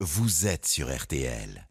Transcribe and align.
vous 0.00 0.46
êtes 0.46 0.66
sur 0.66 0.94
RTL. 0.94 1.66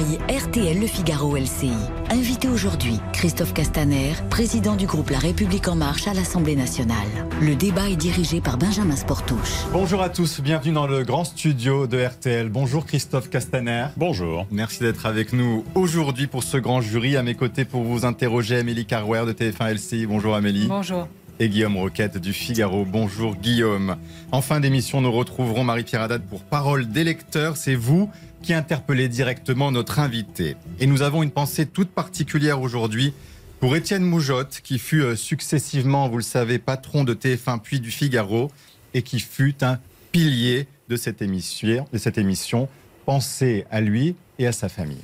RTL 0.00 0.80
Le 0.80 0.86
Figaro 0.86 1.36
LCI. 1.36 1.72
Invité 2.08 2.48
aujourd'hui, 2.48 2.94
Christophe 3.12 3.52
Castaner, 3.52 4.12
président 4.30 4.74
du 4.74 4.86
groupe 4.86 5.10
La 5.10 5.18
République 5.18 5.68
En 5.68 5.74
Marche 5.74 6.08
à 6.08 6.14
l'Assemblée 6.14 6.56
nationale. 6.56 6.96
Le 7.42 7.54
débat 7.54 7.90
est 7.90 7.96
dirigé 7.96 8.40
par 8.40 8.56
Benjamin 8.56 8.96
Sportouche. 8.96 9.66
Bonjour 9.74 10.00
à 10.00 10.08
tous, 10.08 10.40
bienvenue 10.40 10.72
dans 10.72 10.86
le 10.86 11.04
grand 11.04 11.24
studio 11.24 11.86
de 11.86 12.02
RTL. 12.02 12.48
Bonjour 12.48 12.86
Christophe 12.86 13.28
Castaner. 13.28 13.88
Bonjour. 13.98 14.46
Merci 14.50 14.80
d'être 14.80 15.04
avec 15.04 15.34
nous 15.34 15.66
aujourd'hui 15.74 16.28
pour 16.28 16.44
ce 16.44 16.56
grand 16.56 16.80
jury. 16.80 17.18
À 17.18 17.22
mes 17.22 17.34
côtés 17.34 17.66
pour 17.66 17.82
vous 17.82 18.06
interroger, 18.06 18.56
Amélie 18.56 18.86
Carwer 18.86 19.26
de 19.26 19.32
TF1 19.34 19.74
LCI. 19.74 20.06
Bonjour 20.06 20.34
Amélie. 20.34 20.66
Bonjour. 20.66 21.08
Et 21.40 21.50
Guillaume 21.50 21.76
Roquette 21.76 22.16
du 22.16 22.32
Figaro. 22.32 22.86
Bonjour 22.86 23.36
Guillaume. 23.36 23.96
En 24.32 24.40
fin 24.40 24.60
d'émission, 24.60 25.00
nous 25.02 25.12
retrouverons 25.12 25.64
Marie-Pierre 25.64 26.02
Haddad 26.02 26.22
pour 26.22 26.42
Parole 26.42 26.88
des 26.88 27.04
lecteurs. 27.04 27.56
C'est 27.56 27.74
vous 27.74 28.10
qui 28.42 28.54
interpellez 28.54 29.08
directement 29.08 29.70
notre 29.70 29.98
invité. 29.98 30.56
Et 30.78 30.86
nous 30.86 31.02
avons 31.02 31.22
une 31.22 31.30
pensée 31.30 31.66
toute 31.66 31.90
particulière 31.90 32.60
aujourd'hui 32.60 33.12
pour 33.60 33.76
Étienne 33.76 34.04
Moujotte, 34.04 34.60
qui 34.62 34.78
fut 34.78 35.02
euh, 35.02 35.16
successivement, 35.16 36.08
vous 36.08 36.16
le 36.16 36.22
savez, 36.22 36.58
patron 36.58 37.04
de 37.04 37.12
TF1 37.12 37.60
puis 37.60 37.80
du 37.80 37.90
Figaro, 37.90 38.50
et 38.94 39.02
qui 39.02 39.20
fut 39.20 39.62
un 39.62 39.78
pilier 40.12 40.66
de 40.88 40.96
cette 40.96 41.20
émission. 41.20 41.86
De 41.92 41.98
cette 41.98 42.16
émission. 42.16 42.68
Pensez 43.04 43.66
à 43.70 43.80
lui 43.80 44.16
et 44.38 44.46
à 44.46 44.52
sa 44.52 44.68
famille. 44.68 45.02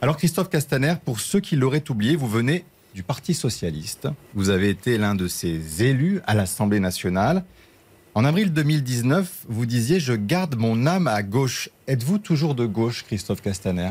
Alors 0.00 0.16
Christophe 0.16 0.48
Castaner, 0.48 0.94
pour 1.04 1.18
ceux 1.20 1.40
qui 1.40 1.56
l'auraient 1.56 1.90
oublié, 1.90 2.16
vous 2.16 2.28
venez 2.28 2.64
du 2.94 3.02
Parti 3.02 3.34
socialiste. 3.34 4.08
Vous 4.34 4.48
avez 4.48 4.70
été 4.70 4.96
l'un 4.96 5.14
de 5.14 5.26
ses 5.26 5.82
élus 5.82 6.20
à 6.26 6.34
l'Assemblée 6.34 6.80
nationale. 6.80 7.44
En 8.16 8.24
avril 8.24 8.50
2019, 8.50 9.44
vous 9.46 9.66
disiez 9.66 10.00
Je 10.00 10.14
garde 10.14 10.56
mon 10.56 10.86
âme 10.86 11.06
à 11.06 11.22
gauche. 11.22 11.68
Êtes-vous 11.86 12.16
toujours 12.16 12.54
de 12.54 12.64
gauche, 12.64 13.04
Christophe 13.06 13.42
Castaner? 13.42 13.90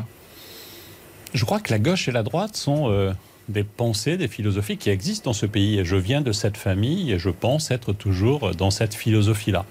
Je 1.36 1.46
crois 1.46 1.60
que 1.60 1.72
la 1.72 1.78
gauche 1.78 2.08
et 2.08 2.12
la 2.12 2.24
droite 2.24 2.58
sont 2.58 2.90
euh, 2.90 3.14
des 3.50 3.64
pensées, 3.64 4.18
des 4.18 4.28
philosophies 4.28 4.78
qui 4.78 4.90
existent 4.90 5.30
dans 5.30 5.36
ce 5.36 5.46
pays. 5.46 5.78
Et 5.78 5.86
je 5.86 5.96
viens 5.96 6.22
de 6.22 6.32
cette 6.32 6.58
famille 6.58 7.12
et 7.12 7.20
je 7.20 7.30
pense 7.30 7.70
être 7.70 7.94
toujours 7.94 8.56
dans 8.56 8.72
cette 8.72 8.96
philosophie-là. 8.96 9.64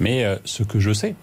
Mais 0.00 0.24
euh, 0.24 0.36
ce 0.46 0.62
que 0.62 0.80
je 0.80 0.94
sais, 0.94 1.14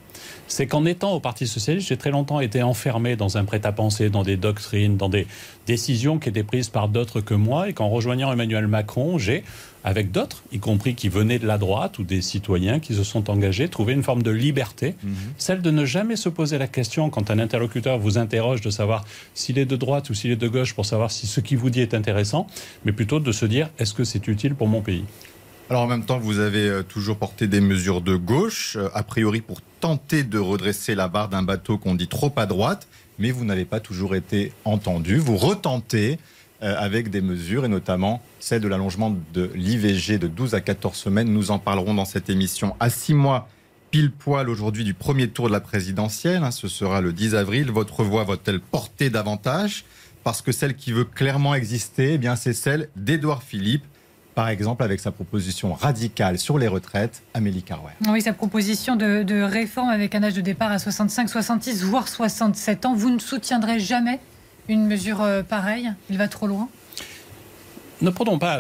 c'est 0.48 0.68
qu'en 0.68 0.86
étant 0.86 1.14
au 1.14 1.20
Parti 1.20 1.48
socialiste, 1.48 1.88
j'ai 1.88 1.98
très 1.98 2.12
longtemps 2.12 2.40
été 2.40 2.62
enfermé 2.62 3.16
dans 3.16 3.38
un 3.38 3.46
prêt-à-penser, 3.46 4.10
dans 4.10 4.24
des 4.24 4.38
doctrines, 4.38 4.98
dans 4.98 5.10
des 5.10 5.28
décisions 5.66 6.20
qui 6.20 6.30
étaient 6.30 6.44
prises 6.44 6.70
par 6.70 6.90
d'autres 6.90 7.22
que 7.22 7.34
moi, 7.34 7.70
et 7.70 7.74
qu'en 7.74 7.90
rejoignant 7.90 8.32
Emmanuel 8.32 8.68
Macron, 8.68 9.18
j'ai, 9.18 9.44
avec 9.88 10.12
d'autres, 10.12 10.44
y 10.52 10.60
compris 10.60 10.96
qui 10.96 11.08
venaient 11.08 11.40
de 11.40 11.48
la 11.48 11.58
droite 11.58 11.98
ou 11.98 12.04
des 12.04 12.22
citoyens 12.22 12.82
qui 12.82 12.94
se 12.94 13.06
sont 13.06 13.30
engagés, 13.30 13.70
trouvé 13.70 13.94
une 13.94 14.04
forme 14.04 14.22
de 14.22 14.32
liberté, 14.32 14.96
celle 15.38 15.62
de 15.62 15.72
ne 15.72 15.86
jamais 15.86 16.18
se 16.18 16.28
poser 16.28 16.58
la 16.58 16.68
question 16.68 17.10
quand 17.10 17.32
un 17.32 17.40
interlocuteur 17.40 17.98
vous 17.98 18.18
interroge 18.18 18.60
de 18.60 18.70
savoir 18.70 19.06
s'il 19.34 19.58
est 19.58 19.66
de 19.66 19.78
droite 19.78 20.10
ou 20.10 20.14
s'il 20.14 20.32
est 20.32 20.36
de 20.36 20.48
gauche 20.50 20.74
pour 20.74 20.86
savoir 20.86 21.10
si 21.10 21.26
ce 21.26 21.40
qu'il 21.40 21.58
vous 21.58 21.70
dit 21.70 21.80
est 21.80 21.94
intéressant, 21.94 22.48
mais 22.84 22.92
plutôt 22.92 23.22
de 23.22 23.32
se 23.32 23.46
dire 23.46 23.70
est-ce 23.80 23.94
que 23.94 24.04
c'est 24.04 24.28
utile 24.28 24.56
pour 24.56 24.68
mon 24.68 24.82
pays? 24.82 25.06
Alors 25.70 25.84
en 25.84 25.88
même 25.88 26.04
temps, 26.04 26.20
vous 26.20 26.40
avez 26.40 26.68
euh, 26.68 26.84
toujours 26.84 27.16
porté 27.16 27.48
des 27.48 27.62
mesures 27.62 28.02
de 28.02 28.16
gauche, 28.18 28.76
euh, 28.76 28.90
a 28.94 29.04
priori 29.04 29.40
pour 29.40 29.62
tenter 29.80 30.24
de 30.24 30.38
redresser 30.38 30.96
la 30.96 31.08
barre 31.08 31.30
d'un 31.30 31.44
bateau 31.44 31.78
qu'on 31.78 31.96
dit 31.96 32.10
trop 32.10 32.34
à 32.36 32.46
droite, 32.46 32.90
mais 33.20 33.32
vous 33.32 33.46
n'avez 33.46 33.66
pas 33.66 33.80
toujours 33.80 34.16
été 34.16 34.52
entendu. 34.66 35.18
Vous 35.18 35.38
retentez 35.38 36.20
euh, 36.64 36.76
avec 36.78 37.10
des 37.10 37.22
mesures, 37.22 37.66
et 37.66 37.68
notamment 37.68 38.22
celle 38.40 38.62
de 38.62 38.68
l'allongement 38.68 39.16
de 39.34 39.52
l'IVG 39.54 40.18
de 40.18 40.28
12 40.28 40.56
à 40.56 40.62
14 40.62 40.96
semaines. 40.98 41.30
Nous 41.32 41.52
en 41.52 41.60
parlerons 41.60 41.94
dans 41.94 42.06
cette 42.06 42.30
émission 42.30 42.76
à 42.80 42.90
six 42.90 43.14
mois 43.14 43.48
pile 43.92 44.12
poil 44.12 44.50
aujourd'hui 44.50 44.84
du 44.84 44.94
premier 44.94 45.30
tour 45.30 45.48
de 45.48 45.54
la 45.54 45.62
présidentielle. 45.62 46.44
hein, 46.44 46.52
ce 46.52 46.68
sera 46.68 47.00
le 47.00 47.14
10 47.14 47.36
avril. 47.36 47.72
Votre 47.72 48.04
voix 48.04 48.24
va-t-elle 48.24 48.60
porter 48.60 49.10
davantage? 49.10 49.86
Parce 50.24 50.42
que 50.42 50.52
celle 50.52 50.76
qui 50.76 50.92
veut 50.92 51.06
clairement 51.06 51.56
exister, 51.56 52.14
eh 52.14 52.18
bien, 52.18 52.36
c'est 52.36 52.52
celle 52.54 52.90
d'Édouard 52.98 53.44
Philippe, 53.44 53.86
par 54.36 54.50
exemple 54.50 54.84
avec 54.84 55.00
sa 55.00 55.12
proposition 55.12 55.74
radicale 55.74 56.38
sur 56.38 56.58
les 56.58 56.68
retraites, 56.68 57.24
Amélie 57.34 57.64
Carwer. 57.64 57.94
Oui, 58.10 58.22
sa 58.22 58.34
proposition 58.34 58.96
de, 58.98 59.24
de 59.24 59.42
réforme 59.42 59.90
avec 59.90 60.16
un 60.16 60.24
âge 60.24 60.34
de 60.34 60.42
départ 60.42 60.72
à 60.72 60.80
65, 60.80 61.30
66, 61.30 61.84
voire 61.84 62.08
67 62.08 62.86
ans. 62.86 62.94
Vous 62.94 63.10
ne 63.10 63.20
soutiendrez 63.20 63.80
jamais 63.80 64.20
une 64.70 64.86
mesure 64.86 65.22
euh, 65.22 65.44
pareille? 65.44 65.92
Il 66.10 66.18
va 66.18 66.28
trop 66.28 66.48
loin? 66.48 66.70
Ne 68.02 68.10
prenons 68.10 68.40
pas 68.40 68.60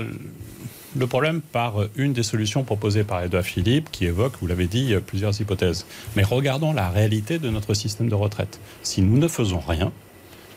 le 0.97 1.07
problème 1.07 1.41
par 1.41 1.75
une 1.95 2.13
des 2.13 2.23
solutions 2.23 2.63
proposées 2.63 3.03
par 3.03 3.23
Edouard 3.23 3.43
Philippe, 3.43 3.91
qui 3.91 4.05
évoque, 4.05 4.33
vous 4.41 4.47
l'avez 4.47 4.65
dit, 4.67 4.95
plusieurs 5.05 5.39
hypothèses. 5.39 5.85
Mais 6.15 6.23
regardons 6.23 6.73
la 6.73 6.89
réalité 6.89 7.37
de 7.37 7.49
notre 7.49 7.75
système 7.75 8.09
de 8.09 8.15
retraite. 8.15 8.59
Si 8.81 9.03
nous 9.03 9.17
ne 9.17 9.27
faisons 9.27 9.59
rien, 9.59 9.91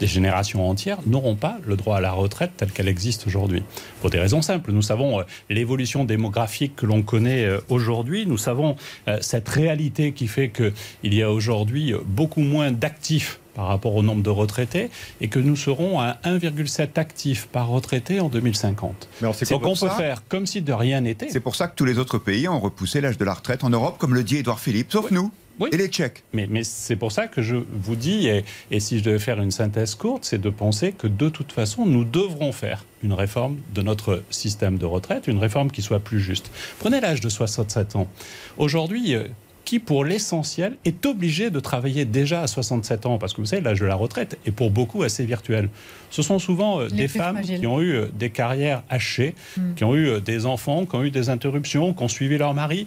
des 0.00 0.06
générations 0.06 0.69
entières 0.69 0.99
n'auront 1.06 1.37
pas 1.37 1.59
le 1.66 1.77
droit 1.77 1.99
à 1.99 2.00
la 2.00 2.12
retraite 2.12 2.53
telle 2.56 2.72
qu'elle 2.72 2.88
existe 2.88 3.27
aujourd'hui. 3.27 3.62
Pour 4.00 4.11
des 4.11 4.19
raisons 4.19 4.43
simples. 4.43 4.72
Nous 4.72 4.83
savons 4.83 5.21
euh, 5.21 5.25
l'évolution 5.49 6.05
démographique 6.05 6.75
que 6.75 6.87
l'on 6.87 7.03
connaît 7.03 7.44
euh, 7.44 7.61
aujourd'hui. 7.69 8.27
Nous 8.27 8.39
savons 8.39 8.77
euh, 9.06 9.19
cette 9.21 9.49
réalité 9.49 10.12
qui 10.12 10.27
fait 10.27 10.50
qu'il 10.50 11.15
y 11.15 11.22
a 11.22 11.31
aujourd'hui 11.31 11.94
beaucoup 12.06 12.41
moins 12.41 12.72
d'actifs 12.72 13.39
par 13.55 13.66
rapport 13.66 13.94
au 13.94 14.03
nombre 14.03 14.22
de 14.22 14.31
retraités 14.31 14.91
et 15.21 15.28
que 15.28 15.39
nous 15.39 15.56
serons 15.56 16.00
à 16.00 16.16
1,7 16.25 16.99
actifs 16.99 17.47
par 17.47 17.69
retraité 17.69 18.21
en 18.21 18.28
2050. 18.28 19.09
Mais 19.21 19.28
Donc 19.28 19.66
on 19.66 19.71
peut 19.71 19.75
ça 19.75 19.91
faire 19.91 20.22
comme 20.28 20.47
si 20.47 20.62
de 20.62 20.72
rien 20.72 21.03
n'était. 21.03 21.28
C'est 21.31 21.41
pour 21.41 21.56
ça 21.56 21.69
que 21.69 21.75
tous 21.75 21.84
les 21.84 21.99
autres 21.99 22.19
pays 22.19 22.49
ont 22.49 22.60
repoussé 22.60 23.00
l'âge 23.00 23.19
de 23.19 23.25
la 23.25 23.34
retraite 23.34 23.65
en 23.65 23.71
Europe, 23.71 23.97
comme 23.99 24.15
le 24.15 24.25
dit 24.25 24.39
Édouard 24.39 24.60
Philippe, 24.60 24.93
sauf 24.93 25.10
nous 25.10 25.31
Oui. 25.60 25.69
et 25.72 25.76
les 25.76 25.88
Tchèques. 25.88 26.25
Mais, 26.32 26.47
mais 26.50 26.65
c'est 26.65 26.97
pour 26.97 27.12
ça 27.12 27.26
que 27.26 27.43
je 27.43 27.56
vous 27.56 27.97
dis, 27.97 28.26
et, 28.28 28.44
et 28.71 28.81
si 28.81 28.98
je 28.98 29.04
devais 29.04 29.19
faire 29.19 29.41
une 29.41 29.50
synthèse 29.50 29.94
courte, 29.94 30.25
c'est 30.25 30.41
de 30.41 30.50
penser 30.50 30.93
que 30.93 31.06
de 31.06 31.28
toute 31.28 31.53
façon, 31.53 31.87
nous 31.87 32.04
devrons 32.04 32.50
faire 32.53 32.84
une 33.03 33.12
réforme 33.12 33.59
de 33.75 33.82
notre 33.82 34.22
système 34.31 34.78
de 34.78 34.87
retraite, 34.87 35.26
une 35.26 35.38
réforme 35.38 35.71
qui 35.71 35.82
soit 35.82 36.00
plus 36.00 36.21
juste. 36.21 36.50
Prenez 36.78 37.00
l'âge 37.00 37.21
de 37.21 37.28
67 37.28 37.97
ans. 37.97 38.09
Aujourd'hui, 38.56 39.15
euh, 39.15 39.25
qui, 39.70 39.78
pour 39.78 40.04
l'essentiel, 40.04 40.76
est 40.84 41.06
obligé 41.06 41.48
de 41.50 41.60
travailler 41.60 42.04
déjà 42.04 42.42
à 42.42 42.48
67 42.48 43.06
ans 43.06 43.19
Parce 43.19 43.34
que 43.34 43.41
vous 43.41 43.47
savez, 43.47 43.62
l'âge 43.62 43.78
de 43.78 43.86
la 43.86 43.94
retraite 43.94 44.36
est 44.44 44.50
pour 44.50 44.72
beaucoup 44.72 45.04
assez 45.04 45.25
virtuel. 45.25 45.69
Ce 46.10 46.22
sont 46.22 46.41
souvent 46.41 46.81
euh, 46.81 46.88
des 46.88 47.06
femmes 47.06 47.36
fragiles. 47.36 47.60
qui 47.60 47.69
ont 47.69 47.80
eu 47.80 47.92
euh, 47.92 48.06
des 48.12 48.30
carrières 48.30 48.82
hachées, 48.88 49.36
Mm. 49.56 49.75
qui 49.76 49.84
ont 49.84 49.94
eu 49.94 50.09
euh, 50.09 50.19
des 50.19 50.44
enfants, 50.44 50.86
qui 50.86 50.97
ont 50.97 51.04
eu 51.04 51.12
des 51.12 51.28
interruptions, 51.28 51.94
qui 51.94 52.03
ont 52.03 52.09
suivi 52.09 52.36
leur 52.36 52.53
mari, 52.53 52.84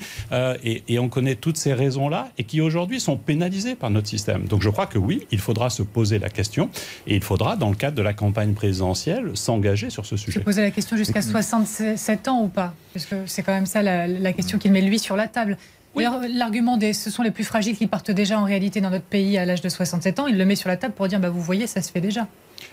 et, 0.64 0.84
et 0.90 1.00
on 1.00 1.08
connaît 1.08 1.36
toutes 1.36 1.56
ces 1.56 1.74
raisons-là, 1.74 2.30
et 2.38 2.44
qui 2.44 2.60
aujourd'hui 2.60 3.00
sont 3.00 3.16
pénalisées 3.16 3.76
par 3.76 3.90
notre 3.90 4.10
système. 4.10 4.44
Donc 4.52 4.62
je 4.62 4.70
crois 4.70 4.86
que 4.88 4.98
oui, 4.98 5.26
il 5.32 5.40
faudra 5.40 5.70
se 5.70 5.84
poser 5.84 6.20
la 6.20 6.28
question, 6.30 6.70
et 7.08 7.16
il 7.16 7.24
faudra, 7.24 7.56
dans 7.56 7.70
le 7.70 7.76
cadre 7.78 7.96
de 7.96 8.02
la 8.02 8.14
campagne 8.14 8.54
présidentielle, 8.54 9.32
s'engager 9.36 9.90
sur 9.90 10.06
ce 10.06 10.18
Je 10.18 10.22
sujet. 10.24 10.40
posais 10.42 10.62
la 10.62 10.72
question 10.72 10.98
jusqu'à 10.98 11.22
67 11.22 12.28
ans 12.28 12.42
ou 12.44 12.50
pas? 12.50 12.74
Parce 12.94 13.06
que 13.06 13.16
c'est 13.26 13.42
quand 13.42 13.54
même 13.54 13.66
ça 13.68 13.82
la, 13.82 14.06
la 14.08 14.34
question 14.34 14.58
qu'il 14.58 14.72
met 14.74 14.82
lui 14.82 15.00
sur 15.00 15.16
la 15.16 15.28
table. 15.30 15.58
L'argument 15.96 16.78
des 16.78 16.94
ce 16.94 17.10
sont 17.10 17.24
les 17.24 17.32
plus 17.32 17.44
fragiles 17.44 17.78
qui 17.78 17.88
partent 17.88 18.12
déjà 18.12 18.40
en 18.40 18.44
réalité 18.44 18.82
dans 18.82 18.90
notre 18.90 19.06
pays 19.06 19.38
à 19.38 19.46
l'âge 19.46 19.62
de 19.62 19.70
67 19.70 20.20
ans, 20.20 20.28
il 20.28 20.38
le 20.38 20.46
met 20.46 20.56
sur 20.56 20.70
la 20.70 20.78
table 20.78 20.94
pour 20.94 21.08
dire 21.08 21.20
bah, 21.20 21.30
vous 21.30 21.42
voyez, 21.42 21.68
ça 21.68 21.82
se 21.82 21.92
fait 21.92 22.02
déjà. 22.02 22.28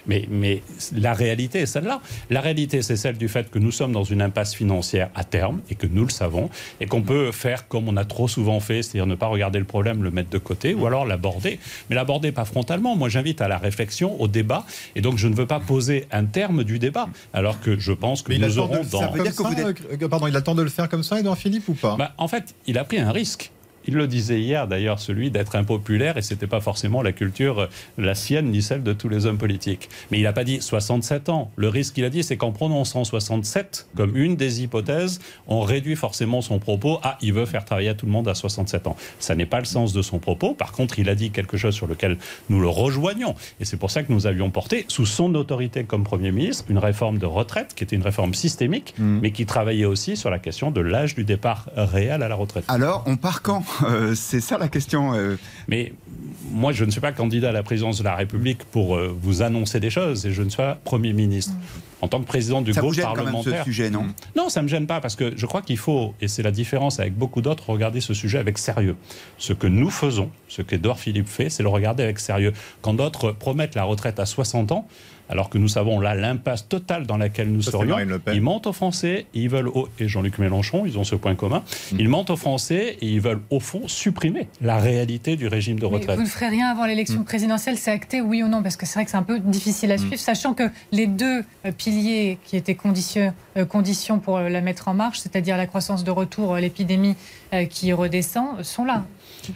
Mais, 0.06 0.26
mais 0.30 0.62
la 0.94 1.12
réalité 1.12 1.60
est 1.60 1.66
celle-là. 1.66 2.00
La 2.30 2.40
réalité, 2.40 2.82
c'est 2.82 2.96
celle 2.96 3.16
du 3.16 3.28
fait 3.28 3.50
que 3.50 3.58
nous 3.58 3.72
sommes 3.72 3.92
dans 3.92 4.04
une 4.04 4.22
impasse 4.22 4.54
financière 4.54 5.10
à 5.14 5.24
terme, 5.24 5.60
et 5.70 5.74
que 5.74 5.86
nous 5.86 6.04
le 6.04 6.10
savons, 6.10 6.50
et 6.80 6.86
qu'on 6.86 7.02
peut 7.02 7.32
faire 7.32 7.68
comme 7.68 7.88
on 7.88 7.96
a 7.96 8.04
trop 8.04 8.28
souvent 8.28 8.60
fait, 8.60 8.82
c'est-à-dire 8.82 9.06
ne 9.06 9.14
pas 9.14 9.26
regarder 9.26 9.58
le 9.58 9.64
problème, 9.64 10.02
le 10.02 10.10
mettre 10.10 10.30
de 10.30 10.38
côté, 10.38 10.74
ou 10.74 10.86
alors 10.86 11.06
l'aborder. 11.06 11.58
Mais 11.88 11.96
l'aborder 11.96 12.32
pas 12.32 12.44
frontalement. 12.44 12.96
Moi, 12.96 13.08
j'invite 13.08 13.40
à 13.40 13.48
la 13.48 13.58
réflexion, 13.58 14.20
au 14.20 14.28
débat, 14.28 14.64
et 14.94 15.00
donc 15.00 15.18
je 15.18 15.28
ne 15.28 15.34
veux 15.34 15.46
pas 15.46 15.60
poser 15.60 16.06
un 16.12 16.24
terme 16.24 16.64
du 16.64 16.78
débat, 16.78 17.08
alors 17.32 17.60
que 17.60 17.78
je 17.78 17.92
pense 17.92 18.22
que 18.22 18.30
Mais 18.30 18.36
il 18.36 18.44
a 18.44 18.48
le 18.48 18.54
nous 18.54 18.60
temps 18.60 18.68
de 18.68 18.72
aurons 18.72 18.82
le 18.82 18.88
dans... 18.88 18.98
faire 19.00 19.10
veut 19.12 19.16
comme 19.18 19.26
dire 19.26 19.36
que 19.36 19.42
ça, 19.42 19.94
vous 19.94 20.04
euh, 20.04 20.08
Pardon, 20.08 20.26
il 20.26 20.34
a 20.34 20.38
le 20.38 20.44
temps 20.44 20.54
de 20.54 20.62
le 20.62 20.70
faire 20.70 20.88
comme 20.88 21.02
ça, 21.02 21.20
Edouard 21.20 21.38
Philippe, 21.38 21.68
ou 21.68 21.74
pas? 21.74 21.96
Bah, 21.96 22.12
en 22.18 22.28
fait, 22.28 22.54
il 22.66 22.78
a 22.78 22.84
pris 22.84 22.98
un 22.98 23.12
risque. 23.12 23.50
Il 23.90 23.96
le 23.96 24.06
disait 24.06 24.40
hier 24.40 24.68
d'ailleurs, 24.68 25.00
celui 25.00 25.32
d'être 25.32 25.56
impopulaire, 25.56 26.16
et 26.16 26.22
c'était 26.22 26.46
pas 26.46 26.60
forcément 26.60 27.02
la 27.02 27.10
culture, 27.10 27.58
euh, 27.58 27.66
la 27.98 28.14
sienne, 28.14 28.52
ni 28.52 28.62
celle 28.62 28.84
de 28.84 28.92
tous 28.92 29.08
les 29.08 29.26
hommes 29.26 29.36
politiques. 29.36 29.88
Mais 30.12 30.18
il 30.18 30.22
n'a 30.22 30.32
pas 30.32 30.44
dit 30.44 30.62
67 30.62 31.28
ans. 31.28 31.50
Le 31.56 31.68
risque 31.68 31.94
qu'il 31.94 32.04
a 32.04 32.08
dit, 32.08 32.22
c'est 32.22 32.36
qu'en 32.36 32.52
prononçant 32.52 33.02
67 33.02 33.88
comme 33.96 34.16
une 34.16 34.36
des 34.36 34.62
hypothèses, 34.62 35.18
on 35.48 35.62
réduit 35.62 35.96
forcément 35.96 36.40
son 36.40 36.60
propos 36.60 37.00
à 37.02 37.18
il 37.20 37.32
veut 37.32 37.46
faire 37.46 37.64
travailler 37.64 37.92
tout 37.96 38.06
le 38.06 38.12
monde 38.12 38.28
à 38.28 38.36
67 38.36 38.86
ans. 38.86 38.94
Ça 39.18 39.34
n'est 39.34 39.44
pas 39.44 39.58
le 39.58 39.64
sens 39.64 39.92
de 39.92 40.02
son 40.02 40.20
propos. 40.20 40.54
Par 40.54 40.70
contre, 40.70 41.00
il 41.00 41.08
a 41.08 41.16
dit 41.16 41.32
quelque 41.32 41.56
chose 41.56 41.74
sur 41.74 41.88
lequel 41.88 42.16
nous 42.48 42.60
le 42.60 42.68
rejoignons. 42.68 43.34
Et 43.58 43.64
c'est 43.64 43.76
pour 43.76 43.90
ça 43.90 44.04
que 44.04 44.12
nous 44.12 44.28
avions 44.28 44.50
porté, 44.50 44.84
sous 44.86 45.04
son 45.04 45.34
autorité 45.34 45.82
comme 45.82 46.04
Premier 46.04 46.30
ministre, 46.30 46.66
une 46.68 46.78
réforme 46.78 47.18
de 47.18 47.26
retraite 47.26 47.74
qui 47.74 47.82
était 47.82 47.96
une 47.96 48.04
réforme 48.04 48.34
systémique, 48.34 48.94
mais 48.98 49.32
qui 49.32 49.46
travaillait 49.46 49.84
aussi 49.84 50.16
sur 50.16 50.30
la 50.30 50.38
question 50.38 50.70
de 50.70 50.80
l'âge 50.80 51.16
du 51.16 51.24
départ 51.24 51.68
réel 51.74 52.22
à 52.22 52.28
la 52.28 52.36
retraite. 52.36 52.66
Alors, 52.68 53.02
on 53.06 53.16
part 53.16 53.42
quand? 53.42 53.64
Euh, 53.84 54.14
C'est 54.14 54.40
ça 54.40 54.58
la 54.58 54.68
question. 54.68 55.14
euh. 55.14 55.36
Mais 55.68 55.92
moi, 56.50 56.72
je 56.72 56.84
ne 56.84 56.90
suis 56.90 57.00
pas 57.00 57.12
candidat 57.12 57.50
à 57.50 57.52
la 57.52 57.62
présidence 57.62 57.98
de 57.98 58.04
la 58.04 58.14
République 58.16 58.64
pour 58.64 58.96
euh, 58.96 59.14
vous 59.20 59.42
annoncer 59.42 59.80
des 59.80 59.90
choses 59.90 60.26
et 60.26 60.32
je 60.32 60.42
ne 60.42 60.48
suis 60.48 60.56
pas 60.56 60.78
Premier 60.84 61.12
ministre. 61.12 61.52
En 62.02 62.08
tant 62.08 62.18
que 62.20 62.26
président 62.26 62.62
du 62.62 62.72
Ça 62.72 62.80
vous 62.80 62.86
groupe 62.86 62.94
gêne 62.94 63.04
quand 63.04 63.14
même 63.16 63.24
parlementaire. 63.24 63.58
ce 63.58 63.64
sujet, 63.64 63.90
non? 63.90 64.06
Non, 64.34 64.48
ça 64.48 64.60
ne 64.60 64.64
me 64.64 64.68
gêne 64.70 64.86
pas 64.86 65.00
parce 65.02 65.16
que 65.16 65.34
je 65.36 65.44
crois 65.44 65.60
qu'il 65.60 65.76
faut, 65.76 66.14
et 66.22 66.28
c'est 66.28 66.42
la 66.42 66.50
différence 66.50 66.98
avec 66.98 67.14
beaucoup 67.14 67.42
d'autres, 67.42 67.68
regarder 67.68 68.00
ce 68.00 68.14
sujet 68.14 68.38
avec 68.38 68.56
sérieux. 68.56 68.96
Ce 69.36 69.52
que 69.52 69.66
nous 69.66 69.90
faisons, 69.90 70.30
ce 70.48 70.62
qu'Edouard 70.62 70.98
Philippe 70.98 71.28
fait, 71.28 71.50
c'est 71.50 71.62
le 71.62 71.68
regarder 71.68 72.02
avec 72.02 72.18
sérieux. 72.18 72.54
Quand 72.80 72.94
d'autres 72.94 73.32
promettent 73.32 73.74
la 73.74 73.84
retraite 73.84 74.18
à 74.18 74.24
60 74.24 74.72
ans, 74.72 74.88
alors 75.30 75.48
que 75.48 75.58
nous 75.58 75.68
savons 75.68 76.00
là 76.00 76.14
l'impasse 76.14 76.68
totale 76.68 77.06
dans 77.06 77.16
laquelle 77.16 77.50
nous 77.52 77.62
Ça, 77.62 77.70
serions, 77.70 77.90
Marine 77.94 78.08
Le 78.08 78.18
Pen. 78.18 78.34
ils 78.34 78.42
mentent 78.42 78.66
aux 78.66 78.72
Français, 78.72 79.26
ils 79.32 79.48
veulent, 79.48 79.68
au- 79.68 79.88
et 80.00 80.08
Jean-Luc 80.08 80.38
Mélenchon, 80.38 80.84
ils 80.86 80.98
ont 80.98 81.04
ce 81.04 81.14
point 81.14 81.36
commun, 81.36 81.62
Mm. 81.92 81.96
ils 82.00 82.08
mentent 82.08 82.30
aux 82.30 82.36
Français 82.36 82.96
et 83.00 83.06
ils 83.06 83.20
veulent 83.20 83.40
au 83.50 83.60
fond 83.60 83.82
supprimer 83.86 84.48
la 84.60 84.78
réalité 84.78 85.36
du 85.36 85.46
régime 85.46 85.78
de 85.78 85.86
Mais 85.86 85.94
retraite. 85.94 86.16
vous 86.16 86.24
ne 86.24 86.28
ferez 86.28 86.48
rien 86.48 86.68
avant 86.70 86.84
Mm. 86.84 86.88
l'élection 86.88 87.22
présidentielle, 87.22 87.78
c'est 87.78 87.92
acté, 87.92 88.20
oui 88.20 88.42
ou 88.42 88.48
non 88.48 88.62
Parce 88.62 88.76
que 88.76 88.86
c'est 88.86 88.94
vrai 88.94 89.04
que 89.04 89.10
c'est 89.12 89.16
un 89.16 89.22
peu 89.22 89.38
difficile 89.38 89.92
à 89.92 89.98
suivre, 89.98 90.18
sachant 90.18 90.52
que 90.52 90.64
les 90.92 91.06
deux 91.06 91.44
euh, 91.64 91.72
piliers 91.76 92.38
qui 92.44 92.56
étaient 92.56 92.74
conditions, 92.74 93.32
euh, 93.56 93.64
conditions 93.64 94.18
pour 94.18 94.38
euh, 94.38 94.48
la 94.48 94.60
mettre 94.60 94.88
en 94.88 94.94
marche, 94.94 95.20
c'est-à-dire 95.20 95.56
la 95.56 95.66
croissance 95.66 96.02
de 96.04 96.10
retour, 96.10 96.56
l'épidémie 96.56 97.14
qui 97.68 97.92
redescend, 97.92 98.62
sont 98.62 98.84
là. 98.84 99.04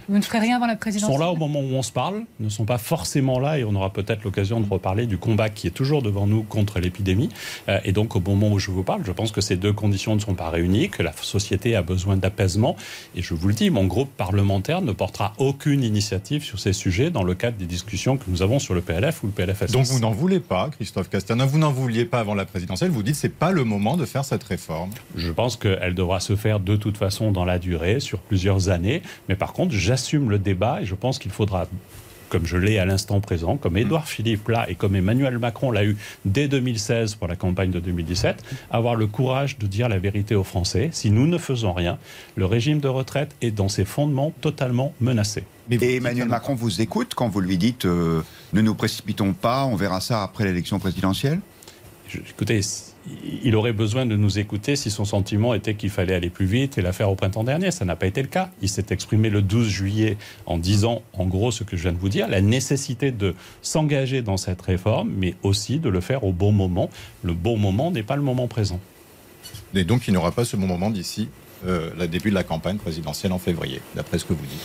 Vous 0.08 0.16
ne 0.16 0.22
ferez 0.22 0.40
rien 0.40 0.56
avant 0.56 0.66
la 0.66 0.74
Ils 0.74 0.78
présidentielle 0.78 1.18
sont 1.18 1.24
là 1.24 1.30
au 1.30 1.36
moment 1.36 1.60
où 1.60 1.74
on 1.74 1.82
se 1.82 1.92
parle, 1.92 2.24
ne 2.40 2.48
sont 2.48 2.64
pas 2.64 2.78
forcément 2.78 3.38
là, 3.38 3.58
et 3.58 3.64
on 3.64 3.74
aura 3.74 3.92
peut-être 3.92 4.24
l'occasion 4.24 4.60
de 4.60 4.68
reparler 4.68 5.06
du 5.06 5.18
combat 5.18 5.48
qui 5.48 5.66
est 5.66 5.70
toujours 5.70 6.02
devant 6.02 6.26
nous 6.26 6.42
contre 6.42 6.80
l'épidémie. 6.80 7.28
Euh, 7.68 7.78
et 7.84 7.92
donc, 7.92 8.16
au 8.16 8.20
moment 8.20 8.50
où 8.50 8.58
je 8.58 8.70
vous 8.70 8.82
parle, 8.82 9.02
je 9.04 9.12
pense 9.12 9.32
que 9.32 9.40
ces 9.40 9.56
deux 9.56 9.72
conditions 9.72 10.14
ne 10.14 10.20
sont 10.20 10.34
pas 10.34 10.50
réunies, 10.50 10.88
que 10.90 11.02
la 11.02 11.12
société 11.12 11.76
a 11.76 11.82
besoin 11.82 12.16
d'apaisement. 12.16 12.76
Et 13.14 13.22
je 13.22 13.34
vous 13.34 13.48
le 13.48 13.54
dis, 13.54 13.70
mon 13.70 13.84
groupe 13.84 14.10
parlementaire 14.16 14.82
ne 14.82 14.92
portera 14.92 15.32
aucune 15.38 15.82
initiative 15.82 16.44
sur 16.44 16.58
ces 16.58 16.72
sujets 16.72 17.10
dans 17.10 17.22
le 17.22 17.34
cadre 17.34 17.56
des 17.56 17.66
discussions 17.66 18.16
que 18.16 18.24
nous 18.28 18.42
avons 18.42 18.58
sur 18.58 18.74
le 18.74 18.80
PLF 18.80 19.22
ou 19.22 19.26
le 19.26 19.32
PLFSS. 19.32 19.72
Donc 19.72 19.86
vous 19.86 20.00
n'en 20.00 20.10
voulez 20.10 20.40
pas, 20.40 20.70
Christophe 20.70 21.08
Castaner, 21.10 21.46
vous 21.46 21.58
n'en 21.58 21.72
vouliez 21.72 22.04
pas 22.04 22.20
avant 22.20 22.34
la 22.34 22.44
présidentielle, 22.44 22.90
vous 22.90 23.02
dites 23.02 23.16
c'est 23.16 23.28
pas 23.28 23.50
le 23.50 23.64
moment 23.64 23.96
de 23.96 24.04
faire 24.04 24.24
cette 24.24 24.44
réforme. 24.44 24.90
Je 25.16 25.30
pense 25.30 25.56
qu'elle 25.56 25.94
devra 25.94 26.20
se 26.20 26.36
faire 26.36 26.60
de 26.60 26.76
toute 26.76 26.96
façon 26.96 27.30
dans 27.30 27.44
la 27.44 27.58
durée, 27.58 28.00
sur 28.00 28.18
plusieurs 28.18 28.68
années. 28.68 29.02
Mais 29.28 29.36
par 29.36 29.52
contre, 29.52 29.73
j'assume 29.74 30.30
le 30.30 30.38
débat 30.38 30.82
et 30.82 30.86
je 30.86 30.94
pense 30.94 31.18
qu'il 31.18 31.30
faudra, 31.30 31.66
comme 32.28 32.46
je 32.46 32.56
l'ai 32.56 32.78
à 32.78 32.84
l'instant 32.84 33.20
présent, 33.20 33.56
comme 33.56 33.76
Édouard 33.76 34.08
Philippe 34.08 34.48
l'a 34.48 34.68
et 34.70 34.74
comme 34.74 34.96
Emmanuel 34.96 35.38
Macron 35.38 35.70
l'a 35.70 35.84
eu 35.84 35.96
dès 36.24 36.48
2016 36.48 37.16
pour 37.16 37.28
la 37.28 37.36
campagne 37.36 37.70
de 37.70 37.80
2017, 37.80 38.42
avoir 38.70 38.94
le 38.94 39.06
courage 39.06 39.58
de 39.58 39.66
dire 39.66 39.88
la 39.88 39.98
vérité 39.98 40.34
aux 40.34 40.44
Français. 40.44 40.90
Si 40.92 41.10
nous 41.10 41.26
ne 41.26 41.38
faisons 41.38 41.72
rien, 41.72 41.98
le 42.36 42.46
régime 42.46 42.80
de 42.80 42.88
retraite 42.88 43.34
est 43.42 43.50
dans 43.50 43.68
ses 43.68 43.84
fondements 43.84 44.32
totalement 44.40 44.94
menacé. 45.00 45.44
Et 45.70 45.96
Emmanuel 45.96 46.28
Macron 46.28 46.54
vous 46.54 46.80
écoute 46.80 47.14
quand 47.14 47.28
vous 47.28 47.40
lui 47.40 47.56
dites 47.56 47.86
euh, 47.86 48.22
ne 48.52 48.60
nous 48.60 48.74
précipitons 48.74 49.32
pas, 49.32 49.64
on 49.64 49.76
verra 49.76 50.00
ça 50.00 50.22
après 50.22 50.44
l'élection 50.44 50.78
présidentielle? 50.78 51.40
Écoutez, 52.28 52.60
il 53.42 53.54
aurait 53.56 53.72
besoin 53.72 54.06
de 54.06 54.16
nous 54.16 54.38
écouter 54.38 54.76
si 54.76 54.90
son 54.90 55.04
sentiment 55.04 55.54
était 55.54 55.74
qu'il 55.74 55.90
fallait 55.90 56.14
aller 56.14 56.30
plus 56.30 56.46
vite 56.46 56.78
et 56.78 56.82
la 56.82 56.92
faire 56.92 57.10
au 57.10 57.14
printemps 57.14 57.44
dernier. 57.44 57.70
Ça 57.70 57.84
n'a 57.84 57.96
pas 57.96 58.06
été 58.06 58.22
le 58.22 58.28
cas. 58.28 58.50
Il 58.62 58.68
s'est 58.68 58.86
exprimé 58.90 59.30
le 59.30 59.42
12 59.42 59.68
juillet 59.68 60.16
en 60.46 60.58
disant, 60.58 61.02
en 61.12 61.26
gros, 61.26 61.50
ce 61.50 61.64
que 61.64 61.76
je 61.76 61.82
viens 61.82 61.92
de 61.92 61.98
vous 61.98 62.08
dire, 62.08 62.28
la 62.28 62.40
nécessité 62.40 63.10
de 63.10 63.34
s'engager 63.62 64.22
dans 64.22 64.36
cette 64.36 64.62
réforme, 64.62 65.10
mais 65.16 65.34
aussi 65.42 65.78
de 65.78 65.88
le 65.88 66.00
faire 66.00 66.24
au 66.24 66.32
bon 66.32 66.52
moment. 66.52 66.90
Le 67.22 67.34
bon 67.34 67.56
moment 67.56 67.90
n'est 67.90 68.02
pas 68.02 68.16
le 68.16 68.22
moment 68.22 68.48
présent. 68.48 68.80
Et 69.74 69.84
donc 69.84 70.08
il 70.08 70.12
n'y 70.12 70.16
aura 70.16 70.32
pas 70.32 70.44
ce 70.44 70.56
bon 70.56 70.66
moment 70.66 70.90
d'ici 70.90 71.28
euh, 71.66 71.90
le 71.98 72.06
début 72.06 72.30
de 72.30 72.34
la 72.34 72.44
campagne 72.44 72.76
présidentielle 72.76 73.32
en 73.32 73.38
février, 73.38 73.80
d'après 73.94 74.18
ce 74.18 74.24
que 74.24 74.32
vous 74.32 74.46
dites? 74.46 74.60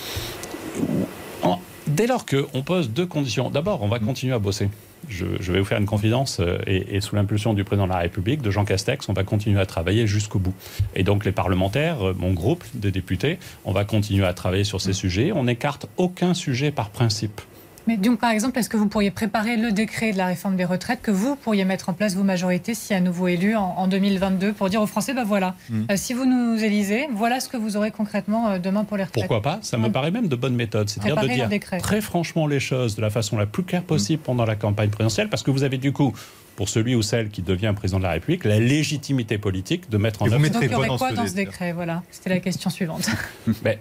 Dès 1.89 2.05
lors 2.05 2.25
qu'on 2.25 2.61
pose 2.61 2.91
deux 2.91 3.07
conditions, 3.07 3.49
d'abord, 3.49 3.81
on 3.81 3.87
va 3.87 3.97
continuer 3.97 4.33
à 4.33 4.39
bosser. 4.39 4.69
Je, 5.07 5.25
je 5.39 5.51
vais 5.51 5.59
vous 5.59 5.65
faire 5.65 5.79
une 5.79 5.85
confidence, 5.85 6.39
euh, 6.39 6.57
et, 6.67 6.95
et 6.95 7.01
sous 7.01 7.15
l'impulsion 7.15 7.53
du 7.53 7.63
président 7.63 7.87
de 7.87 7.91
la 7.91 7.99
République, 7.99 8.41
de 8.41 8.51
Jean 8.51 8.65
Castex, 8.65 9.07
on 9.09 9.13
va 9.13 9.23
continuer 9.23 9.59
à 9.59 9.65
travailler 9.65 10.07
jusqu'au 10.07 10.39
bout. 10.39 10.53
Et 10.95 11.03
donc 11.03 11.25
les 11.25 11.31
parlementaires, 11.31 12.09
euh, 12.09 12.15
mon 12.17 12.33
groupe 12.33 12.63
de 12.73 12.89
députés, 12.89 13.39
on 13.65 13.71
va 13.71 13.85
continuer 13.85 14.25
à 14.25 14.33
travailler 14.33 14.63
sur 14.63 14.81
ces 14.81 14.93
sujets. 14.93 15.31
On 15.31 15.45
n'écarte 15.45 15.87
aucun 15.97 16.33
sujet 16.33 16.71
par 16.71 16.89
principe. 16.89 17.41
Mais 17.87 17.97
donc, 17.97 18.19
par 18.19 18.31
exemple, 18.31 18.59
est-ce 18.59 18.69
que 18.69 18.77
vous 18.77 18.87
pourriez 18.87 19.09
préparer 19.11 19.57
le 19.57 19.71
décret 19.71 20.11
de 20.11 20.17
la 20.17 20.27
réforme 20.27 20.55
des 20.55 20.65
retraites 20.65 21.01
que 21.01 21.11
vous 21.11 21.35
pourriez 21.35 21.65
mettre 21.65 21.89
en 21.89 21.93
place, 21.93 22.13
vous, 22.15 22.23
majorité, 22.23 22.73
si 22.73 22.93
à 22.93 22.99
nouveau 23.01 23.27
élu 23.27 23.55
en, 23.55 23.63
en 23.77 23.87
2022, 23.87 24.53
pour 24.53 24.69
dire 24.69 24.81
aux 24.81 24.87
Français, 24.87 25.13
ben 25.13 25.23
voilà, 25.23 25.55
Mm. 25.69 25.83
euh, 25.91 25.93
si 25.95 26.13
vous 26.13 26.25
nous 26.25 26.63
élisez, 26.63 27.07
voilà 27.13 27.39
ce 27.39 27.49
que 27.49 27.57
vous 27.57 27.77
aurez 27.77 27.91
concrètement 27.91 28.49
euh, 28.49 28.59
demain 28.59 28.83
pour 28.83 28.97
les 28.97 29.03
retraites. 29.03 29.23
Pourquoi 29.27 29.41
pas? 29.41 29.59
Ça 29.63 29.77
me 29.77 29.87
Mm. 29.87 29.91
paraît 29.91 30.11
même 30.11 30.27
de 30.27 30.35
bonne 30.35 30.55
méthode. 30.55 30.89
C'est-à-dire 30.89 31.15
de 31.17 31.27
dire 31.27 31.45
un 31.45 31.49
décret. 31.49 31.79
très 31.79 32.01
franchement 32.01 32.45
les 32.47 32.59
choses 32.59 32.95
de 32.95 33.01
la 33.01 33.09
façon 33.09 33.37
la 33.37 33.45
plus 33.45 33.63
claire 33.63 33.83
possible 33.83 34.21
pendant 34.23 34.45
la 34.45 34.55
campagne 34.55 34.89
présidentielle, 34.89 35.29
parce 35.29 35.41
que 35.43 35.51
vous 35.51 35.63
avez 35.63 35.77
du 35.77 35.91
coup, 35.91 36.13
pour 36.55 36.69
celui 36.69 36.93
ou 36.95 37.01
celle 37.01 37.29
qui 37.29 37.41
devient 37.41 37.73
président 37.75 37.99
de 37.99 38.03
la 38.03 38.11
République, 38.11 38.43
la 38.43 38.59
légitimité 38.59 39.37
politique 39.37 39.89
de 39.89 39.97
mettre 39.97 40.21
en 40.21 40.25
œuvre 40.27 40.39
mettez- 40.39 40.53
Donc, 40.53 40.63
il 40.63 40.65
y 40.65 40.69
quoi 40.69 40.77
aurait 40.79 40.87
dans 40.89 40.97
quoi 40.97 41.09
ce 41.11 41.15
dans 41.15 41.27
ce 41.27 41.33
décret? 41.33 41.71
Voilà, 41.71 42.03
c'était 42.11 42.29
la 42.31 42.39
question 42.39 42.69
suivante. 42.69 43.09
Ben, 43.63 43.77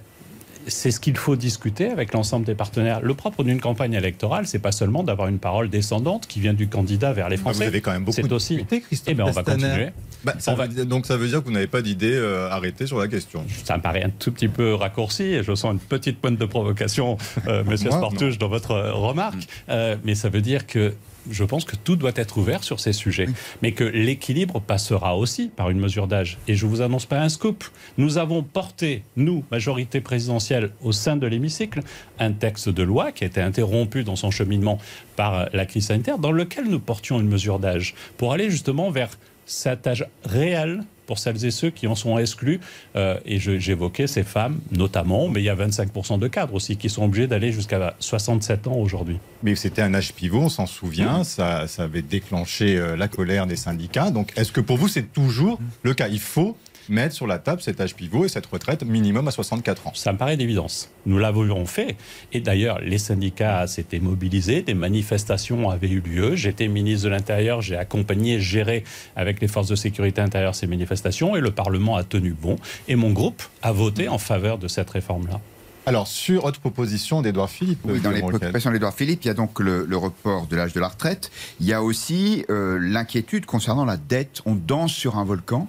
c'est 0.69 0.91
ce 0.91 1.01
qu'il 1.01 1.17
faut 1.17 1.37
discuter 1.37 1.89
avec 1.89 2.13
l'ensemble 2.15 2.45
des 2.47 2.55
partenaires. 2.55 3.01
Le 3.01 3.15
propre 3.15 3.43
d'une 3.45 3.61
campagne 3.61 3.95
électorale, 3.95 4.47
c'est 4.47 4.59
pas 4.59 4.73
seulement 4.73 5.03
d'avoir 5.03 5.29
une 5.29 5.39
parole 5.39 5.69
descendante 5.71 6.27
qui 6.27 6.41
vient 6.41 6.55
du 6.55 6.69
candidat 6.69 7.13
vers 7.13 7.29
les 7.29 7.37
Ah, 7.37 7.41
Français. 7.41 7.59
vous 7.65 7.69
avez 7.69 7.81
quand 7.81 7.93
même 7.93 8.05
beaucoup 8.05 8.27
de 8.29 8.35
aussi. 8.35 8.65
Eh 9.07 9.15
ben, 9.15 9.25
on 9.27 9.31
va 9.31 9.43
continuer. 9.43 9.89
Bah, 10.25 10.35
ça 10.39 10.53
On 10.53 10.57
va- 10.57 10.67
dire- 10.69 10.85
donc 10.87 11.07
ça 11.07 11.17
veut 11.17 11.29
dire 11.29 11.41
que 11.41 11.45
vous 11.47 11.53
n'avez 11.53 11.67
pas 11.69 11.81
d'idée 11.83 12.13
euh, 12.15 12.51
arrêtée 12.51 12.87
sur 12.87 12.99
la 12.99 13.09
question. 13.09 13.45
Ça 13.65 13.77
me 13.77 13.83
paraît 13.83 14.03
un 14.03 14.11
tout 14.11 14.33
petit 14.33 14.49
peu 14.49 14.75
raccourci 14.75 15.23
et 15.25 15.43
je 15.43 15.55
sens 15.55 15.73
une 15.73 15.79
petite 15.79 16.19
pointe 16.21 16.37
de 16.39 16.45
provocation, 16.45 17.19
euh, 17.47 17.63
Monsieur 17.65 17.91
Moi, 17.91 17.99
Sportuche, 17.99 18.39
dans 18.39 18.49
votre 18.49 18.73
euh, 18.73 18.93
remarque. 18.93 19.47
Euh, 19.69 19.97
mais 20.05 20.15
ça 20.15 20.29
veut 20.29 20.41
dire 20.41 20.67
que 20.67 20.93
je 21.31 21.45
pense 21.45 21.65
que 21.65 21.77
tout 21.77 21.97
doit 21.97 22.13
être 22.15 22.39
ouvert 22.39 22.65
sur 22.65 22.81
ces 22.81 22.93
sujets, 22.93 23.29
mais 23.63 23.73
que 23.73 23.85
l'équilibre 23.85 24.61
passera 24.61 25.17
aussi 25.17 25.49
par 25.49 25.71
une 25.71 25.79
mesure 25.79 26.07
d'âge. 26.07 26.39
Et 26.49 26.55
je 26.55 26.67
vous 26.67 26.81
annonce 26.81 27.07
pas 27.07 27.21
un 27.21 27.29
scoop. 27.29 27.65
Nous 27.97 28.19
avons 28.19 28.43
porté, 28.43 29.03
nous, 29.17 29.45
majorité 29.51 30.01
présidentielle, 30.01 30.71
au 30.83 30.93
sein 30.93 31.17
de 31.17 31.27
l'hémicycle, 31.27 31.81
un 32.19 32.33
texte 32.33 32.69
de 32.69 32.83
loi 32.83 33.13
qui 33.13 33.25
a 33.25 33.27
été 33.27 33.41
interrompu 33.41 34.05
dans 34.05 34.17
son 34.17 34.31
cheminement 34.31 34.79
par 35.17 35.49
la 35.53 35.67
crise 35.67 35.87
sanitaire, 35.87 36.19
dans 36.19 36.33
lequel 36.33 36.65
nous 36.65 36.81
portions 36.81 37.21
une 37.21 37.29
mesure 37.29 37.59
d'âge 37.59 37.95
pour 38.17 38.33
aller 38.33 38.51
justement 38.51 38.91
vers 38.91 39.11
cet 39.47 39.87
âge 39.87 40.07
réel 40.25 40.83
pour 41.09 41.19
celles 41.19 41.45
et 41.45 41.51
ceux 41.51 41.71
qui 41.71 41.89
en 41.89 41.97
sont 41.97 42.19
exclus. 42.19 42.61
Euh, 42.95 43.19
et 43.25 43.41
j'évoquais 43.41 44.07
ces 44.07 44.23
femmes, 44.23 44.61
notamment, 44.71 45.29
mais 45.29 45.41
il 45.41 45.45
y 45.45 45.49
a 45.49 45.57
25% 45.57 46.19
de 46.19 46.29
cadres 46.29 46.55
aussi 46.55 46.77
qui 46.77 46.91
sont 46.91 47.03
obligés 47.03 47.27
d'aller 47.27 47.51
jusqu'à 47.51 47.95
67 47.99 48.69
ans 48.69 48.77
aujourd'hui. 48.77 49.19
Mais 49.43 49.57
c'était 49.57 49.83
un 49.83 49.95
âge 49.95 50.13
pivot, 50.13 50.43
on 50.43 50.49
s'en 50.51 50.67
souvient, 50.67 51.25
ça, 51.25 51.67
ça 51.67 51.85
avait 51.85 52.03
déclenché 52.03 52.77
euh, 52.77 52.95
la 52.95 53.09
colère 53.09 53.47
des 53.47 53.57
syndicats. 53.57 54.11
Donc 54.11 54.33
est-ce 54.37 54.53
que 54.53 54.61
pour 54.61 54.77
vous 54.77 54.89
c'est 54.89 55.11
toujours 55.13 55.59
le 55.83 55.95
cas? 55.95 56.09
Il 56.09 56.21
faut 56.21 56.57
mettre 56.89 57.15
sur 57.15 57.27
la 57.27 57.39
table 57.39 57.63
cet 57.63 57.81
âge 57.81 57.95
pivot 57.95 58.25
et 58.25 58.29
cette 58.29 58.47
retraite 58.47 58.85
minimum 58.85 59.29
à 59.29 59.31
64 59.31 59.87
ans. 59.89 59.93
Ça 59.95 60.13
me 60.13 60.19
paraît 60.19 60.37
d'évidence. 60.37 60.91
Nous 61.07 61.19
l'avons 61.19 61.67
fait. 61.67 61.97
Et 62.33 62.41
d'ailleurs, 62.41 62.81
les 62.81 62.99
syndicats 62.99 63.67
s'étaient 63.67 64.01
mobilisés, 64.01 64.63
des 64.63 64.75
manifestations 64.75 65.71
avaient 65.71 65.89
eu 65.89 66.01
lieu. 66.01 66.37
J'étais 66.37 66.69
ministre 66.69 67.05
de 67.05 67.11
l'Intérieur, 67.11 67.63
j'ai 67.63 67.77
accompagné, 67.77 68.41
géré 68.41 68.85
avec 69.17 69.41
les 69.41 69.49
forces 69.49 69.69
de 69.69 69.77
sécurité 69.77 70.21
intérieure 70.21 70.55
ces 70.55 70.67
manifestations 70.67 71.37
et 71.37 71.41
le 71.41 71.51
Parlement 71.51 71.97
a 71.97 72.05
tenu 72.05 72.33
bon. 72.33 72.57
Et 72.89 72.97
mon 72.97 73.11
groupe 73.11 73.43
a 73.63 73.73
voté 73.73 74.09
en 74.09 74.19
faveur 74.19 74.59
de 74.59 74.69
cette 74.69 74.91
réforme-là. 74.91 75.41
Alors 75.87 76.07
sur 76.07 76.43
votre 76.43 76.61
proposition 76.61 77.23
d'Edouard 77.23 77.49
Philippe, 77.49 77.81
Oui, 77.85 77.99
dans 78.01 78.11
les 78.11 78.21
préoccupations 78.21 78.71
d'Edouard 78.71 78.93
Philippe, 78.93 79.25
il 79.25 79.29
y 79.29 79.31
a 79.31 79.35
donc 79.35 79.59
le, 79.59 79.87
le 79.87 79.97
report 79.97 80.47
de 80.47 80.55
l'âge 80.55 80.75
de 80.75 80.81
la 80.81 80.89
retraite. 80.89 81.31
Il 81.61 81.67
y 81.67 81.73
a 81.73 81.83
aussi 81.83 82.45
euh, 82.51 82.79
l'inquiétude 82.79 83.47
concernant 83.47 83.87
la 83.87 83.97
dette. 83.97 84.43
On 84.45 84.55
danse 84.55 84.93
sur 84.93 85.17
un 85.17 85.25
volcan, 85.25 85.67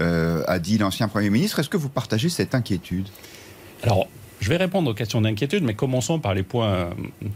euh, 0.00 0.42
a 0.46 0.58
dit 0.58 0.78
l'ancien 0.78 1.08
Premier 1.08 1.30
ministre. 1.30 1.58
Est-ce 1.58 1.68
que 1.68 1.76
vous 1.76 1.88
partagez 1.88 2.28
cette 2.28 2.54
inquiétude? 2.54 3.08
Alors, 3.82 4.06
je 4.40 4.48
vais 4.48 4.56
répondre 4.56 4.90
aux 4.90 4.94
questions 4.94 5.20
d'inquiétude, 5.20 5.62
mais 5.62 5.74
commençons 5.74 6.18
par 6.18 6.34
les 6.34 6.42
points 6.42 6.90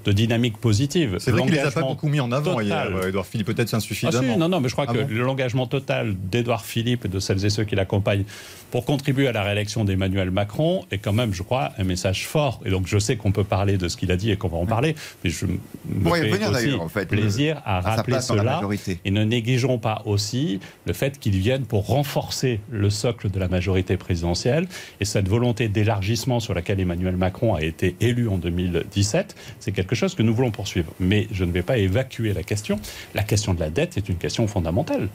de 0.05 0.13
dynamique 0.13 0.59
positive. 0.59 1.17
C'est 1.21 1.31
vrai 1.31 1.43
qu'il 1.43 1.53
les 1.53 1.61
a 1.61 1.71
pas 1.71 1.83
beaucoup 1.83 2.09
mis 2.09 2.19
en 2.19 2.33
avant 2.33 2.53
total. 2.55 2.67
hier, 2.67 2.87
euh, 2.97 3.09
Edouard 3.09 3.27
Philippe, 3.27 3.47
peut-être 3.47 3.73
Ah 3.73 3.77
insuffisamment. 3.77 4.33
si, 4.35 4.39
non, 4.39 4.49
non, 4.49 4.61
mais 4.61 4.69
je 4.69 4.75
crois 4.75 4.87
Ah 4.89 4.93
que 4.93 4.99
bon 5.05 5.15
l'engagement 5.23 5.67
total 5.69 6.17
d'Edouard 6.19 6.65
Philippe 6.65 7.05
et 7.05 7.09
de 7.09 7.21
celles 7.21 7.45
et 7.45 7.51
ceux 7.51 7.65
qui 7.65 7.77
l'accompagnent 7.77 8.25
pour 8.71 8.85
contribuer 8.85 9.29
à 9.29 9.33
la 9.33 9.43
réélection 9.43 9.85
d'Emmanuel 9.85 10.31
Macron 10.31 10.85
est 10.91 10.99
quand 10.99 11.13
même, 11.13 11.33
je 11.33 11.43
crois, 11.43 11.73
un 11.79 11.85
message 11.85 12.27
fort. 12.27 12.61
Et 12.65 12.71
donc 12.71 12.87
je 12.87 12.99
sais 12.99 13.17
qu'on 13.17 13.33
peut 13.33 13.45
parler 13.45 13.77
de 13.79 13.89
ce 13.89 13.97
qu'il 13.97 14.11
a 14.11 14.17
dit 14.17 14.31
et 14.31 14.37
qu'on 14.37 14.49
va 14.49 14.59
en 14.59 14.67
parler, 14.67 14.95
mais 15.25 15.31
je 15.31 15.47
me 15.47 16.11
fais 16.15 16.47
aussi 16.47 16.73
en 16.75 16.89
fait, 16.89 17.07
plaisir 17.07 17.63
à 17.65 17.81
rappeler 17.81 18.21
cela. 18.21 18.61
Et 19.05 19.11
ne 19.11 19.25
négligeons 19.25 19.79
pas 19.79 20.03
aussi 20.05 20.61
le 20.87 20.93
fait 20.93 21.19
qu'ils 21.19 21.39
viennent 21.39 21.65
pour 21.65 21.87
renforcer 21.87 22.61
le 22.71 22.91
socle 22.91 23.31
de 23.31 23.39
la 23.39 23.49
majorité 23.49 23.97
présidentielle 23.97 24.67
et 25.01 25.05
cette 25.05 25.29
volonté 25.29 25.69
d'élargissement 25.69 26.41
sur 26.41 26.55
laquelle 26.55 26.81
Emmanuel 26.81 27.17
Macron 27.17 27.55
a 27.55 27.63
été 27.63 27.97
élu 28.01 28.29
en 28.29 28.39
2017, 28.39 29.37
c'est 29.61 29.73
quelque 29.73 29.95
chose 29.95 30.15
que 30.15 30.23
nous 30.23 30.35
voulons 30.35 30.51
poursuivre. 30.51 30.93
Mais 31.01 31.29
je 31.31 31.45
ne 31.45 31.53
vais 31.53 31.63
pas 31.63 31.79
évacuer 31.79 32.33
la 32.33 32.43
question. 32.43 32.79
La 33.15 33.23
question 33.23 33.55
de 33.55 33.61
la 33.61 33.71
dette 33.71 33.97
est 33.97 34.09
une 34.09 34.17
question 34.17 34.47
fondamentale. 34.47 35.09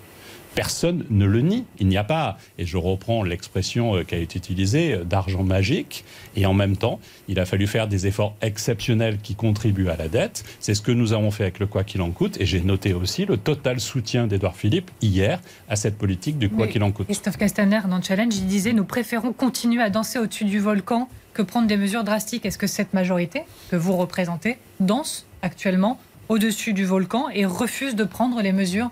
Personne 0.56 1.06
ne 1.10 1.26
le 1.26 1.42
nie. 1.42 1.66
Il 1.80 1.88
n'y 1.88 1.98
a 1.98 2.04
pas, 2.04 2.38
et 2.58 2.66
je 2.66 2.78
reprends 2.78 3.24
l'expression 3.24 3.96
euh, 3.96 4.04
qui 4.04 4.16
a 4.16 4.18
été 4.18 4.38
utilisée, 4.38 4.94
euh, 4.94 5.04
d'argent 5.04 5.44
magique. 5.44 6.04
Et 6.36 6.46
en 6.46 6.54
même 6.54 6.78
temps, 6.78 7.00
il 7.28 7.40
a 7.40 7.46
fallu 7.46 7.68
faire 7.68 7.88
des 7.88 8.08
efforts 8.08 8.36
exceptionnels 8.42 9.18
qui 9.22 9.36
contribuent 9.36 9.90
à 9.90 9.96
la 9.96 10.08
dette. 10.08 10.44
C'est 10.60 10.74
ce 10.74 10.82
que 10.82 10.92
nous 10.92 11.14
avons 11.14 11.32
fait 11.32 11.44
avec 11.44 11.60
le 11.60 11.68
quoi 11.68 11.84
qu'il 11.84 12.02
en 12.02 12.12
coûte. 12.12 12.40
Et 12.40 12.46
j'ai 12.46 12.62
noté 12.62 12.94
aussi 12.94 13.26
le 13.26 13.38
total 13.38 13.80
soutien 13.80 14.28
d'Edouard 14.28 14.56
Philippe 14.56 14.92
hier 15.02 15.40
à 15.70 15.76
cette 15.76 15.98
politique 15.98 16.38
du 16.38 16.50
quoi 16.50 16.68
qu'il 16.68 16.84
en 16.84 16.92
coûte. 16.92 17.08
Christophe 17.08 17.38
Castaner, 17.38 17.82
dans 17.90 18.02
Challenge, 18.02 18.36
il 18.36 18.46
disait 18.46 18.74
Nous 18.74 18.86
préférons 18.86 19.34
continuer 19.34 19.82
à 19.82 19.90
danser 19.90 20.20
au-dessus 20.20 20.46
du 20.46 20.60
volcan 20.60 21.08
que 21.34 21.42
prendre 21.42 21.68
des 21.68 21.78
mesures 21.78 22.04
drastiques. 22.04 22.46
Est-ce 22.46 22.58
que 22.58 22.68
cette 22.68 22.94
majorité 22.94 23.44
que 23.70 23.76
vous 23.76 23.96
représentez 23.96 24.58
danse 24.80 25.26
actuellement 25.42 26.00
au-dessus 26.30 26.72
du 26.74 26.86
volcan 26.86 27.28
et 27.34 27.46
refuse 27.46 27.96
de 27.96 28.06
prendre 28.06 28.42
les 28.42 28.54
mesures 28.54 28.90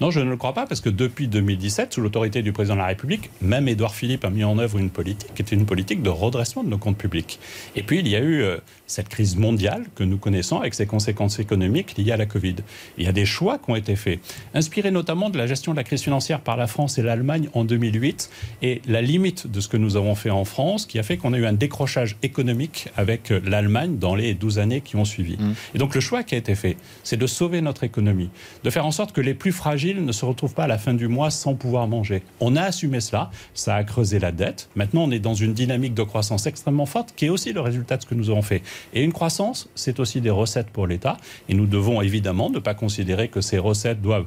Non, 0.00 0.10
je 0.10 0.20
ne 0.20 0.30
le 0.30 0.36
crois 0.36 0.54
pas, 0.54 0.66
parce 0.66 0.80
que 0.80 0.88
depuis 0.88 1.28
2017, 1.28 1.94
sous 1.94 2.00
l'autorité 2.00 2.42
du 2.42 2.52
président 2.52 2.74
de 2.74 2.80
la 2.80 2.86
République, 2.86 3.30
même 3.40 3.68
Édouard 3.68 3.94
Philippe 3.94 4.24
a 4.24 4.30
mis 4.30 4.44
en 4.44 4.58
œuvre 4.58 4.78
une 4.78 4.90
politique 4.90 5.34
qui 5.34 5.42
était 5.42 5.56
une 5.56 5.66
politique 5.66 6.02
de 6.02 6.10
redressement 6.10 6.64
de 6.64 6.68
nos 6.68 6.78
comptes 6.78 6.98
publics. 6.98 7.38
Et 7.76 7.82
puis, 7.82 8.00
il 8.00 8.08
y 8.08 8.16
a 8.16 8.20
eu 8.20 8.42
euh, 8.42 8.58
cette 8.86 9.08
crise 9.08 9.36
mondiale 9.36 9.84
que 9.94 10.04
nous 10.04 10.18
connaissons 10.18 10.58
avec 10.58 10.74
ses 10.74 10.86
conséquences 10.86 11.38
économiques 11.38 11.96
liées 11.96 12.12
à 12.12 12.16
la 12.16 12.26
Covid. 12.26 12.56
Il 12.96 13.04
y 13.04 13.08
a 13.08 13.12
des 13.12 13.26
choix 13.26 13.58
qui 13.58 13.70
ont 13.70 13.76
été 13.76 13.96
faits, 13.96 14.20
inspirés 14.54 14.90
notamment 14.90 15.30
de 15.30 15.38
la 15.38 15.46
gestion 15.46 15.72
de 15.72 15.76
la 15.76 15.84
crise 15.84 16.02
financière 16.02 16.40
par 16.40 16.56
la 16.56 16.66
France 16.66 16.98
et 16.98 17.02
l'Allemagne 17.02 17.48
en 17.54 17.64
2008, 17.64 18.30
et 18.62 18.82
la 18.86 19.02
limite 19.02 19.50
de 19.50 19.60
ce 19.60 19.68
que 19.68 19.76
nous 19.76 19.96
avons 19.96 20.14
fait 20.14 20.30
en 20.30 20.44
France, 20.44 20.86
qui 20.86 20.98
a 20.98 21.02
fait 21.02 21.16
qu'on 21.16 21.32
a 21.32 21.38
eu 21.38 21.46
un 21.46 21.52
décrochage 21.52 22.16
économique 22.22 22.88
avec 22.96 23.30
euh, 23.30 23.40
l'Allemagne 23.44 23.98
dans 23.98 24.14
les 24.14 24.34
12 24.34 24.58
années 24.58 24.80
qui 24.80 24.96
ont 24.96 25.04
suivi. 25.04 25.36
Mmh. 25.36 25.54
Et 25.74 25.78
donc, 25.78 25.94
le 25.94 26.00
choix 26.00 26.22
qui 26.22 26.34
a 26.34 26.38
été 26.38 26.54
fait, 26.54 26.76
c'est 27.02 27.16
de 27.16 27.26
sauver 27.26 27.60
notre 27.60 27.84
économie, 27.84 28.30
de 28.64 28.70
faire 28.70 28.86
en 28.86 28.92
sorte 28.92 29.07
que 29.12 29.20
les 29.20 29.34
plus 29.34 29.52
fragiles 29.52 30.04
ne 30.04 30.12
se 30.12 30.24
retrouvent 30.24 30.54
pas 30.54 30.64
à 30.64 30.66
la 30.66 30.78
fin 30.78 30.94
du 30.94 31.08
mois 31.08 31.30
sans 31.30 31.54
pouvoir 31.54 31.88
manger. 31.88 32.22
On 32.40 32.56
a 32.56 32.62
assumé 32.62 33.00
cela, 33.00 33.30
ça 33.54 33.74
a 33.74 33.84
creusé 33.84 34.18
la 34.18 34.32
dette. 34.32 34.68
Maintenant, 34.76 35.02
on 35.02 35.10
est 35.10 35.18
dans 35.18 35.34
une 35.34 35.54
dynamique 35.54 35.94
de 35.94 36.02
croissance 36.02 36.46
extrêmement 36.46 36.86
forte 36.86 37.14
qui 37.16 37.26
est 37.26 37.28
aussi 37.28 37.52
le 37.52 37.60
résultat 37.60 37.96
de 37.96 38.02
ce 38.02 38.06
que 38.06 38.14
nous 38.14 38.30
avons 38.30 38.42
fait. 38.42 38.62
Et 38.94 39.02
une 39.02 39.12
croissance, 39.12 39.68
c'est 39.74 40.00
aussi 40.00 40.20
des 40.20 40.30
recettes 40.30 40.70
pour 40.70 40.86
l'État. 40.86 41.16
Et 41.48 41.54
nous 41.54 41.66
devons 41.66 42.00
évidemment 42.02 42.50
ne 42.50 42.58
pas 42.58 42.74
considérer 42.74 43.28
que 43.28 43.40
ces 43.40 43.58
recettes 43.58 44.00
doivent 44.00 44.26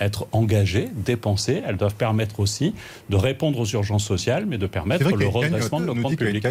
être 0.00 0.28
engagées, 0.32 0.88
dépensées. 0.94 1.62
Elles 1.66 1.76
doivent 1.76 1.94
permettre 1.94 2.40
aussi 2.40 2.74
de 3.10 3.16
répondre 3.16 3.58
aux 3.58 3.66
urgences 3.66 4.04
sociales, 4.04 4.46
mais 4.46 4.58
de 4.58 4.66
permettre 4.66 5.10
le 5.10 5.26
redressement 5.26 5.80
de 5.80 5.86
nos 5.86 5.94
comptes 5.94 6.16
publics. 6.16 6.46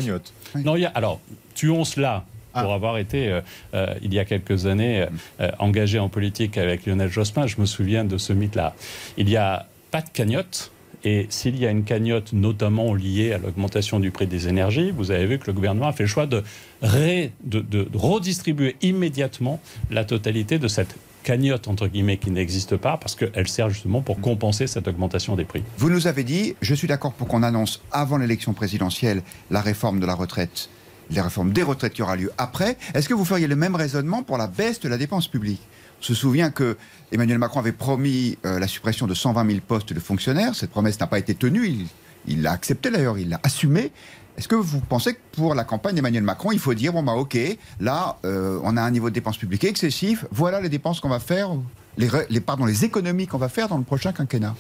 Non, 0.56 0.76
il 0.76 0.82
y 0.82 0.86
a, 0.86 0.90
alors, 0.90 1.20
tuons 1.56 1.86
cela 1.86 2.26
ah. 2.58 2.64
pour 2.64 2.74
avoir 2.74 2.98
été, 2.98 3.30
euh, 3.30 3.42
euh, 3.74 3.94
il 4.02 4.14
y 4.14 4.20
a 4.20 4.26
quelques 4.26 4.66
années, 4.66 5.06
euh, 5.40 5.52
engagé 5.60 6.00
en 6.00 6.10
politique 6.10 6.58
avec 6.58 6.86
Lionel 6.86 7.10
Jospin. 7.10 7.48
Je 7.48 7.60
me 7.60 7.66
souviens 7.66 8.04
de 8.04 8.18
ce 8.18 8.34
mythe-là. 8.34 8.76
Il 9.18 9.28
n'y 9.28 9.38
a 9.38 9.68
pas 9.92 10.02
de 10.02 10.10
cagnotte. 10.10 10.72
Et 11.04 11.28
s'il 11.30 11.58
y 11.60 11.66
a 11.66 11.70
une 11.70 11.84
cagnotte 11.84 12.34
notamment 12.34 12.94
liée 12.94 13.32
à 13.32 13.38
l'augmentation 13.38 14.00
du 14.00 14.10
prix 14.10 14.26
des 14.26 14.48
énergies, 14.48 14.92
vous 14.92 15.12
avez 15.12 15.28
vu 15.28 15.38
que 15.38 15.46
le 15.46 15.54
gouvernement 15.54 15.88
a 15.88 15.94
fait 15.94 16.04
le 16.04 16.10
choix 16.10 16.26
de, 16.26 16.44
de 16.82 17.88
redistribuer 17.94 18.76
immédiatement 18.82 19.62
la 19.92 20.06
totalité 20.06 20.58
de 20.58 20.68
cette 20.68 20.96
cagnotte, 21.28 21.68
entre 21.68 21.88
guillemets, 21.88 22.16
qui 22.16 22.32
n'existe 22.32 22.78
pas, 22.78 22.96
parce 22.96 23.14
qu'elle 23.14 23.50
sert 23.50 23.70
justement 23.70 24.02
pour 24.02 24.22
compenser 24.22 24.66
cette 24.66 24.88
augmentation 24.88 25.36
des 25.36 25.44
prix. 25.44 25.62
Vous 25.78 25.90
nous 25.90 26.08
avez 26.08 26.24
dit, 26.24 26.56
je 26.62 26.74
suis 26.74 26.88
d'accord 26.88 27.12
pour 27.12 27.28
qu'on 27.28 27.44
annonce 27.44 27.82
avant 27.92 28.18
l'élection 28.18 28.54
présidentielle 28.54 29.22
la 29.52 29.60
réforme 29.60 30.00
de 30.00 30.06
la 30.06 30.16
retraite 30.16 30.70
les 31.10 31.22
réformes 31.22 31.52
des 31.52 31.64
retraites 31.64 31.94
qui 31.94 32.02
aura 32.02 32.16
lieu 32.16 32.32
après, 32.38 32.78
est-ce 32.94 33.08
que 33.08 33.14
vous 33.14 33.26
feriez 33.26 33.48
le 33.48 33.56
même 33.56 33.76
raisonnement 33.76 34.24
pour 34.24 34.38
la 34.38 34.48
baisse 34.48 34.80
de 34.80 34.90
la 34.90 34.98
dépense 34.98 35.28
publique? 35.28 35.62
On 36.00 36.04
se 36.04 36.14
souvient 36.14 36.52
que 36.52 36.78
Emmanuel 37.12 37.40
Macron 37.40 37.60
avait 37.60 37.72
promis 37.72 38.38
euh, 38.46 38.60
la 38.60 38.68
suppression 38.68 39.08
de 39.08 39.14
120 39.14 39.48
000 39.48 39.60
postes 39.68 39.94
de 39.94 40.00
fonctionnaires. 40.00 40.54
Cette 40.54 40.70
promesse 40.70 41.00
n'a 41.00 41.08
pas 41.08 41.20
été 41.20 41.34
tenue. 41.34 41.88
Il 42.28 42.42
l'a 42.42 42.52
accepté 42.52 42.92
d'ailleurs, 42.92 43.18
il 43.18 43.30
l'a 43.30 43.40
assumé. 43.44 43.92
Est-ce 44.38 44.48
que 44.48 44.56
vous 44.56 44.80
pensez 44.80 45.16
que 45.16 45.20
pour 45.32 45.56
la 45.56 45.64
campagne 45.64 45.96
d'Emmanuel 45.96 46.24
Macron, 46.24 46.52
il 46.52 46.60
faut 46.60 46.76
dire 46.76 46.94
bon 46.94 47.02
bah 47.02 47.14
ok, 47.14 47.38
là 47.80 48.18
euh, 48.24 48.60
on 48.64 48.78
a 48.78 48.82
un 48.84 48.92
niveau 48.92 49.10
de 49.10 49.16
dépenses 49.16 49.38
publiques 49.38 49.64
excessif. 49.64 50.26
Voilà 50.30 50.62
les 50.62 50.70
dépenses 50.70 51.00
qu'on 51.00 51.10
va 51.10 51.20
faire, 51.20 51.50
les, 51.98 52.10
les, 52.30 52.40
pardon, 52.40 52.66
les 52.66 52.86
économies 52.86 53.28
qu'on 53.28 53.38
va 53.38 53.50
faire 53.50 53.68
dans 53.68 53.78
le 53.78 53.84
prochain 53.84 54.12
quinquennat. 54.12 54.56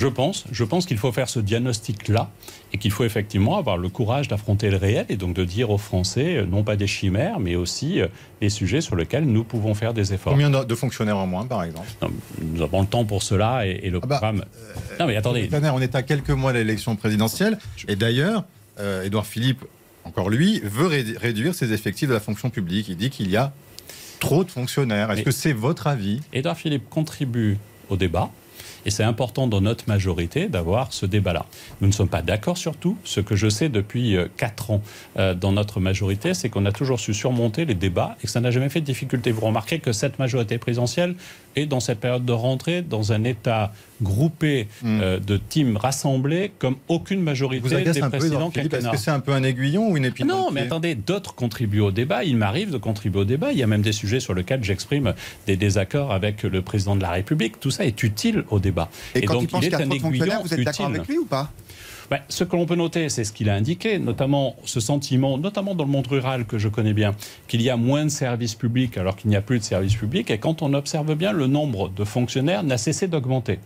Je 0.00 0.06
pense, 0.08 0.44
je 0.50 0.64
pense 0.64 0.86
qu'il 0.86 0.98
faut 0.98 1.12
faire 1.12 1.28
ce 1.28 1.38
diagnostic-là 1.38 2.30
et 2.72 2.78
qu'il 2.78 2.90
faut 2.90 3.04
effectivement 3.04 3.56
avoir 3.56 3.76
le 3.76 3.88
courage 3.88 4.28
d'affronter 4.28 4.70
le 4.70 4.76
réel 4.76 5.06
et 5.08 5.16
donc 5.16 5.34
de 5.34 5.44
dire 5.44 5.70
aux 5.70 5.78
Français, 5.78 6.38
euh, 6.38 6.46
non 6.46 6.64
pas 6.64 6.76
des 6.76 6.86
chimères, 6.86 7.38
mais 7.38 7.54
aussi 7.54 8.00
euh, 8.00 8.08
les 8.40 8.50
sujets 8.50 8.80
sur 8.80 8.96
lesquels 8.96 9.24
nous 9.24 9.44
pouvons 9.44 9.74
faire 9.74 9.94
des 9.94 10.12
efforts. 10.12 10.32
Combien 10.32 10.50
de 10.50 10.74
fonctionnaires 10.74 11.18
en 11.18 11.26
moins, 11.26 11.46
par 11.46 11.62
exemple? 11.62 11.86
Nous 12.42 12.62
avons 12.62 12.80
le 12.80 12.86
temps 12.86 13.04
pour 13.04 13.22
cela 13.22 13.66
et, 13.66 13.90
le 13.90 14.00
ah 14.02 14.06
bah, 14.06 14.16
programme. 14.16 14.44
Euh, 14.56 14.96
non, 15.00 15.06
mais 15.06 15.16
attendez. 15.16 15.48
On 15.72 15.80
est 15.80 15.94
à 15.94 16.02
quelques 16.02 16.30
mois 16.30 16.52
de 16.52 16.58
l'élection 16.58 16.96
présidentielle 16.96 17.58
et 17.88 17.96
d'ailleurs, 17.96 18.44
Édouard 19.04 19.26
Philippe, 19.26 19.64
encore 20.04 20.30
lui, 20.30 20.60
veut 20.60 20.86
réduire 21.16 21.54
ses 21.54 21.72
effectifs 21.72 22.08
de 22.08 22.14
la 22.14 22.20
fonction 22.20 22.50
publique. 22.50 22.88
Il 22.88 22.96
dit 22.96 23.10
qu'il 23.10 23.30
y 23.30 23.36
a 23.36 23.52
trop 24.20 24.44
de 24.44 24.50
fonctionnaires. 24.50 25.10
Est-ce 25.10 25.22
que 25.22 25.30
c'est 25.30 25.52
votre 25.52 25.86
avis? 25.86 26.20
Édouard 26.32 26.56
Philippe 26.56 26.88
contribue 26.88 27.58
au 27.88 27.96
débat. 27.96 28.30
Et 28.86 28.90
c'est 28.90 29.02
important 29.02 29.48
dans 29.48 29.60
notre 29.60 29.88
majorité 29.88 30.46
d'avoir 30.46 30.92
ce 30.92 31.06
débat-là. 31.06 31.46
Nous 31.80 31.88
ne 31.88 31.92
sommes 31.92 32.08
pas 32.08 32.22
d'accord 32.22 32.56
sur 32.56 32.76
tout. 32.76 32.96
Ce 33.02 33.18
que 33.18 33.34
je 33.34 33.48
sais 33.48 33.68
depuis 33.68 34.16
euh, 34.16 34.28
quatre 34.36 34.70
ans 34.70 34.80
euh, 35.18 35.34
dans 35.34 35.50
notre 35.50 35.80
majorité, 35.80 36.34
c'est 36.34 36.50
qu'on 36.50 36.64
a 36.66 36.72
toujours 36.72 37.00
su 37.00 37.12
surmonter 37.12 37.64
les 37.64 37.74
débats 37.74 38.16
et 38.22 38.26
que 38.26 38.30
ça 38.30 38.40
n'a 38.40 38.52
jamais 38.52 38.68
fait 38.68 38.80
de 38.80 38.86
difficulté. 38.86 39.32
Vous 39.32 39.40
remarquez 39.40 39.80
que 39.80 39.90
cette 39.92 40.20
majorité 40.20 40.58
présidentielle 40.58 41.16
est 41.56 41.66
dans 41.66 41.80
cette 41.80 42.00
période 42.00 42.24
de 42.24 42.32
rentrée 42.32 42.82
dans 42.82 43.12
un 43.12 43.24
état 43.24 43.72
groupé 44.02 44.68
hmm. 44.82 45.00
euh, 45.00 45.18
de 45.18 45.38
teams 45.38 45.76
rassemblés 45.76 46.52
comme 46.58 46.76
aucune 46.88 47.22
majorité 47.22 47.62
Vous 47.62 47.92
des 47.92 48.00
précédents 48.00 48.52
Est-ce 48.54 48.90
que 48.90 48.96
c'est 48.96 49.10
un 49.10 49.20
peu 49.20 49.32
un 49.32 49.42
aiguillon 49.42 49.90
ou 49.90 49.96
une 49.96 50.04
épine 50.04 50.26
Non, 50.26 50.50
mais 50.52 50.62
attendez, 50.62 50.94
d'autres 50.94 51.34
contribuent 51.34 51.80
au 51.80 51.90
débat. 51.90 52.24
Il 52.24 52.36
m'arrive 52.36 52.70
de 52.70 52.78
contribuer 52.78 53.20
au 53.20 53.24
débat. 53.24 53.52
Il 53.52 53.58
y 53.58 53.62
a 53.62 53.66
même 53.66 53.82
des 53.82 53.92
sujets 53.92 54.20
sur 54.20 54.34
lesquels 54.34 54.62
j'exprime 54.62 55.14
des 55.46 55.56
désaccords 55.56 56.12
avec 56.12 56.42
le 56.42 56.62
président 56.62 56.94
de 56.94 57.02
la 57.02 57.10
République. 57.10 57.58
Tout 57.58 57.70
ça 57.70 57.86
est 57.86 58.02
utile 58.02 58.44
au 58.50 58.58
débat. 58.58 58.90
Et, 59.14 59.22
quand 59.22 59.34
donc, 59.34 59.42
il 59.44 59.48
pense 59.48 59.60
qu'il 59.60 59.72
y 59.72 59.74
a 59.74 59.78
trop 59.78 59.94
de 59.94 59.98
fonctionnaires, 59.98 60.42
vous 60.42 60.52
êtes 60.52 60.60
d'accord 60.60 60.86
avec 60.86 61.08
lui 61.08 61.18
ou 61.18 61.24
pas? 61.24 61.50
Ben, 62.10 62.20
ce 62.28 62.44
que 62.44 62.54
l'on 62.54 62.66
peut 62.66 62.76
noter, 62.76 63.08
c'est 63.08 63.24
ce 63.24 63.32
qu'il 63.32 63.50
a 63.50 63.54
indiqué, 63.54 63.98
notamment 63.98 64.56
ce 64.64 64.80
sentiment, 64.80 65.38
notamment 65.38 65.74
dans 65.74 65.84
le 65.84 65.90
monde 65.90 66.06
rural 66.06 66.46
que 66.46 66.58
je 66.58 66.68
connais 66.68 66.92
bien, 66.92 67.14
qu'il 67.48 67.62
y 67.62 67.70
a 67.70 67.76
moins 67.76 68.04
de 68.04 68.10
services 68.10 68.54
publics 68.54 68.96
alors 68.96 69.16
qu'il 69.16 69.30
n'y 69.30 69.36
a 69.36 69.40
plus 69.40 69.58
de 69.58 69.64
services 69.64 69.96
publics. 69.96 70.30
Et 70.30 70.38
quand 70.38 70.62
on 70.62 70.72
observe 70.74 71.14
bien, 71.14 71.32
le 71.32 71.46
nombre 71.46 71.88
de 71.88 72.04
fonctionnaires 72.04 72.62
n'a 72.62 72.78
cessé 72.78 73.08
d'augmenter. 73.08 73.58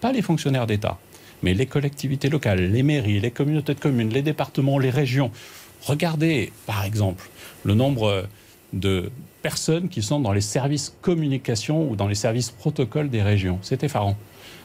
Pas 0.00 0.12
les 0.12 0.22
fonctionnaires 0.22 0.66
d'État, 0.66 0.98
mais 1.42 1.54
les 1.54 1.66
collectivités 1.66 2.28
locales, 2.28 2.70
les 2.70 2.82
mairies, 2.82 3.20
les 3.20 3.30
communautés 3.30 3.74
de 3.74 3.80
communes, 3.80 4.10
les 4.10 4.22
départements, 4.22 4.78
les 4.78 4.90
régions. 4.90 5.30
Regardez, 5.82 6.52
par 6.66 6.84
exemple, 6.84 7.28
le 7.64 7.74
nombre 7.74 8.26
de 8.72 9.10
personnes 9.42 9.88
qui 9.88 10.02
sont 10.02 10.20
dans 10.20 10.32
les 10.32 10.40
services 10.40 10.94
communication 11.00 11.88
ou 11.88 11.96
dans 11.96 12.08
les 12.08 12.14
services 12.14 12.50
protocoles 12.50 13.08
des 13.08 13.22
régions. 13.22 13.58
C'est 13.62 13.84
effarant. 13.84 14.16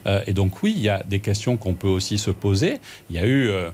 Euh, 0.06 0.22
et 0.28 0.34
donc 0.34 0.64
oui, 0.64 0.74
il 0.76 0.82
y 0.82 0.90
a 0.90 1.04
des 1.04 1.20
questions 1.20 1.58
qu'on 1.58 1.74
peut 1.74 1.88
aussi 1.88 2.18
se 2.18 2.32
poser. 2.32 2.80
Il 3.10 3.16
y 3.16 3.20
a 3.20 3.26
eu 3.26 3.50
euh, 3.50 3.70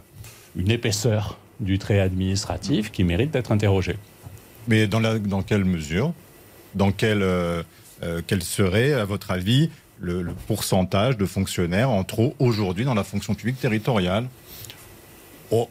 une 0.55 0.71
épaisseur 0.71 1.37
du 1.59 1.79
trait 1.79 1.99
administratif 1.99 2.91
qui 2.91 3.03
mérite 3.03 3.31
d'être 3.31 3.51
interrogée. 3.51 3.97
Mais 4.67 4.87
dans, 4.87 5.41
quelle 5.41 5.65
mesure 5.65 6.13
Dans 6.75 6.91
quelle, 6.91 7.23
euh, 7.23 7.63
quel 8.27 8.43
serait, 8.43 8.93
à 8.93 9.05
votre 9.05 9.31
avis, 9.31 9.69
le, 9.99 10.21
le, 10.21 10.33
pourcentage 10.47 11.17
de 11.17 11.25
fonctionnaires 11.25 11.89
en 11.89 12.03
trop 12.03 12.35
aujourd'hui 12.39 12.85
dans 12.85 12.93
la 12.93 13.03
fonction 13.03 13.33
publique 13.33 13.59
territoriale? 13.59 14.27
Oh, 15.51 15.67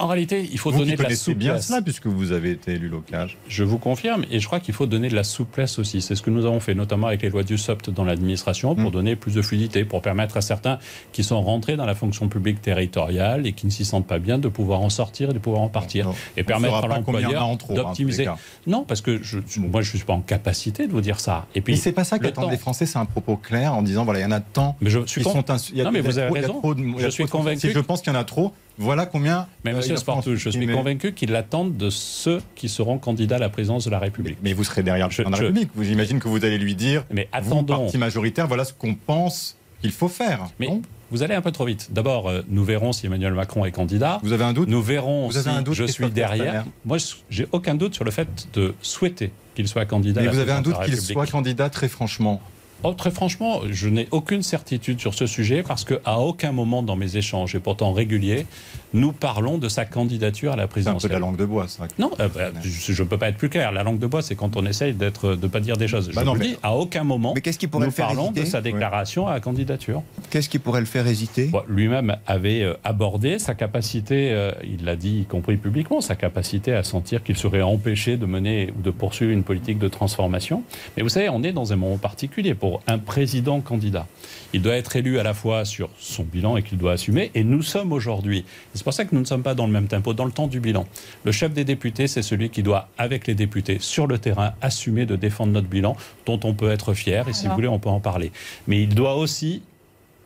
en 0.00 0.06
réalité, 0.06 0.48
il 0.50 0.58
faut 0.58 0.72
donner 0.72 0.96
de 0.96 1.02
la 1.02 1.14
souplesse. 1.14 1.36
bien 1.36 1.60
cela 1.60 1.82
puisque 1.82 2.06
vous 2.06 2.32
avez 2.32 2.52
été 2.52 2.72
élu 2.72 2.88
local. 2.88 3.30
Je 3.48 3.64
vous 3.64 3.78
confirme 3.78 4.24
et 4.30 4.40
je 4.40 4.46
crois 4.46 4.60
qu'il 4.60 4.74
faut 4.74 4.86
donner 4.86 5.08
de 5.08 5.14
la 5.14 5.24
souplesse 5.24 5.78
aussi. 5.78 6.00
C'est 6.00 6.14
ce 6.14 6.22
que 6.22 6.30
nous 6.30 6.46
avons 6.46 6.60
fait 6.60 6.74
notamment 6.74 7.08
avec 7.08 7.22
les 7.22 7.30
lois 7.30 7.42
du 7.42 7.58
SOPT 7.58 7.90
dans 7.90 8.04
l'administration 8.04 8.74
pour 8.74 8.90
mm. 8.90 8.92
donner 8.92 9.16
plus 9.16 9.34
de 9.34 9.42
fluidité, 9.42 9.84
pour 9.84 10.02
permettre 10.02 10.36
à 10.36 10.40
certains 10.40 10.78
qui 11.12 11.22
sont 11.22 11.40
rentrés 11.40 11.76
dans 11.76 11.86
la 11.86 11.94
fonction 11.94 12.28
publique 12.28 12.62
territoriale 12.62 13.46
et 13.46 13.52
qui 13.52 13.66
ne 13.66 13.70
s'y 13.70 13.84
sentent 13.84 14.06
pas 14.06 14.18
bien 14.18 14.38
de 14.38 14.48
pouvoir 14.48 14.80
en 14.80 14.90
sortir 14.90 15.30
et 15.30 15.32
de 15.32 15.38
pouvoir 15.38 15.62
en 15.62 15.68
partir. 15.68 16.10
et 16.36 16.44
permettre 16.44 16.84
à 16.84 16.88
l'employeur 16.88 17.56
d'optimiser. 17.68 18.26
Non, 18.66 18.84
parce 18.84 19.00
que 19.00 19.22
je, 19.22 19.38
moi 19.58 19.82
je 19.82 19.92
ne 19.92 19.96
suis 19.96 20.06
pas 20.06 20.14
en 20.14 20.20
capacité 20.20 20.86
de 20.86 20.92
vous 20.92 21.00
dire 21.00 21.20
ça. 21.20 21.46
Et 21.54 21.60
puis, 21.60 21.76
c'est 21.76 21.92
pas 21.92 22.04
ça 22.04 22.18
qu'attendent 22.18 22.50
les 22.50 22.56
Français, 22.56 22.86
c'est 22.86 22.98
un 22.98 23.04
propos 23.04 23.36
clair 23.36 23.74
en 23.74 23.82
disant 23.82 24.04
voilà, 24.04 24.20
il 24.20 24.22
y 24.22 24.26
en 24.26 24.32
a 24.32 24.40
tant. 24.40 24.76
Mais 24.80 24.90
je 24.90 25.04
suis 25.06 25.22
sont 25.22 25.44
non, 25.74 25.90
mais 25.92 26.00
vous 26.00 26.18
avez 26.18 26.40
raison. 26.40 26.60
je 26.98 27.08
suis 27.08 27.26
convaincu. 27.26 27.60
Si 27.60 27.70
je 27.70 27.78
pense 27.78 28.00
qu'il 28.00 28.12
y 28.12 28.16
en 28.16 28.18
a 28.18 28.24
trop, 28.24 28.52
voilà 28.80 29.06
combien. 29.06 29.46
Mais 29.64 29.72
Monsieur 29.72 29.96
Sportou, 29.96 30.36
je 30.36 30.50
suis 30.50 30.66
convaincu 30.66 31.12
qu'ils 31.12 31.30
l'attendent 31.30 31.76
de 31.76 31.90
ceux 31.90 32.40
qui 32.54 32.68
seront 32.68 32.98
candidats 32.98 33.36
à 33.36 33.38
la 33.38 33.50
présidence 33.50 33.84
de 33.84 33.90
la 33.90 33.98
République. 33.98 34.38
Mais 34.42 34.54
vous 34.54 34.64
serez 34.64 34.82
derrière 34.82 35.06
le 35.06 35.12
président 35.12 35.30
de 35.30 35.36
la 35.36 35.48
République. 35.48 35.70
Vous 35.74 35.88
imaginez 35.90 36.18
que 36.18 36.28
vous 36.28 36.44
allez 36.44 36.58
lui 36.58 36.74
dire, 36.74 37.04
mais 37.10 37.28
attendons. 37.32 37.74
Vous, 37.74 37.82
parti 37.82 37.98
majoritaire, 37.98 38.48
voilà 38.48 38.64
ce 38.64 38.72
qu'on 38.72 38.94
pense 38.94 39.56
qu'il 39.82 39.92
faut 39.92 40.08
faire. 40.08 40.48
Mais 40.58 40.68
vous 41.10 41.22
allez 41.22 41.34
un 41.34 41.42
peu 41.42 41.52
trop 41.52 41.66
vite. 41.66 41.88
D'abord, 41.90 42.28
euh, 42.28 42.42
nous 42.48 42.64
verrons 42.64 42.92
si 42.92 43.06
Emmanuel 43.06 43.34
Macron 43.34 43.64
est 43.64 43.72
candidat. 43.72 44.18
Vous 44.22 44.32
avez 44.32 44.44
un 44.44 44.52
doute? 44.52 44.68
Nous 44.68 44.82
verrons 44.82 45.28
vous 45.28 45.36
avez 45.36 45.50
un 45.50 45.62
doute, 45.62 45.74
je 45.74 45.84
suis 45.84 46.10
derrière. 46.10 46.64
Moi, 46.84 46.98
j'ai 47.28 47.46
aucun 47.52 47.74
doute 47.74 47.94
sur 47.94 48.04
le 48.04 48.10
fait 48.10 48.28
de 48.54 48.74
souhaiter 48.80 49.30
qu'il 49.54 49.68
soit 49.68 49.84
candidat. 49.84 50.22
Mais 50.22 50.28
vous 50.28 50.38
avez 50.38 50.52
un 50.52 50.62
doute 50.62 50.80
qu'il 50.84 50.96
soit 50.96 51.26
candidat, 51.26 51.68
très 51.68 51.88
franchement 51.88 52.40
Oh, 52.82 52.94
très 52.94 53.10
franchement, 53.10 53.60
je 53.68 53.90
n'ai 53.90 54.08
aucune 54.10 54.42
certitude 54.42 55.00
sur 55.00 55.12
ce 55.12 55.26
sujet 55.26 55.62
parce 55.62 55.84
qu'à 55.84 56.18
aucun 56.18 56.50
moment 56.50 56.82
dans 56.82 56.96
mes 56.96 57.18
échanges, 57.18 57.54
et 57.54 57.60
pourtant 57.60 57.92
réguliers, 57.92 58.46
nous 58.92 59.12
parlons 59.12 59.58
de 59.58 59.68
sa 59.68 59.84
candidature 59.84 60.52
à 60.52 60.56
la 60.56 60.66
C'est 60.74 60.86
un 60.88 60.94
peu 60.94 61.08
la 61.08 61.18
langue 61.18 61.36
de 61.36 61.44
bois, 61.44 61.68
ça. 61.68 61.86
Non, 61.98 62.10
euh, 62.20 62.28
bah, 62.34 62.50
je 62.62 63.02
ne 63.02 63.08
peux 63.08 63.18
pas 63.18 63.28
être 63.28 63.36
plus 63.36 63.48
clair. 63.48 63.72
La 63.72 63.82
langue 63.82 63.98
de 63.98 64.06
bois, 64.06 64.22
c'est 64.22 64.34
quand 64.34 64.56
on 64.56 64.66
essaye 64.66 64.94
d'être, 64.94 65.34
de 65.36 65.46
pas 65.46 65.60
dire 65.60 65.76
des 65.76 65.88
choses. 65.88 66.08
Bah 66.08 66.20
je 66.22 66.26
non, 66.26 66.32
vous 66.34 66.38
mais- 66.40 66.48
dis, 66.48 66.56
à 66.62 66.74
aucun 66.74 67.04
moment, 67.04 67.32
Mais 67.34 67.40
qu'est-ce 67.40 67.58
qui 67.58 67.66
pourrait 67.68 67.86
nous 67.86 67.92
faire 67.92 68.06
parlons 68.06 68.32
de 68.32 68.44
sa 68.44 68.60
déclaration 68.60 69.26
à 69.28 69.34
la 69.34 69.40
candidature. 69.40 70.02
Qu'est-ce 70.30 70.48
qui 70.48 70.58
pourrait 70.58 70.80
le 70.80 70.86
faire 70.86 71.06
hésiter? 71.06 71.46
Bon, 71.46 71.62
Lui-même 71.68 72.16
avait 72.26 72.62
euh, 72.62 72.74
abordé 72.84 73.38
sa 73.38 73.54
capacité, 73.54 74.32
euh, 74.32 74.50
il 74.64 74.84
l'a 74.84 74.96
dit 74.96 75.20
y 75.20 75.24
compris 75.24 75.56
publiquement, 75.56 76.00
sa 76.00 76.16
capacité 76.16 76.72
à 76.74 76.82
sentir 76.82 77.22
qu'il 77.22 77.36
serait 77.36 77.62
empêché 77.62 78.16
de 78.16 78.26
mener 78.26 78.72
ou 78.78 78.82
de 78.82 78.90
poursuivre 78.90 79.32
une 79.32 79.44
politique 79.44 79.78
de 79.78 79.88
transformation. 79.88 80.62
Mais 80.96 81.02
vous 81.02 81.08
savez, 81.08 81.28
on 81.28 81.42
est 81.42 81.52
dans 81.52 81.72
un 81.72 81.76
moment 81.76 81.98
particulier 81.98 82.54
pour 82.54 82.80
un 82.86 82.98
président 82.98 83.60
candidat. 83.60 84.06
Il 84.52 84.62
doit 84.62 84.74
être 84.74 84.96
élu 84.96 85.18
à 85.18 85.22
la 85.22 85.34
fois 85.34 85.64
sur 85.64 85.90
son 85.98 86.24
bilan 86.24 86.56
et 86.56 86.62
qu'il 86.62 86.78
doit 86.78 86.92
assumer. 86.92 87.30
Et 87.34 87.44
nous 87.44 87.62
sommes 87.62 87.92
aujourd'hui, 87.92 88.44
c'est 88.80 88.84
pour 88.84 88.94
ça 88.94 89.04
que 89.04 89.14
nous 89.14 89.20
ne 89.20 89.26
sommes 89.26 89.42
pas 89.42 89.54
dans 89.54 89.66
le 89.66 89.72
même 89.72 89.88
tempo, 89.88 90.14
dans 90.14 90.24
le 90.24 90.32
temps 90.32 90.46
du 90.46 90.58
bilan. 90.58 90.86
Le 91.24 91.32
chef 91.32 91.52
des 91.52 91.64
députés, 91.64 92.06
c'est 92.06 92.22
celui 92.22 92.48
qui 92.48 92.62
doit, 92.62 92.88
avec 92.96 93.26
les 93.26 93.34
députés, 93.34 93.76
sur 93.78 94.06
le 94.06 94.16
terrain, 94.16 94.54
assumer 94.62 95.04
de 95.04 95.16
défendre 95.16 95.52
notre 95.52 95.68
bilan, 95.68 95.98
dont 96.24 96.40
on 96.44 96.54
peut 96.54 96.70
être 96.70 96.94
fier. 96.94 97.28
Et 97.28 97.34
si 97.34 97.40
Alors. 97.40 97.50
vous 97.50 97.56
voulez, 97.56 97.68
on 97.68 97.78
peut 97.78 97.90
en 97.90 98.00
parler. 98.00 98.32
Mais 98.68 98.82
il 98.82 98.94
doit 98.94 99.16
aussi 99.16 99.60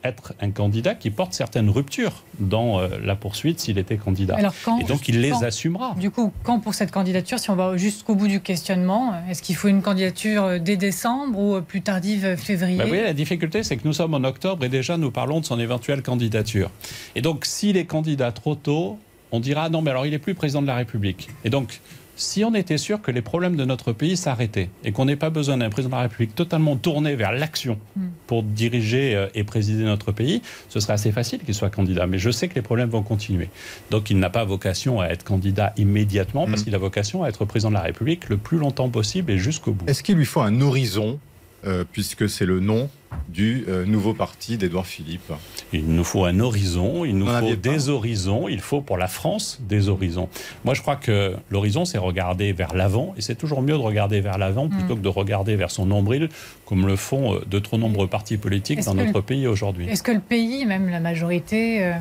être 0.05 0.35
un 0.41 0.51
candidat 0.51 0.95
qui 0.95 1.11
porte 1.11 1.33
certaines 1.33 1.71
ruptures 1.71 2.23
dans 2.39 2.79
euh, 2.79 2.89
la 3.03 3.17
poursuite 3.17 3.59
s'il 3.61 3.79
était 3.79 3.97
candidat. 3.97 4.37
Alors 4.37 4.53
quand 4.65 4.79
Et 4.79 4.85
donc 4.85 5.09
il 5.09 5.21
les 5.21 5.31
quand- 5.31 5.43
assumera. 5.43 5.95
Du 5.99 6.11
coup, 6.11 6.33
quand 6.43 6.61
pour 6.61 6.75
cette 6.75 6.91
candidature, 6.91 7.39
si 7.39 7.51
on 7.51 7.57
va 7.57 7.77
jusqu'au 7.77 8.15
bout 8.15 8.29
du 8.29 8.41
questionnement, 8.41 9.15
est-ce 9.31 9.43
qu'il 9.43 9.57
faut 9.57 9.69
une 9.69 9.83
candidature 9.83 10.45
euh, 10.45 10.59
dès 10.59 10.77
décembre 10.77 11.39
ou 11.39 11.55
euh, 11.57 11.61
plus 11.61 11.81
tardive 11.83 12.37
février? 12.37 12.77
Bah, 12.77 12.85
vous 12.85 12.91
voyez, 12.91 13.05
la 13.05 13.15
difficulté, 13.15 13.63
c'est 13.63 13.77
que 13.77 13.87
nous 13.87 13.95
sommes 13.95 14.15
en 14.15 14.25
octobre 14.25 14.65
et 14.65 14.69
déjà 14.69 14.97
nous 14.97 15.11
parlons 15.11 15.41
de 15.41 15.45
son 15.47 15.59
éventuelle 15.59 16.03
candidature. 16.03 16.71
Et 17.17 17.23
donc, 17.23 17.45
s'il 17.47 17.77
est 17.77 17.87
candidat 17.87 18.31
trop 18.33 18.55
tôt, 18.55 18.99
on 19.33 19.41
dira 19.41 19.69
non, 19.71 19.83
mais 19.83 19.91
alors 19.91 20.07
il 20.07 20.15
est 20.15 20.19
plus 20.19 20.35
président 20.35 20.63
de 20.63 20.67
la 20.67 20.77
République. 20.77 21.29
Et 21.45 21.51
donc, 21.51 21.81
si 22.17 22.45
on 22.45 22.55
était 22.55 22.79
sûr 22.79 23.01
que 23.03 23.11
les 23.11 23.23
problèmes 23.23 23.57
de 23.57 23.65
notre 23.65 23.93
pays 23.93 24.17
s'arrêtaient 24.17 24.71
et 24.85 24.93
qu'on 24.93 25.05
n'ait 25.05 25.17
pas 25.17 25.31
besoin 25.31 25.57
d'un 25.57 25.71
président 25.71 25.97
de 25.97 26.03
la 26.03 26.09
République 26.09 26.35
totalement 26.35 26.77
tourné 26.77 27.17
vers 27.17 27.33
l'action 27.33 27.79
pour 28.27 28.43
diriger 28.43 29.15
euh, 29.15 29.27
et 29.35 29.45
présider 29.45 29.85
notre 29.85 30.13
pays, 30.13 30.43
ce 30.69 30.81
serait 30.81 30.93
assez 30.93 31.13
facile 31.13 31.41
qu'il 31.41 31.55
soit 31.55 31.71
candidat. 31.71 32.07
Mais 32.07 32.19
je 32.19 32.31
sais 32.31 32.49
que 32.49 32.55
les 32.55 32.63
problèmes 32.63 32.89
vont 32.89 33.03
continuer. 33.03 33.49
Donc 33.91 34.11
il 34.11 34.19
n'a 34.19 34.31
pas 34.31 34.45
vocation 34.45 35.01
à 35.01 35.07
être 35.07 35.25
candidat 35.25 35.73
immédiatement 35.77 36.47
parce 36.47 36.63
qu'il 36.63 36.75
a 36.75 36.79
vocation 36.79 37.25
à 37.25 37.29
être 37.29 37.45
président 37.45 37.71
de 37.71 37.75
la 37.75 37.83
République 37.83 38.29
le 38.29 38.37
plus 38.37 38.59
longtemps 38.59 38.89
possible 38.89 39.33
et 39.33 39.39
jusqu'au 39.39 39.73
bout. 39.73 39.89
Est-ce 39.89 40.03
qu'il 40.03 40.17
lui 40.17 40.25
faut 40.25 40.41
un 40.41 40.61
horizon, 40.61 41.19
euh, 41.67 41.85
puisque 41.91 42.29
c'est 42.29 42.47
le 42.47 42.61
nom 42.61 42.89
du 43.29 43.65
euh, 43.69 43.85
nouveau 43.85 44.15
parti 44.15 44.57
d'Édouard 44.57 44.87
Philippe 44.87 45.33
Il 45.73 45.87
nous 45.87 46.05
faut 46.05 46.25
un 46.25 46.39
horizon, 46.41 47.05
il 47.05 47.17
nous 47.19 47.27
faut 47.27 47.55
des 47.57 47.89
horizons, 47.89 48.49
il 48.49 48.61
faut 48.61 48.81
pour 48.81 48.97
la 48.97 49.09
France 49.09 49.59
des 49.61 49.89
horizons. 49.89 50.29
Moi, 50.65 50.75
je 50.75 50.83
crois 50.83 50.97
que 50.97 51.35
l'horizon, 51.51 51.85
c'est 51.85 51.99
regarder 51.99 52.53
vers 52.53 52.75
l'avant, 52.75 53.15
et 53.17 53.23
c'est 53.23 53.35
toujours 53.35 53.63
mieux 53.63 53.75
de 53.75 53.79
regarder 53.83 54.21
vers 54.21 54.39
l'avant 54.39 54.69
plutôt 54.69 54.95
que 54.97 55.01
de 55.01 55.09
regarder 55.09 55.57
vers 55.57 55.71
son 55.71 55.87
nombril, 55.87 56.29
comme 56.67 56.87
le 56.87 56.97
font 56.97 57.35
euh, 57.35 57.45
de 57.47 57.59
trop 57.59 57.79
nombreux 57.79 58.07
partis 58.07 58.37
politiques 58.37 58.85
dans 58.85 58.95
notre 58.95 59.13
le- 59.13 59.23
pays 59.23 59.47
aujourd'hui. 59.47 59.89
Est-ce 59.89 60.03
que 60.03 60.13
le 60.13 60.21
pays, 60.21 60.65
même 60.67 60.89
la 60.89 61.01
majorité, 61.01 61.85
euh, 61.85 61.93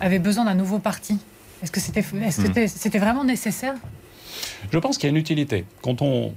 avait 0.00 0.18
besoin 0.18 0.44
d'un 0.44 0.54
nouveau 0.54 0.78
parti? 0.78 1.18
Est-ce 1.62 1.72
que 1.72 1.80
c'était 1.80 2.02
c'était 2.68 2.98
vraiment 2.98 3.24
nécessaire? 3.24 3.74
Je 4.70 4.78
pense 4.78 4.98
qu'il 4.98 5.04
y 5.04 5.08
a 5.08 5.10
une 5.10 5.16
utilité. 5.16 5.64
Quand 5.82 6.02
on... 6.02 6.32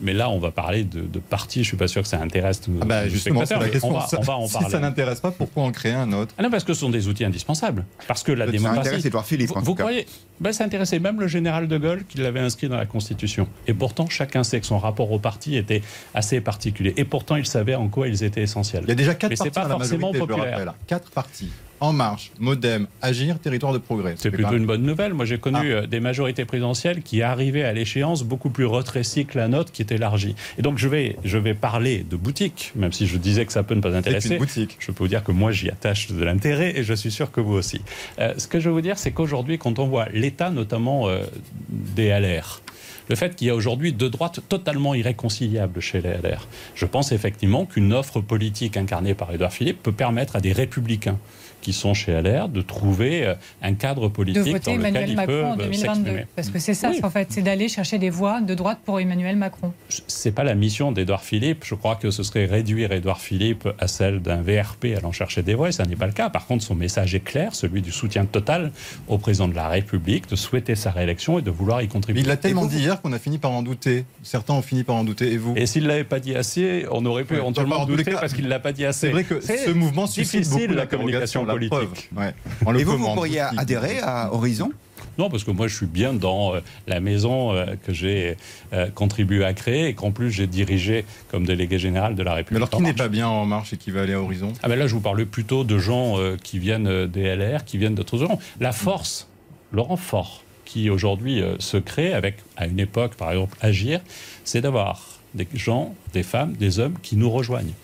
Mais 0.00 0.12
là, 0.12 0.28
on 0.30 0.38
va 0.38 0.50
parler 0.50 0.84
de, 0.84 1.00
de 1.00 1.18
partis, 1.18 1.62
je 1.62 1.68
suis 1.68 1.76
pas 1.76 1.88
sûr 1.88 2.02
que 2.02 2.08
ça 2.08 2.20
intéresse 2.20 2.66
nos, 2.68 2.80
Ah 2.82 2.84
bah 2.84 3.08
justement, 3.08 3.40
c'est 3.40 3.46
spectateurs, 3.46 3.60
la 3.60 3.66
mais 3.66 3.70
question. 3.72 3.90
on 3.90 3.98
va, 3.98 4.06
Ça- 4.06 4.18
on 4.18 4.22
va 4.22 4.36
en 4.36 4.46
si 4.46 4.52
parler. 4.54 4.68
ça 4.70 4.78
n'intéresse 4.80 5.20
pas, 5.20 5.30
pourquoi 5.30 5.62
en 5.62 5.72
créer 5.72 5.92
un 5.92 6.12
autre? 6.12 6.34
Ah 6.38 6.42
non, 6.42 6.50
parce 6.50 6.64
que 6.64 6.74
ce 6.74 6.80
sont 6.80 6.90
des 6.90 7.06
outils 7.08 7.24
indispensables. 7.24 7.84
Parce 8.08 8.22
que 8.22 8.32
la 8.32 8.46
Ça 8.46 8.52
démocratie. 8.52 8.80
intéresse 8.80 9.04
Édouard 9.04 9.24
Philippe, 9.26 9.48
Vous, 9.50 9.54
en 9.54 9.60
tout 9.60 9.64
vous 9.66 9.74
cas. 9.74 9.84
croyez 9.84 10.06
ben, 10.40 10.52
Ça 10.52 10.64
intéressait 10.64 10.98
même 10.98 11.20
le 11.20 11.28
général 11.28 11.68
de 11.68 11.78
Gaulle 11.78 12.04
qui 12.08 12.18
l'avait 12.18 12.40
inscrit 12.40 12.68
dans 12.68 12.76
la 12.76 12.86
Constitution. 12.86 13.46
Et 13.66 13.74
pourtant, 13.74 14.08
chacun 14.08 14.42
sait 14.44 14.60
que 14.60 14.66
son 14.66 14.78
rapport 14.78 15.10
au 15.12 15.18
parti 15.18 15.56
était 15.56 15.82
assez 16.14 16.40
particulier. 16.40 16.92
Et 16.96 17.04
pourtant, 17.04 17.36
il 17.36 17.46
savait 17.46 17.74
en 17.74 17.88
quoi 17.88 18.08
ils 18.08 18.24
étaient 18.24 18.42
essentiels. 18.42 18.82
Il 18.86 18.88
y 18.88 18.92
a 18.92 18.96
déjà 18.96 19.14
quatre 19.14 19.30
Mais 19.30 19.36
partis 19.36 19.50
pas 19.52 19.62
dans 19.62 19.68
la 19.68 19.74
forcément 19.76 20.12
majorité, 20.12 20.18
je 20.18 20.22
le 20.24 20.26
populaire. 20.42 20.58
rappelle. 20.66 20.72
Quatre 20.86 21.10
partis. 21.10 21.50
En 21.80 21.92
Marche, 21.92 22.30
Modem, 22.38 22.86
Agir, 23.02 23.38
Territoire 23.38 23.72
de 23.72 23.78
Progrès. 23.78 24.14
C'est 24.16 24.30
plutôt 24.30 24.56
une 24.56 24.64
bonne 24.64 24.82
nouvelle. 24.82 25.12
Moi, 25.12 25.24
j'ai 25.26 25.38
connu 25.38 25.58
Ah. 25.60 25.64
euh, 25.64 25.86
des 25.86 26.00
majorités 26.00 26.44
présidentielles 26.44 27.02
qui 27.02 27.20
arrivaient 27.20 27.64
à 27.64 27.72
l'échéance 27.72 28.22
beaucoup 28.22 28.48
plus 28.48 28.64
rétrécies 28.64 29.26
que 29.26 29.36
la 29.38 29.48
nôtre, 29.48 29.70
qui 29.72 29.82
est 29.82 29.92
élargie. 29.92 30.34
Et 30.56 30.62
donc, 30.62 30.78
je 30.78 30.88
vais, 30.88 31.16
je 31.24 31.36
vais 31.36 31.52
parler 31.54 32.04
de 32.08 32.16
boutique, 32.16 32.72
même 32.76 32.92
si 32.92 33.06
je 33.06 33.18
disais 33.18 33.44
que 33.44 33.52
ça 33.52 33.62
peut 33.64 33.74
ne 33.74 33.80
pas 33.80 33.94
intéresser. 33.94 34.38
boutique. 34.38 34.76
Je 34.78 34.92
peux 34.92 35.04
vous 35.04 35.08
dire 35.08 35.24
que 35.24 35.32
moi, 35.32 35.52
j'y 35.52 35.68
attache 35.68 36.08
de 36.10 36.24
l'intérêt 36.24 36.78
et 36.78 36.84
je 36.84 36.94
suis 36.94 37.10
sûr 37.10 37.30
que 37.30 37.40
vous 37.40 37.54
aussi. 37.54 37.82
Euh, 38.18 38.32
ce 38.38 38.46
que 38.46 38.60
je 38.60 38.68
veux 38.68 38.74
vous 38.74 38.80
dire, 38.80 38.96
c'est 38.98 39.10
qu'aujourd'hui, 39.10 39.58
quand 39.58 39.78
on 39.78 39.86
voit 39.86 40.06
l'état 40.12 40.50
notamment 40.50 41.08
euh, 41.08 41.24
des 41.68 42.08
LR, 42.08 42.62
le 43.10 43.16
fait 43.16 43.36
qu'il 43.36 43.48
y 43.48 43.50
a 43.50 43.54
aujourd'hui 43.54 43.92
deux 43.92 44.08
droites 44.08 44.40
totalement 44.48 44.94
irréconciliables 44.94 45.80
chez 45.80 46.00
les 46.00 46.10
LR, 46.22 46.46
je 46.74 46.86
pense 46.86 47.12
effectivement 47.12 47.66
qu'une 47.66 47.92
offre 47.92 48.20
politique 48.20 48.78
incarnée 48.78 49.12
par 49.12 49.30
Édouard 49.34 49.52
Philippe 49.52 49.82
peut 49.82 49.92
permettre 49.92 50.36
à 50.36 50.40
des 50.40 50.52
républicains 50.54 51.18
qui 51.64 51.72
sont 51.72 51.94
chez 51.94 52.12
LR 52.20 52.48
de 52.48 52.60
trouver 52.60 53.24
euh, 53.26 53.34
un 53.62 53.74
cadre 53.74 54.02
de 54.02 54.08
politique 54.12 54.42
voter 54.52 54.52
dans 54.52 54.76
lequel 54.76 54.80
Emmanuel 54.80 55.10
ils 55.10 55.16
Macron 55.16 55.52
en 55.52 55.56
peuvent 55.56 55.66
2022 55.66 55.76
s'exprimer. 55.94 56.26
Parce 56.36 56.50
que 56.50 56.58
c'est 56.58 56.74
ça, 56.74 56.90
Oui. 56.90 57.00
en 57.02 57.10
fait, 57.10 57.28
c'est 57.30 57.40
d'aller 57.42 57.68
chercher 57.68 57.98
des 57.98 58.10
voix 58.10 58.40
de 58.42 58.54
droite 58.54 58.78
pour 58.84 59.00
Emmanuel 59.00 59.36
Macron. 59.36 59.72
c'est 60.06 60.32
pas 60.32 60.44
la 60.44 60.54
mission 60.54 60.92
d'Édouard 60.92 61.22
Philippe. 61.22 61.64
Je 61.64 61.74
crois 61.74 61.96
que 61.96 62.10
ce 62.10 62.22
serait 62.22 62.44
réduire 62.44 62.92
Édouard 62.92 63.20
Philippe 63.20 63.66
à 63.78 63.88
celle 63.88 64.20
d'un 64.20 64.42
VRP 64.42 64.94
allant 64.96 65.10
chercher 65.12 65.42
des 65.42 65.54
voix, 65.54 65.70
et 65.70 65.72
ça 65.72 65.84
n'est 65.84 65.96
pas 65.96 66.06
le 66.06 66.12
cas. 66.12 66.28
Par 66.28 66.46
contre, 66.46 66.62
son 66.62 66.74
message 66.74 67.14
est 67.14 67.20
clair, 67.24 67.54
celui 67.54 67.80
du 67.80 67.90
soutien 67.92 68.26
total 68.26 68.70
au 69.08 69.16
président 69.16 69.48
de 69.48 69.54
la 69.54 69.68
République, 69.68 70.28
de 70.28 70.36
souhaiter 70.36 70.74
sa 70.74 70.90
réélection 70.90 71.38
et 71.38 71.42
de 71.42 71.50
vouloir 71.50 71.80
y 71.80 71.84
Mais 71.84 71.88
contribuer. 71.88 72.20
il 72.22 72.28
l'a 72.28 72.36
tellement 72.36 72.62
vous- 72.62 72.68
dit 72.68 72.78
hier 72.80 73.00
qu'on 73.00 73.12
a 73.14 73.18
fini 73.18 73.38
par 73.38 73.52
en 73.52 73.62
douter. 73.62 74.04
Certains 74.22 74.52
ont 74.54 74.62
fini 74.62 74.84
par 74.84 74.96
en 74.96 75.04
douter. 75.04 75.32
Et 75.32 75.38
vous 75.38 75.54
Et 75.56 75.64
s'il 75.64 75.84
ne 75.84 75.88
l'avait 75.88 76.04
pas 76.04 76.20
dit 76.20 76.34
assez, 76.34 76.84
on 76.92 77.04
aurait 77.06 77.24
pu 77.24 77.32
Ouais, 77.34 77.40
éventuellement 77.40 77.76
en 77.80 77.86
les 77.86 77.96
douter 77.96 78.10
cas, 78.12 78.18
parce 78.20 78.34
qu'il 78.34 78.44
ne 78.44 78.50
l'a 78.50 78.58
pas 78.60 78.72
dit 78.72 78.84
assez. 78.84 79.06
C'est 79.06 79.12
vrai 79.12 79.24
que 79.24 79.40
ce 79.40 79.70
mouvement 79.70 80.06
suscite 80.06 80.42
difficile, 80.42 80.66
beaucoup 80.68 80.74
la 80.78 80.86
communication 80.86 81.44
politique. 81.54 81.70
preuve. 81.70 82.24
Ouais. 82.26 82.34
On 82.66 82.72
le 82.72 82.80
Et 82.80 82.84
vous, 82.84 82.96
vous 82.98 83.14
pourriez 83.14 83.40
adhérer 83.40 83.98
à 84.00 84.32
Horizon? 84.32 84.70
Non, 85.16 85.30
parce 85.30 85.44
que 85.44 85.52
moi, 85.52 85.68
je 85.68 85.76
suis 85.76 85.86
bien 85.86 86.12
dans 86.12 86.54
euh, 86.56 86.60
la 86.88 86.98
maison 86.98 87.52
euh, 87.54 87.66
que 87.86 87.92
j'ai 87.92 88.36
euh, 88.72 88.88
contribué 88.90 89.44
à 89.44 89.52
créer 89.52 89.86
et 89.88 89.94
qu'en 89.94 90.10
plus, 90.10 90.32
j'ai 90.32 90.48
dirigé 90.48 91.04
comme 91.30 91.44
délégué 91.46 91.78
général 91.78 92.16
de 92.16 92.22
la 92.24 92.32
Mais 92.32 92.36
République. 92.38 92.56
alors, 92.56 92.74
En 92.74 92.76
qui 92.78 92.82
n'est 92.82 92.94
pas 92.94 93.08
bien 93.08 93.28
en 93.28 93.44
marche 93.46 93.72
et 93.72 93.76
qui 93.76 93.92
va 93.92 94.02
aller 94.02 94.14
à 94.14 94.20
Horizon? 94.20 94.52
Ah 94.62 94.68
ben 94.68 94.76
là, 94.76 94.88
je 94.88 94.94
vous 94.94 95.00
parle 95.00 95.24
plutôt 95.26 95.62
de 95.62 95.78
gens 95.78 96.18
euh, 96.18 96.36
qui 96.42 96.58
viennent 96.58 97.06
des 97.06 97.36
LR, 97.36 97.64
qui 97.64 97.78
viennent 97.78 97.94
d'autres 97.94 98.18
gens. 98.18 98.40
La 98.58 98.72
force, 98.72 99.28
Laurent 99.72 99.96
Fort, 99.96 100.42
qui 100.64 100.90
aujourd'hui 100.90 101.40
euh, 101.42 101.54
se 101.60 101.76
crée 101.76 102.12
avec, 102.12 102.38
à 102.56 102.66
une 102.66 102.80
époque, 102.80 103.14
par 103.14 103.30
exemple, 103.30 103.56
Agir, 103.60 104.00
c'est 104.42 104.62
d'avoir 104.62 105.20
des 105.34 105.46
gens, 105.54 105.94
des 106.12 106.22
femmes, 106.24 106.54
des 106.54 106.80
hommes 106.80 106.94
qui 107.02 107.16
nous 107.16 107.30
rejoignent. 107.30 107.74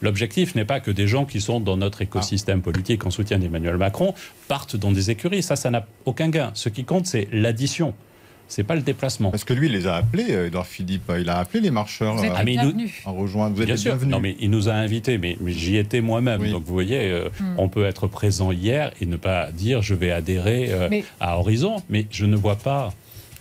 L'objectif 0.00 0.54
n'est 0.54 0.64
pas 0.64 0.80
que 0.80 0.90
des 0.90 1.06
gens 1.06 1.24
qui 1.24 1.40
sont 1.40 1.60
dans 1.60 1.76
notre 1.76 2.02
écosystème 2.02 2.62
politique 2.62 3.06
en 3.06 3.10
soutien 3.10 3.38
d'Emmanuel 3.38 3.76
Macron 3.76 4.14
partent 4.48 4.76
dans 4.76 4.92
des 4.92 5.10
écuries. 5.10 5.42
Ça, 5.42 5.56
ça 5.56 5.70
n'a 5.70 5.86
aucun 6.04 6.28
gain. 6.28 6.50
Ce 6.54 6.68
qui 6.68 6.84
compte, 6.84 7.06
c'est 7.06 7.28
l'addition. 7.32 7.94
C'est 8.48 8.62
pas 8.62 8.76
le 8.76 8.82
déplacement. 8.82 9.32
Parce 9.32 9.42
que 9.42 9.54
lui, 9.54 9.66
il 9.66 9.72
les 9.72 9.88
a 9.88 9.96
appelés, 9.96 10.26
euh, 10.30 10.46
Edouard 10.46 10.66
Philippe. 10.68 11.10
Il 11.18 11.28
a 11.28 11.38
appelé 11.38 11.60
les 11.60 11.72
marcheurs 11.72 12.14
Vous 12.14 12.24
êtes 12.24 12.30
euh, 12.30 12.34
Ah, 12.36 12.44
mais 12.44 12.52
il 12.54 12.60
nous- 12.60 12.66
bienvenus. 12.72 12.92
à 13.04 13.10
rejoindre. 13.10 13.56
Vous 13.56 13.62
êtes 13.62 13.66
Bien 13.66 13.74
les 13.74 13.80
sûr. 13.80 13.90
bienvenus. 13.92 14.12
Non, 14.14 14.20
mais 14.20 14.36
il 14.38 14.50
nous 14.50 14.68
a 14.68 14.72
invités, 14.74 15.18
mais, 15.18 15.36
mais 15.40 15.50
j'y 15.50 15.76
étais 15.76 16.00
moi-même. 16.00 16.40
Oui. 16.40 16.52
Donc 16.52 16.62
vous 16.64 16.72
voyez, 16.72 17.10
euh, 17.10 17.28
Hmm. 17.40 17.54
on 17.58 17.68
peut 17.68 17.84
être 17.86 18.06
présent 18.06 18.52
hier 18.52 18.92
et 19.00 19.06
ne 19.06 19.16
pas 19.16 19.50
dire 19.50 19.82
je 19.82 19.94
vais 19.94 20.12
adhérer 20.12 20.68
euh, 20.70 20.86
Mais- 20.88 21.02
à 21.18 21.38
Horizon, 21.40 21.82
mais 21.90 22.06
je 22.12 22.24
ne 22.24 22.36
vois 22.36 22.54
pas 22.54 22.92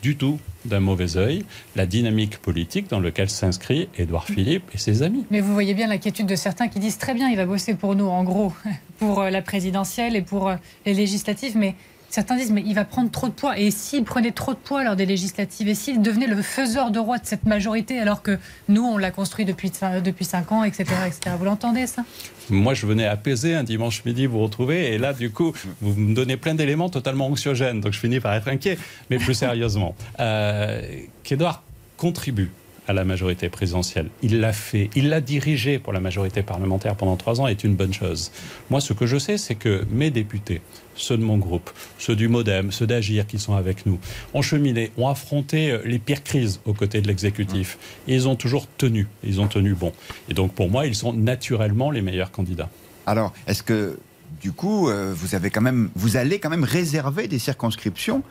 du 0.06 0.16
tout 0.16 0.38
d'un 0.66 0.80
mauvais 0.80 1.18
œil 1.18 1.44
la 1.76 1.88
dynamique 1.88 2.38
politique 2.38 2.88
dans 2.92 3.00
laquelle 3.00 3.32
s'inscrit 3.32 3.90
Édouard 3.98 4.26
Philippe 4.26 4.70
et 4.72 4.78
ses 4.78 5.02
amis. 5.02 5.26
Mais 5.32 5.42
vous 5.42 5.52
voyez 5.52 5.74
bien 5.74 5.88
l'inquiétude 5.88 6.28
de 6.28 6.36
certains 6.36 6.68
qui 6.68 6.78
disent 6.78 7.00
très 7.00 7.16
bien, 7.16 7.28
il 7.30 7.38
va 7.38 7.48
bosser 7.48 7.74
pour 7.74 7.96
nous, 7.96 8.06
en 8.06 8.24
gros, 8.24 8.54
pour 9.00 9.22
euh, 9.22 9.32
la 9.32 9.42
présidentielle 9.42 10.16
et 10.16 10.22
pour 10.22 10.48
euh, 10.48 10.58
les 10.86 10.94
législatives, 10.94 11.58
mais 11.58 11.74
certains 12.10 12.36
disent, 12.38 12.52
mais 12.52 12.64
il 12.66 12.74
va 12.74 12.86
prendre 12.86 13.12
trop 13.12 13.28
de 13.28 13.34
poids. 13.34 13.58
Et 13.58 13.72
s'il 13.72 14.04
prenait 14.04 14.32
trop 14.32 14.54
de 14.54 14.60
poids 14.60 14.84
lors 14.84 14.96
des 14.96 15.06
législatives, 15.06 15.68
et 15.68 15.76
s'il 15.76 16.02
devenait 16.02 16.28
le 16.28 16.42
faiseur 16.42 16.92
de 16.92 17.00
roi 17.00 17.18
de 17.18 17.26
cette 17.26 17.46
majorité, 17.46 18.00
alors 18.00 18.22
que 18.22 18.38
nous, 18.70 18.84
on 18.84 18.98
l'a 18.98 19.12
construit 19.12 19.46
depuis, 19.46 19.72
depuis 20.04 20.26
5 20.26 20.52
ans, 20.52 20.64
etc., 20.64 20.86
etc. 21.06 21.36
Vous 21.38 21.46
l'entendez, 21.46 21.88
ça? 21.88 22.04
Moi, 22.50 22.74
je 22.74 22.86
venais 22.86 23.06
apaiser 23.06 23.56
un 23.56 23.64
dimanche 23.64 24.06
midi, 24.06 24.28
vous 24.28 24.40
retrouvez, 24.40 24.94
et 24.94 24.98
là, 24.98 25.14
du 25.14 25.32
coup, 25.32 25.54
vous 25.82 26.00
me 26.00 26.14
donnez 26.14 26.38
plein 26.38 26.56
d'éléments 26.56 26.90
totalement 26.90 27.28
anxiogènes, 27.28 27.82
donc 27.82 27.94
je 27.94 28.00
finis 28.00 28.20
par 28.20 28.34
être 28.34 28.48
inquiet. 28.48 28.78
Mais 29.10 29.18
plus 29.18 29.34
sérieusement, 29.34 29.96
euh, 30.20 30.82
qu'Edouard 31.24 31.64
contribue 31.98 32.52
à 32.88 32.94
la 32.94 33.04
majorité 33.04 33.50
présidentielle. 33.50 34.10
Il 34.22 34.40
l'a 34.40 34.54
fait, 34.54 34.90
il 34.96 35.10
l'a 35.10 35.22
dirigé 35.22 35.80
pour 35.80 35.94
la 35.94 36.00
majorité 36.00 36.44
parlementaire 36.44 36.96
pendant 36.96 37.16
trois 37.16 37.42
ans, 37.42 37.48
est 37.48 37.64
une 37.64 37.76
bonne 37.76 37.94
chose. 37.94 38.32
Moi, 38.70 38.80
ce 38.80 38.94
que 38.94 39.06
je 39.06 39.18
sais, 39.18 39.38
c'est 39.38 39.56
que 39.56 39.86
mes 39.90 40.12
députés, 40.12 40.62
ceux 40.96 41.18
de 41.18 41.24
mon 41.24 41.38
groupe, 41.38 41.70
ceux 41.98 42.16
du 42.16 42.28
Modem, 42.28 42.72
ceux 42.72 42.88
d'Agir 42.88 43.28
qui 43.28 43.40
sont 43.40 43.56
avec 43.56 43.86
nous, 43.86 44.00
ont 44.34 44.42
cheminé, 44.42 44.92
ont 44.98 45.08
affronté 45.08 45.72
euh, 45.72 45.82
les 45.86 46.00
pires 46.00 46.24
crises 46.24 46.60
aux 46.66 46.74
côtés 46.74 47.02
de 47.02 47.08
l'exécutif. 47.08 47.78
Et 48.08 48.16
ils 48.16 48.28
ont 48.28 48.36
toujours 48.36 48.68
tenu, 48.78 49.08
ils 49.24 49.42
ont 49.42 49.48
tenu 49.48 49.74
bon. 49.74 49.92
Et 50.30 50.34
donc 50.34 50.54
pour 50.54 50.70
moi, 50.70 50.86
ils 50.86 50.96
sont 50.96 51.14
naturellement 51.14 51.92
les 51.92 52.02
meilleurs 52.02 52.32
candidats. 52.32 52.70
Alors, 53.06 53.34
est-ce 53.48 53.64
que 53.64 54.00
du 54.42 54.52
coup, 54.52 54.90
euh, 54.90 55.14
vous, 55.16 55.36
avez 55.36 55.50
quand 55.50 55.62
même, 55.62 55.90
vous 55.96 56.18
allez 56.18 56.40
quand 56.40 56.50
même 56.50 56.64
réserver 56.64 57.28
des 57.28 57.40
circonscriptions 57.40 58.24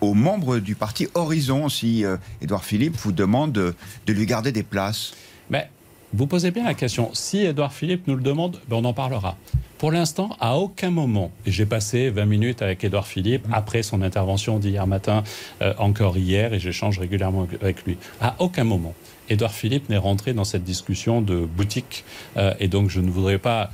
aux 0.00 0.14
membres 0.14 0.58
du 0.58 0.74
parti 0.74 1.08
Horizon 1.14 1.68
si 1.68 2.04
euh, 2.04 2.16
Édouard 2.42 2.64
Philippe 2.64 2.96
vous 2.96 3.12
demande 3.12 3.52
de, 3.52 3.74
lui 4.06 4.26
garder 4.26 4.52
des 4.52 4.62
places? 4.62 5.14
Mais 5.50 5.70
vous 6.12 6.26
posez 6.26 6.50
bien 6.50 6.64
la 6.64 6.74
question. 6.74 7.10
Si 7.12 7.38
Édouard 7.38 7.72
Philippe 7.72 8.06
nous 8.06 8.16
le 8.16 8.22
demande, 8.22 8.60
ben 8.68 8.76
on 8.76 8.84
en 8.84 8.92
parlera. 8.92 9.36
Pour 9.78 9.92
l'instant, 9.92 10.36
à 10.40 10.56
aucun 10.56 10.90
moment, 10.90 11.30
et 11.44 11.50
j'ai 11.50 11.66
passé 11.66 12.08
20 12.08 12.24
minutes 12.24 12.62
avec 12.62 12.82
Édouard 12.82 13.06
Philippe 13.06 13.46
après 13.52 13.82
son 13.82 14.00
intervention 14.00 14.58
d'hier 14.58 14.86
matin, 14.86 15.22
euh, 15.60 15.74
encore 15.78 16.16
hier, 16.16 16.54
et 16.54 16.58
j'échange 16.58 16.98
régulièrement 16.98 17.46
avec 17.60 17.84
lui, 17.84 17.98
à 18.20 18.36
aucun 18.38 18.64
moment, 18.64 18.94
Édouard 19.28 19.52
Philippe 19.52 19.88
n'est 19.90 19.98
rentré 19.98 20.32
dans 20.32 20.44
cette 20.44 20.64
discussion 20.64 21.20
de 21.20 21.44
boutique. 21.44 22.04
Euh, 22.36 22.54
et 22.58 22.68
donc, 22.68 22.88
je 22.88 23.00
ne 23.00 23.10
voudrais 23.10 23.38
pas 23.38 23.70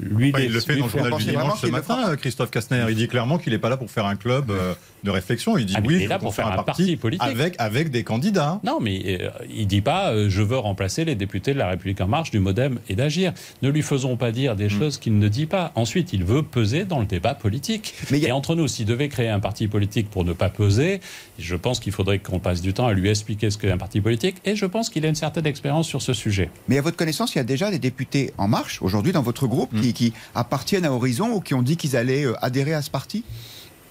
lui, 0.00 0.32
il 0.36 0.52
le 0.52 0.60
fait 0.60 0.76
dans 0.76 0.86
le 0.86 0.90
journal 0.90 1.14
du 1.16 1.24
dimanche 1.24 1.60
ce 1.60 1.66
matin, 1.68 2.16
Christophe 2.16 2.50
Castaner. 2.50 2.86
Il 2.88 2.96
dit 2.96 3.06
clairement 3.06 3.38
qu'il 3.38 3.52
n'est 3.52 3.60
pas 3.60 3.68
là 3.68 3.76
pour 3.76 3.90
faire 3.90 4.06
un 4.06 4.16
club 4.16 4.50
euh, 4.50 4.74
de 5.04 5.10
réflexion. 5.10 5.56
Il 5.58 5.66
dit 5.66 5.74
ah, 5.76 5.82
oui, 5.84 5.96
il 5.96 6.02
est 6.02 6.06
là 6.08 6.18
pour 6.18 6.34
faire 6.34 6.48
un 6.48 6.62
parti, 6.62 6.96
politique. 6.96 7.26
Avec, 7.26 7.54
avec 7.58 7.90
des 7.90 8.02
candidats. 8.02 8.60
Non, 8.64 8.80
mais 8.80 9.20
euh, 9.20 9.30
il 9.54 9.66
dit 9.66 9.82
pas 9.82 10.10
euh, 10.10 10.28
je 10.28 10.42
veux 10.42 10.58
remplacer 10.58 11.04
les 11.04 11.14
députés 11.14 11.52
de 11.52 11.58
la 11.58 11.68
République 11.68 12.00
en 12.00 12.08
marche, 12.08 12.30
du 12.30 12.40
Modem 12.40 12.78
et 12.88 12.96
d'Agir. 12.96 13.32
Ne 13.62 13.68
lui 13.68 13.82
faisons 13.82 14.16
pas 14.16 14.32
dire 14.32 14.56
des 14.56 14.66
hmm. 14.66 14.78
choses 14.78 14.98
qu'il 14.98 15.18
ne 15.18 15.28
dit 15.28 15.46
pas. 15.46 15.72
Ensuite, 15.74 16.12
il 16.12 16.24
veut 16.24 16.42
peser 16.42 16.84
dans 16.84 17.00
le 17.00 17.06
débat 17.06 17.34
politique. 17.34 17.94
Mais 18.10 18.20
Et 18.20 18.32
entre 18.32 18.54
nous, 18.54 18.66
s'il 18.66 18.86
devait 18.86 19.08
créer 19.08 19.28
un 19.28 19.40
parti 19.40 19.68
politique 19.68 20.10
pour 20.10 20.24
ne 20.24 20.32
pas 20.32 20.48
peser, 20.48 21.00
je 21.38 21.56
pense 21.56 21.80
qu'il 21.80 21.92
faudrait 21.92 22.18
qu'on 22.18 22.38
passe 22.38 22.62
du 22.62 22.72
temps 22.72 22.86
à 22.86 22.94
lui 22.94 23.10
expliquer 23.10 23.50
ce 23.50 23.58
qu'est 23.58 23.70
un 23.70 23.78
parti 23.78 24.00
politique. 24.00 24.36
Et 24.44 24.56
je 24.56 24.66
pense 24.66 24.88
qu'il 24.88 25.04
a 25.04 25.08
une 25.08 25.14
certaine 25.14 25.46
expérience 25.46 25.86
sur 25.86 26.00
ce 26.00 26.14
sujet. 26.14 26.48
Mais 26.68 26.78
à 26.78 26.82
votre 26.82 26.96
connaissance, 26.96 27.34
il 27.34 27.38
y 27.38 27.40
a 27.40 27.44
déjà 27.44 27.70
des 27.70 27.78
députés 27.78 28.32
en 28.38 28.48
marche 28.48 28.80
aujourd'hui 28.80 29.12
dans 29.12 29.22
votre 29.22 29.46
groupe 29.46 29.72
hmm. 29.72 29.80
qui, 29.82 29.92
qui 29.92 30.12
appartiennent 30.34 30.86
à 30.86 30.92
Horizon 30.92 31.30
ou 31.32 31.40
qui 31.40 31.52
ont 31.54 31.62
dit 31.62 31.76
qu'ils 31.76 31.96
allaient 31.96 32.24
euh, 32.24 32.34
adhérer 32.42 32.72
à 32.72 32.82
ce 32.82 32.90
parti? 32.90 33.24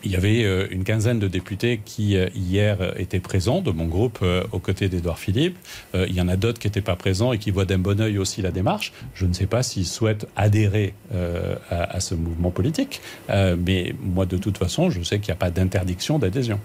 Il 0.04 0.12
y 0.12 0.16
avait 0.16 0.44
euh, 0.44 0.68
une 0.70 0.84
quinzaine 0.84 1.20
de 1.20 1.28
députés 1.28 1.82
qui, 1.84 2.18
euh, 2.18 2.28
hier, 2.36 2.78
euh, 2.82 2.92
étaient 2.98 3.20
présents 3.20 3.62
de 3.62 3.72
mon 3.72 3.86
groupe 3.86 4.24
aux 4.52 4.60
côtés 4.60 4.90
d'Edouard 4.90 5.20
Philippe. 5.20 5.58
Il 5.94 6.14
y 6.14 6.22
en 6.22 6.28
a 6.28 6.36
d'autres 6.36 6.60
qui 6.60 6.68
n'étaient 6.68 6.82
pas 6.82 6.96
présents 6.96 7.34
et 7.34 7.38
qui 7.38 7.52
voient 7.52 7.66
d'un 7.66 7.78
bon 7.78 8.00
oeil 8.00 8.18
aussi 8.18 8.42
la 8.42 8.52
démarche. 8.52 8.94
Je 9.14 9.26
ne 9.26 9.34
sais 9.34 9.46
pas 9.46 9.64
s'ils 9.64 9.86
souhaitent 9.86 10.28
adhérer 10.36 10.94
à, 11.70 12.00
ce 12.00 12.16
mouvement 12.16 12.52
politique. 12.52 13.02
Mais 13.30 13.96
moi, 14.02 14.26
de 14.26 14.38
toute 14.38 14.58
façon, 14.58 14.90
je 14.90 15.02
sais 15.02 15.20
qu'il 15.20 15.32
n'y 15.32 15.38
a 15.38 15.40
pas 15.40 15.52
d'interdiction 15.52 16.20
d'adhésion. 16.20 16.60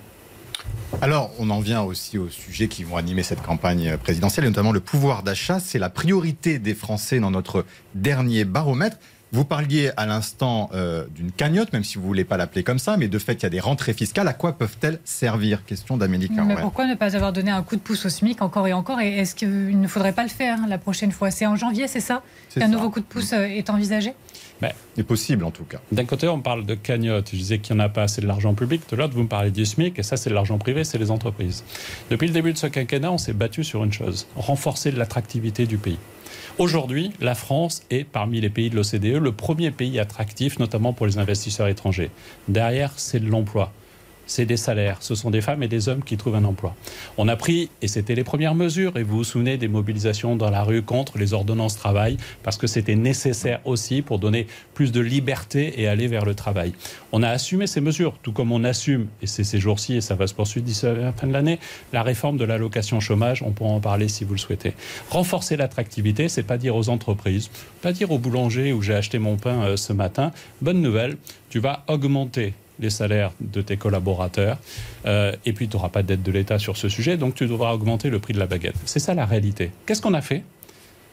Alors, 1.01 1.31
on 1.39 1.51
en 1.51 1.61
vient 1.61 1.83
aussi 1.83 2.19
aux 2.19 2.29
sujets 2.29 2.69
qui 2.69 2.85
vont 2.85 2.97
animer 2.97 3.23
cette 3.23 3.43
campagne 3.43 3.97
présidentielle, 3.99 4.47
et 4.47 4.49
notamment 4.49 4.73
le 4.73 4.81
pouvoir 4.81 5.23
d'achat. 5.23 5.61
C'est 5.61 5.79
la 5.79 5.91
priorité 5.91 6.59
des 6.59 6.75
Français 6.75 7.21
dans 7.21 7.31
notre 7.31 7.65
dernier 7.95 8.45
baromètre. 8.45 8.99
Vous 9.33 9.45
parliez 9.45 9.91
à 9.97 10.07
l'instant 10.07 10.71
euh, 10.73 11.05
d'une 11.15 11.31
cagnotte, 11.31 11.73
même 11.73 11.85
si 11.85 11.97
vous 11.97 12.03
ne 12.03 12.07
voulez 12.07 12.25
pas 12.25 12.39
l'appeler 12.39 12.63
comme 12.63 12.79
ça, 12.79 12.97
mais 12.97 13.09
de 13.09 13.19
fait, 13.19 13.35
il 13.35 13.43
y 13.43 13.47
a 13.47 13.51
des 13.51 13.61
rentrées 13.61 13.93
fiscales. 13.93 14.27
À 14.27 14.33
quoi 14.33 14.53
peuvent-elles 14.53 15.01
servir? 15.05 15.65
Question 15.67 15.99
d'Amélie 15.99 16.31
Mais 16.47 16.57
pourquoi 16.57 16.87
ne 16.87 16.95
pas 16.95 17.15
avoir 17.15 17.33
donné 17.33 17.51
un 17.51 17.63
coup 17.63 17.77
de 17.77 17.81
pouce 17.81 18.07
au 18.07 18.09
SMIC 18.09 18.41
encore 18.41 18.67
et 18.67 18.73
encore? 18.73 19.01
Et 19.01 19.19
est-ce 19.19 19.35
qu'il 19.35 19.79
ne 19.79 19.89
faudrait 19.89 20.13
pas 20.13 20.23
le 20.23 20.31
faire 20.31 20.59
hein, 20.63 20.67
la 20.67 20.79
prochaine 20.79 21.13
fois? 21.13 21.31
C'est 21.31 21.47
en 21.47 21.57
janvier, 21.57 21.89
c'est 21.89 22.01
ça? 22.01 22.23
Qu'un 22.55 22.69
nouveau 22.69 22.91
coup 22.91 23.01
de 23.01 23.05
pouce 23.05 23.33
euh, 23.35 23.45
est 23.45 23.69
envisagé? 23.69 24.15
Ben, 24.61 24.73
C'est 24.97 25.05
possible 25.05 25.45
en 25.45 25.51
tout 25.51 25.65
cas. 25.65 25.79
D'un 25.93 26.05
côté, 26.05 26.27
on 26.27 26.41
parle 26.41 26.65
de 26.65 26.75
cagnotte. 26.75 27.29
Je 27.31 27.37
disais 27.37 27.59
qu'il 27.59 27.77
n'y 27.77 27.83
en 27.83 27.85
a 27.85 27.89
pas 27.89 28.05
assez 28.05 28.21
de 28.23 28.27
l'argent 28.27 28.55
public. 28.55 28.83
De 28.91 28.97
l'autre, 28.97 29.15
vous 29.15 29.23
me 29.23 29.29
parlez 29.29 29.51
du 29.51 29.65
SMIC. 29.65 29.99
Et 29.99 30.03
ça, 30.03 30.17
c'est 30.17 30.31
de 30.31 30.35
l'argent 30.35 30.59
privé, 30.59 30.85
c'est 30.85 30.99
les 30.99 31.11
entreprises. 31.11 31.65
Depuis 32.11 32.29
le 32.29 32.33
début 32.33 32.53
de 32.55 32.59
ce 32.59 32.67
quinquennat, 32.67 33.13
on 33.13 33.19
s'est 33.19 33.35
battu 33.35 33.63
sur 33.63 33.85
une 33.85 33.93
chose 33.93 34.27
renforcer 34.37 34.91
l'attractivité 34.91 35.67
du 35.67 35.77
pays. 35.77 35.99
Aujourd'hui, 36.59 37.13
la 37.21 37.35
France 37.35 37.83
est 37.91 38.05
parmi 38.05 38.41
les 38.41 38.51
pays 38.51 38.71
de 38.71 38.77
l'OCDE 38.77 39.23
le 39.23 39.33
premier 39.33 39.71
pays 39.71 39.99
attractif, 39.99 40.59
notamment 40.59 40.93
pour 40.93 41.07
les 41.07 41.19
investisseurs 41.19 41.69
étrangers. 41.69 42.11
Derrière, 42.49 42.93
c'est 42.97 43.19
l'emploi 43.19 43.73
c'est 44.29 44.47
des 44.47 44.57
salaires. 44.57 44.99
Ce 45.01 45.17
sont 45.17 45.31
des 45.31 45.41
femmes 45.41 45.65
et 45.65 45.69
des 45.69 45.89
hommes 45.89 46.05
qui 46.05 46.17
trouvent 46.17 46.37
un 46.37 46.45
emploi. 46.45 46.77
On 47.17 47.27
a 47.27 47.35
pris, 47.35 47.71
et 47.83 47.89
c'était 47.89 48.15
les 48.15 48.23
premières 48.23 48.55
mesures, 48.55 48.97
et 48.97 49.03
vous 49.03 49.17
vous 49.17 49.25
souvenez 49.25 49.57
des 49.57 49.67
mobilisations 49.67 50.37
dans 50.37 50.51
la 50.51 50.63
rue 50.63 50.83
contre 50.83 51.19
les 51.19 51.33
ordonnances 51.33 51.77
travail, 51.77 52.17
parce 52.45 52.57
que 52.57 52.69
c'était 52.69 52.95
nécessaire 52.95 53.61
aussi 53.65 54.03
pour 54.03 54.21
donner 54.21 54.47
plus 54.75 54.93
de 54.93 55.01
liberté 55.01 55.81
et 55.81 55.89
aller 55.89 56.07
vers 56.07 56.25
le 56.25 56.35
travail. 56.35 56.73
On 57.11 57.23
a 57.23 57.31
assumé 57.31 57.67
ces 57.67 57.81
mesures, 57.81 58.15
tout 58.23 58.33
comme 58.33 58.53
on 58.53 58.63
assume, 58.63 59.09
et 59.23 59.27
c'est 59.27 59.45
ces 59.45 59.59
jours-ci, 59.59 59.97
et 59.97 60.01
ça 60.01 60.15
va 60.15 60.27
se 60.27 60.35
poursuivre 60.35 60.65
d'ici 60.65 60.87
la 60.87 61.13
fin 61.13 61.27
de 61.27 61.33
l'année, 61.33 61.59
la 61.93 62.03
réforme 62.03 62.37
de 62.37 62.45
l'allocation 62.45 63.01
chômage. 63.01 63.43
On 63.43 63.51
pourra 63.51 63.71
en 63.71 63.81
parler 63.81 64.09
si 64.09 64.25
vous 64.25 64.35
le 64.35 64.39
souhaitez. 64.39 64.75
Renforcer 65.11 65.57
l'attractivité, 65.57 66.29
c'est 66.29 66.43
pas 66.43 66.59
dire 66.59 66.77
aux 66.77 66.91
entreprises, 66.91 67.51
pas 67.81 67.93
dire 67.93 68.11
au 68.11 68.19
boulanger 68.19 68.73
où 68.73 68.83
j'ai 68.83 68.95
acheté 68.95 69.19
mon 69.19 69.37
pain 69.37 69.63
euh, 69.63 69.77
ce 69.77 69.93
matin, 69.93 70.33
bonne 70.61 70.83
nouvelle, 70.83 71.17
tu 71.49 71.61
vas 71.61 71.85
augmenter 71.89 72.53
les 72.81 72.91
salaires 72.91 73.33
de 73.41 73.61
tes 73.63 73.77
collaborateurs, 73.77 74.59
euh, 75.07 75.33
et 75.45 75.53
puis 75.53 75.69
tu 75.69 75.77
n'auras 75.77 75.89
pas 75.89 76.03
d'aide 76.03 76.23
de 76.23 76.33
l'État 76.33 76.59
sur 76.59 76.77
ce 76.77 76.89
sujet, 76.89 77.17
donc 77.17 77.35
tu 77.35 77.47
devras 77.47 77.73
augmenter 77.73 78.11
le 78.11 78.19
prix 78.19 78.35
de 78.35 78.39
la 78.39 78.47
baguette. 78.47 78.77
C'est 78.85 79.01
ça 79.01 79.15
la 79.15 79.27
réalité. 79.27 79.71
Qu'est-ce 79.87 80.03
qu'on 80.03 80.15
a 80.15 80.21
fait? 80.21 80.43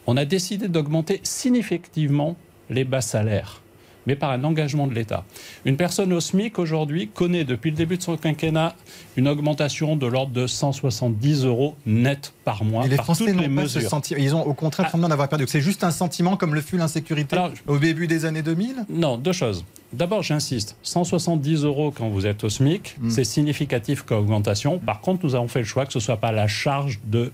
On 0.07 0.17
a 0.17 0.25
décidé 0.25 0.67
d'augmenter 0.67 1.19
significativement 1.23 2.35
les 2.69 2.83
bas 2.83 3.01
salaires 3.01 3.61
mais 4.05 4.15
par 4.15 4.31
un 4.31 4.43
engagement 4.43 4.87
de 4.87 4.93
l'État. 4.93 5.23
Une 5.65 5.77
personne 5.77 6.13
au 6.13 6.19
SMIC 6.19 6.59
aujourd'hui 6.59 7.09
connaît 7.13 7.43
depuis 7.43 7.71
le 7.71 7.77
début 7.77 7.97
de 7.97 8.03
son 8.03 8.17
quinquennat 8.17 8.75
une 9.17 9.27
augmentation 9.27 9.95
de 9.95 10.05
l'ordre 10.05 10.33
de 10.33 10.47
170 10.47 11.45
euros 11.45 11.75
net 11.85 12.33
par 12.43 12.63
mois. 12.63 12.85
Et 12.85 12.89
les 12.89 12.95
par 12.97 13.05
Français 13.05 13.33
n'ont 13.33 13.55
pas 13.55 13.67
ce 13.67 13.79
sentiment. 13.81 14.19
Ils 14.19 14.35
ont 14.35 14.45
au 14.45 14.53
contraire 14.53 14.91
ah. 14.93 15.07
d'avoir 15.07 15.29
perdu. 15.29 15.45
C'est 15.47 15.61
juste 15.61 15.83
un 15.83 15.91
sentiment 15.91 16.37
comme 16.37 16.53
le 16.53 16.61
fut 16.61 16.77
l'insécurité 16.77 17.37
au 17.67 17.77
début 17.77 18.07
des 18.07 18.25
années 18.25 18.41
2000 18.41 18.85
Non, 18.89 19.17
deux 19.17 19.33
choses. 19.33 19.65
D'abord, 19.93 20.23
j'insiste, 20.23 20.75
170 20.83 21.63
euros 21.63 21.93
quand 21.95 22.09
vous 22.09 22.25
êtes 22.25 22.43
au 22.43 22.49
SMIC, 22.49 22.97
hmm. 22.99 23.09
c'est 23.09 23.23
significatif 23.23 24.01
comme 24.01 24.19
augmentation. 24.19 24.79
Par 24.79 24.99
contre, 24.99 25.25
nous 25.25 25.35
avons 25.35 25.47
fait 25.47 25.59
le 25.59 25.65
choix 25.65 25.85
que 25.85 25.93
ce 25.93 25.99
ne 25.99 26.03
soit 26.03 26.17
pas 26.17 26.31
la 26.31 26.47
charge 26.47 26.99
de 27.05 27.31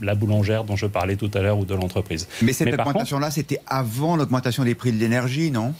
la 0.00 0.14
boulangère 0.14 0.64
dont 0.64 0.76
je 0.76 0.86
parlais 0.86 1.16
tout 1.16 1.30
à 1.34 1.40
l'heure 1.40 1.58
ou 1.58 1.64
de 1.64 1.74
l'entreprise. 1.74 2.28
Mais 2.42 2.52
cette 2.52 2.72
augmentation-là, 2.72 3.30
c'était 3.30 3.60
avant 3.66 4.16
l'augmentation 4.16 4.64
des 4.64 4.74
prix 4.74 4.92
de 4.92 4.98
l'énergie, 4.98 5.50
non? 5.50 5.74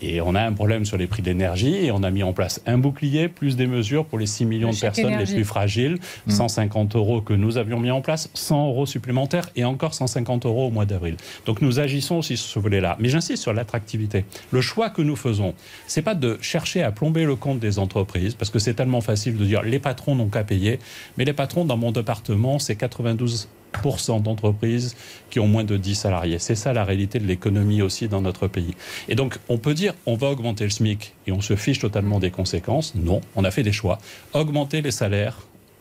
Et 0.00 0.20
on 0.20 0.34
a 0.34 0.42
un 0.42 0.52
problème 0.52 0.84
sur 0.84 0.96
les 0.96 1.06
prix 1.06 1.22
de 1.22 1.28
l'énergie 1.28 1.74
et 1.74 1.90
on 1.90 2.02
a 2.02 2.10
mis 2.10 2.22
en 2.22 2.32
place 2.32 2.60
un 2.66 2.78
bouclier 2.78 3.28
plus 3.28 3.56
des 3.56 3.66
mesures 3.66 4.04
pour 4.04 4.18
les 4.18 4.26
6 4.26 4.44
millions 4.44 4.70
de 4.70 4.78
personnes 4.78 5.16
les 5.18 5.24
plus 5.24 5.44
fragiles, 5.44 5.98
150 6.28 6.94
hmm. 6.94 6.98
euros 6.98 7.20
que 7.20 7.32
nous 7.32 7.58
avions 7.58 7.80
mis 7.80 7.90
en 7.90 8.00
place, 8.00 8.30
100 8.34 8.68
euros 8.68 8.86
supplémentaires 8.86 9.50
et 9.56 9.64
encore 9.64 9.94
150 9.94 10.46
euros 10.46 10.68
au 10.68 10.70
mois 10.70 10.86
d'avril. 10.86 11.16
Donc 11.46 11.62
nous 11.62 11.80
agissons 11.80 12.16
aussi 12.16 12.36
sur 12.36 12.48
ce 12.48 12.58
volet-là. 12.58 12.96
Mais 13.00 13.08
j'insiste 13.08 13.42
sur 13.42 13.52
l'attractivité. 13.52 14.24
Le 14.50 14.60
choix 14.60 14.90
que 14.90 15.02
nous 15.02 15.16
faisons, 15.16 15.54
c'est 15.86 16.02
pas 16.02 16.14
de 16.14 16.38
chercher 16.40 16.82
à 16.82 16.92
plomber 16.92 17.24
le 17.24 17.36
compte 17.36 17.58
des 17.58 17.78
entreprises 17.78 18.34
parce 18.34 18.50
que 18.50 18.58
c'est 18.58 18.74
tellement 18.74 19.00
facile 19.00 19.36
de 19.36 19.44
dire 19.44 19.62
les 19.62 19.78
patrons 19.78 20.14
n'ont 20.14 20.28
qu'à 20.28 20.44
payer, 20.44 20.78
mais 21.16 21.24
les 21.24 21.32
patrons 21.32 21.64
dans 21.64 21.76
mon 21.76 21.92
département, 21.92 22.58
c'est 22.58 22.76
92 22.76 23.48
d'entreprises 24.20 24.96
qui 25.30 25.40
ont 25.40 25.46
moins 25.46 25.64
de 25.64 25.76
10 25.76 25.94
salariés. 25.94 26.38
C'est 26.38 26.54
ça 26.54 26.72
la 26.72 26.84
réalité 26.84 27.18
de 27.18 27.26
l'économie 27.26 27.82
aussi 27.82 28.08
dans 28.08 28.20
notre 28.20 28.48
pays. 28.48 28.74
Et 29.08 29.14
donc, 29.14 29.38
on 29.48 29.58
peut 29.58 29.74
dire, 29.74 29.94
on 30.06 30.16
va 30.16 30.28
augmenter 30.28 30.64
le 30.64 30.70
SMIC 30.70 31.14
et 31.26 31.32
on 31.32 31.40
se 31.40 31.56
fiche 31.56 31.78
totalement 31.78 32.18
des 32.18 32.30
conséquences. 32.30 32.94
Non, 32.94 33.20
on 33.36 33.44
a 33.44 33.50
fait 33.50 33.62
des 33.62 33.72
choix. 33.72 33.98
Augmenter 34.32 34.82
les 34.82 34.90
salaires, 34.90 35.38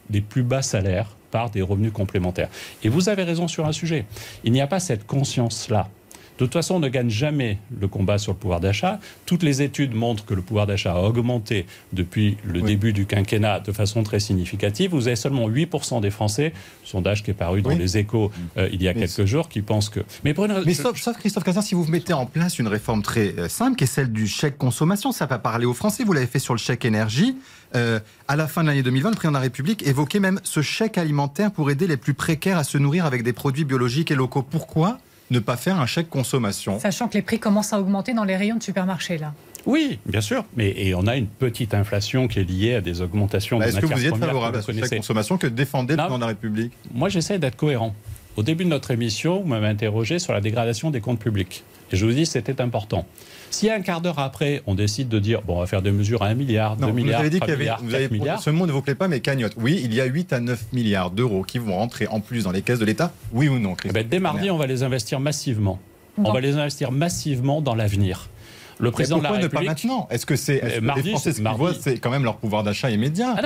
les 0.10 0.21
plus 0.21 0.43
bas 0.43 0.62
salaires, 0.62 1.17
par 1.32 1.50
des 1.50 1.62
revenus 1.62 1.91
complémentaires. 1.91 2.50
Et 2.84 2.89
vous 2.89 3.10
avez 3.10 3.23
raison 3.23 3.47
sur 3.47 3.65
un 3.65 3.73
sujet. 3.73 4.06
Il 4.43 4.52
n'y 4.54 4.62
a 4.62 4.67
pas 4.67 4.80
cette 4.80 5.06
conscience-là 5.06 5.89
de 6.38 6.45
toute 6.45 6.54
façon, 6.54 6.76
on 6.76 6.80
ne 6.80 6.88
gagne 6.88 7.10
jamais 7.10 7.58
le 7.80 7.88
combat 7.88 8.19
sur 8.19 8.34
le 8.34 8.38
pouvoir 8.38 8.60
d'achat. 8.60 9.00
Toutes 9.26 9.41
les 9.41 9.63
études 9.63 9.95
montrent 9.95 10.23
que 10.23 10.36
le 10.36 10.43
pouvoir 10.43 10.67
d'achat 10.67 10.93
a 10.93 11.02
augmenté 11.02 11.65
depuis 11.93 12.38
le 12.43 12.62
début 12.62 12.93
du 12.93 13.08
quinquennat 13.08 13.60
de 13.60 13.71
façon 13.71 14.04
très 14.04 14.19
significative. 14.19 14.91
Vous 14.91 15.08
avez 15.08 15.15
seulement 15.15 15.50
8% 15.50 16.00
des 16.00 16.12
Français, 16.12 16.54
sondage 16.84 17.23
qui 17.23 17.32
est 17.32 17.34
paru 17.34 17.63
dans 17.63 17.71
les 17.71 17.97
échos 17.97 18.32
euh, 18.58 18.69
il 18.71 18.84
y 18.84 18.88
a 18.88 18.93
quelques 18.93 19.26
jours, 19.26 19.50
qui 19.50 19.62
pensent 19.62 19.89
que... 19.89 20.02
Mais, 20.23 20.36
Mais 20.65 20.73
sauf, 20.76 20.93
Christophe 21.17 21.43
Cassin, 21.43 21.62
si 21.62 21.73
vous 21.73 21.86
mettez 21.86 22.13
en 22.13 22.28
place 22.28 22.60
une 22.60 22.67
réforme 22.67 23.02
très 23.02 23.34
euh, 23.39 23.50
simple, 23.50 23.76
qui 23.76 23.86
est 23.86 23.88
celle 23.88 24.12
du 24.12 24.28
chèque 24.28 24.58
consommation, 24.58 25.12
ça 25.12 25.26
va 25.26 25.39
parler 25.39 25.65
aux 25.65 25.73
Français. 25.73 26.04
Vous 26.04 26.13
l'avez 26.13 26.28
fait 26.28 26.39
sur 26.39 26.54
le 26.54 26.60
chèque 26.60 26.86
énergie. 26.86 27.36
Euh, 27.76 28.00
à 28.28 28.36
la 28.36 28.47
fin 28.47 28.62
de 28.62 28.67
l'année 28.67 28.84
2020, 28.84 29.10
le 29.10 29.15
président 29.15 29.32
de 29.32 29.38
la 29.38 29.41
République 29.41 29.86
évoquait 29.88 30.19
même 30.19 30.39
ce 30.43 30.62
chèque 30.62 30.97
alimentaire 30.97 31.52
pour 31.52 31.71
aider 31.71 31.88
les 31.88 31.97
plus 31.97 32.13
précaires 32.13 32.58
à 32.58 32.63
se 32.63 32.78
nourrir 32.78 33.06
avec 33.06 33.23
des 33.23 33.34
produits 33.34 33.65
biologiques 33.65 34.12
et 34.12 34.15
locaux. 34.15 34.43
Pourquoi? 34.43 35.00
Ne 35.31 35.39
pas 35.39 35.57
faire 35.57 35.79
un 35.79 35.85
chèque 35.85 36.09
consommation. 36.09 36.79
Sachant 36.79 37.07
que 37.07 37.15
les 37.15 37.21
prix 37.21 37.39
commencent 37.39 37.73
à 37.73 37.79
augmenter 37.79 38.13
dans 38.13 38.23
les 38.23 38.35
rayons 38.35 38.57
de 38.57 38.63
supermarché, 38.63 39.17
là. 39.17 39.33
Oui, 39.65 39.99
bien 40.05 40.21
sûr. 40.21 40.45
Mais 40.55 40.73
et 40.77 40.95
on 40.95 41.07
a 41.07 41.17
une 41.17 41.27
petite 41.27 41.73
inflation 41.73 42.27
qui 42.27 42.39
est 42.39 42.43
liée 42.43 42.75
à 42.75 42.81
des 42.81 43.01
augmentations 43.01 43.59
bah, 43.59 43.65
de. 43.65 43.71
Est-ce 43.71 43.79
que 43.81 43.85
vous 43.85 44.05
êtes 44.05 44.15
favorable 44.15 44.57
à 44.57 44.61
cette 44.61 44.97
consommation 44.97 45.37
que 45.37 45.47
défendait 45.47 45.95
le 45.95 46.05
plan 46.05 46.15
de 46.15 46.21
la 46.21 46.27
République? 46.27 46.71
Moi, 46.93 47.09
j'essaie 47.09 47.37
d'être 47.37 47.57
cohérent. 47.57 47.93
Au 48.37 48.43
début 48.43 48.63
de 48.63 48.69
notre 48.69 48.91
émission, 48.91 49.41
vous 49.41 49.47
m'avez 49.47 49.67
interrogé 49.67 50.19
sur 50.19 50.31
la 50.31 50.41
dégradation 50.41 50.89
des 50.89 51.01
comptes 51.01 51.19
publics. 51.19 51.63
Et 51.91 51.95
je 51.95 52.06
vous 52.06 52.12
dis 52.12 52.26
c'était 52.26 52.62
important. 52.62 53.06
Si 53.50 53.69
un 53.69 53.82
quart 53.82 54.02
d'heure 54.02 54.19
après, 54.19 54.62
on 54.67 54.76
décide 54.76 55.08
de 55.08 55.19
dire, 55.19 55.41
bon, 55.41 55.58
on 55.58 55.60
va 55.62 55.67
faire 55.67 55.82
des 55.82 55.91
mesures 55.91 56.21
à 56.21 56.28
1 56.28 56.34
milliard, 56.34 56.76
2 56.76 56.91
milliards, 56.91 57.19
vous 57.19 57.21
avez 57.21 57.30
dit 57.30 57.39
3 57.39 57.56
milliards, 57.56 57.80
vous 57.82 57.95
avez, 57.95 58.10
milliards. 58.10 58.41
Ce 58.41 58.50
mot 58.50 58.67
ne 58.67 58.71
vous 58.71 58.82
plaît 58.82 58.95
pas, 58.95 59.08
mais 59.08 59.21
cagnotte. 59.21 59.54
Oui, 59.58 59.80
il 59.84 59.93
y 59.93 60.02
a 60.02 60.06
8 60.06 60.34
à 60.34 60.39
9 60.39 60.73
milliards 60.73 61.12
d'euros 61.12 61.43
qui 61.43 61.58
vont 61.58 61.76
rentrer 61.76 62.08
en 62.08 62.19
plus 62.19 62.43
dans 62.43 62.52
les 62.52 62.62
caisses 62.62 62.80
de 62.80 62.86
l'État. 62.86 63.13
Oui 63.32 63.47
ou 63.47 63.58
non, 63.58 63.76
eh 63.86 63.91
ben, 63.91 64.06
Dès 64.08 64.19
mardi, 64.19 64.52
on 64.52 64.58
va 64.58 64.67
les 64.67 64.84
investir 64.84 65.19
massivement. 65.19 65.80
On 66.17 66.32
va 66.32 66.41
les 66.41 66.56
investir 66.56 66.91
massivement 66.91 67.62
dans 67.62 67.76
l'avenir. 67.76 68.30
Le 68.79 68.91
président 68.91 69.17
de 69.17 69.23
la 69.23 69.31
République. 69.31 69.53
ne 69.53 69.57
pas 69.57 69.65
maintenant? 69.65 70.07
Est-ce 70.11 70.25
que 70.25 70.35
c'est 70.35 70.57
est 70.57 70.79
-ce 70.79 70.95
les 70.95 71.11
Français 71.11 71.31
ce 71.31 71.41
qu'ils 71.41 71.47
voient, 71.49 71.73
c'est 71.73 71.97
quand 71.99 72.09
même 72.09 72.23
leur 72.23 72.37
pouvoir 72.37 72.63
d'achat 72.63 72.89
immédiat 72.89 73.35
ah 73.37 73.41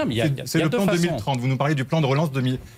C'est 0.46 0.62
le 0.62 0.70
plan 0.70 0.86
2030. 0.86 1.40
Vous 1.40 1.48
nous 1.48 1.58
parlez 1.58 1.76
du 1.76 1.86
plan 1.86 2.02
de 2.02 2.06
relance 2.06 2.32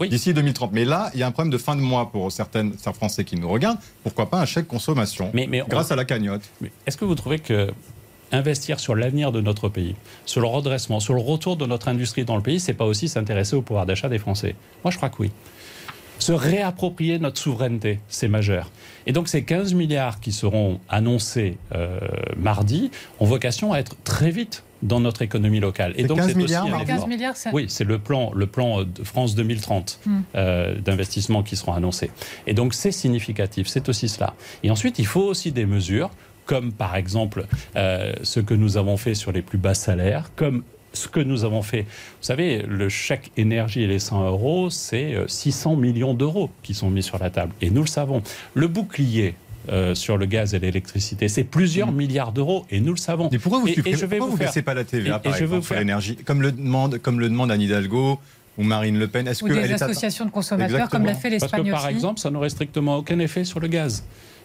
d'ici 0.10 0.34
2030. 0.34 0.72
Mais 0.74 0.86
là, 0.86 1.12
il 1.14 1.20
y 1.20 1.24
a 1.24 1.28
un 1.28 1.32
problème 1.32 1.52
de 1.52 1.58
fin 1.58 1.76
de 1.76 1.82
mois 1.82 2.12
pour 2.12 2.32
certaines, 2.32 2.74
certains 2.78 2.94
Français 2.94 3.24
qui 3.24 3.36
nous 3.36 3.50
regardent. 3.50 3.80
Pourquoi 4.04 4.30
pas 4.30 4.40
un 4.40 4.46
chèque 4.46 4.68
consommation 4.68 5.32
mais, 5.34 5.48
grâce 5.68 5.92
à 5.92 5.96
la 5.96 6.06
cagnotte? 6.06 6.44
Est-ce 6.86 6.98
que 6.98 7.06
vous 7.06 7.16
trouvez 7.16 7.40
que 7.40 7.72
investir 8.32 8.80
sur 8.80 8.96
l'avenir 8.96 9.32
de 9.32 9.42
notre 9.42 9.70
pays, 9.70 9.96
sur 10.26 10.42
le 10.42 10.48
redressement, 10.48 11.00
sur 11.00 11.14
le 11.14 11.22
retour 11.22 11.56
de 11.56 11.66
notre 11.66 11.88
industrie 11.88 12.26
dans 12.26 12.36
le 12.36 12.42
pays, 12.42 12.60
c'est 12.60 12.74
pas 12.74 12.86
aussi 12.86 13.08
s'intéresser 13.08 13.56
au 13.56 13.62
pouvoir 13.62 13.86
d'achat 13.86 14.10
des 14.10 14.18
Français? 14.18 14.56
Moi, 14.84 14.92
je 14.92 14.98
crois 14.98 15.10
que 15.10 15.18
oui 15.20 15.32
se 16.24 16.32
réapproprier 16.32 17.20
notre 17.20 17.38
souveraineté, 17.38 18.00
c'est 18.08 18.30
majeur. 18.30 18.72
Et 19.06 19.12
donc 19.12 19.28
ces 19.28 19.44
15 19.44 19.74
milliards 19.74 20.20
qui 20.22 20.32
seront 20.32 20.80
annoncés 20.88 21.58
euh, 21.76 22.00
mardi 22.38 22.92
ont 23.20 23.26
vocation 23.26 23.74
à 23.74 23.80
être 23.80 23.96
très 24.04 24.32
vite 24.32 24.64
dans 24.82 25.00
notre 25.00 25.22
économie 25.22 25.60
locale. 25.60 25.94
Et 25.98 26.06
donc 26.06 26.18
15 26.18 26.36
milliards, 26.36 26.66
aussi 26.66 26.86
15 26.86 27.08
milliards 27.08 27.36
Oui, 27.52 27.66
c'est 27.68 27.84
le 27.84 28.00
plan, 28.00 28.32
le 28.34 28.48
plan 28.48 28.84
de 28.84 29.04
France 29.04 29.36
2030 29.36 30.00
hmm. 30.06 30.20
euh, 30.36 30.80
d'investissement 30.80 31.44
qui 31.44 31.56
seront 31.56 31.74
annoncés. 31.74 32.12
Et 32.48 32.54
donc 32.54 32.74
c'est 32.74 32.92
significatif, 32.92 33.68
c'est 33.68 33.90
aussi 33.90 34.08
cela. 34.08 34.34
Et 34.64 34.72
ensuite, 34.72 35.00
il 35.00 35.06
faut 35.06 35.24
aussi 35.24 35.52
des 35.52 35.66
mesures 35.66 36.10
comme 36.46 36.74
par 36.74 36.96
exemple 36.96 37.46
euh, 37.76 38.14
ce 38.22 38.40
que 38.40 38.54
nous 38.54 38.78
avons 38.78 38.98
fait 38.98 39.16
sur 39.16 39.32
les 39.32 39.42
plus 39.42 39.58
bas 39.58 39.74
salaires, 39.74 40.32
comme 40.36 40.64
ce 40.94 41.08
que 41.08 41.20
nous 41.20 41.44
avons 41.44 41.62
fait. 41.62 41.82
Vous 41.82 42.22
savez, 42.22 42.64
le 42.68 42.90
chèque 42.90 43.32
énergie 43.38 43.84
et 43.84 43.88
les 43.88 44.00
100 44.00 44.28
euros, 44.28 44.70
c'est 44.70 45.16
600 45.28 45.74
euh, 45.74 45.76
millions 45.76 46.14
d'euros 46.14 46.50
qui 46.62 46.74
sont 46.74 46.90
mis 46.90 47.04
sur 47.04 47.18
la 47.18 47.30
table. 47.30 47.54
Et 47.62 47.70
nous 47.70 47.82
le 47.82 47.88
savons. 47.88 48.22
Le 48.54 48.68
bouclier, 48.68 49.36
euh, 49.70 49.96
sur 49.96 50.18
le 50.18 50.26
gaz 50.26 50.54
et 50.54 50.60
l'électricité. 50.60 51.30
C'est 51.30 51.46
plusieurs 51.46 51.94
mm. 51.94 51.96
milliards 51.96 52.32
d'euros 52.34 52.66
et 52.70 52.82
nous 52.82 52.92
le 52.92 52.98
savons. 52.98 53.30
Mais 53.32 53.40
pourquoi 53.40 53.60
vous 53.60 53.70
ne 53.70 53.76
vous, 54.20 54.38
laissez 54.38 54.62
pas 54.62 54.74
la 54.74 54.84
TVA 54.84 55.20
par 55.20 55.34
exemple, 55.38 55.64
sur 55.64 55.76
l'énergie 55.76 56.18
comme 56.18 56.42
le 56.42 56.52
demande 56.52 56.98
comme 56.98 57.22
le 57.22 57.30
demande 57.30 57.50
Anne 57.50 57.62
Hidalgo 57.62 58.20
ou 58.58 58.64
Marine 58.64 59.00
Le 59.00 59.08
Pen 59.08 59.26
Est-ce 59.26 59.42
que 59.42 59.54
des 59.54 59.72
associations 59.72 60.26
de 60.26 60.32
consommateurs 60.32 60.90
comme 60.90 61.06
l'a 61.06 61.14
fait 61.14 61.30
l'Espagne 61.30 61.50
Parce 61.50 61.64
que 61.64 61.72
par 61.72 61.88
exemple, 61.88 62.20
ça 62.20 62.30
n'aurait 62.30 62.50
strictement 62.50 62.98
aucun 62.98 63.20
effet 63.20 63.46
sur 63.46 63.62
le 63.62 63.70
gaz. 63.70 64.04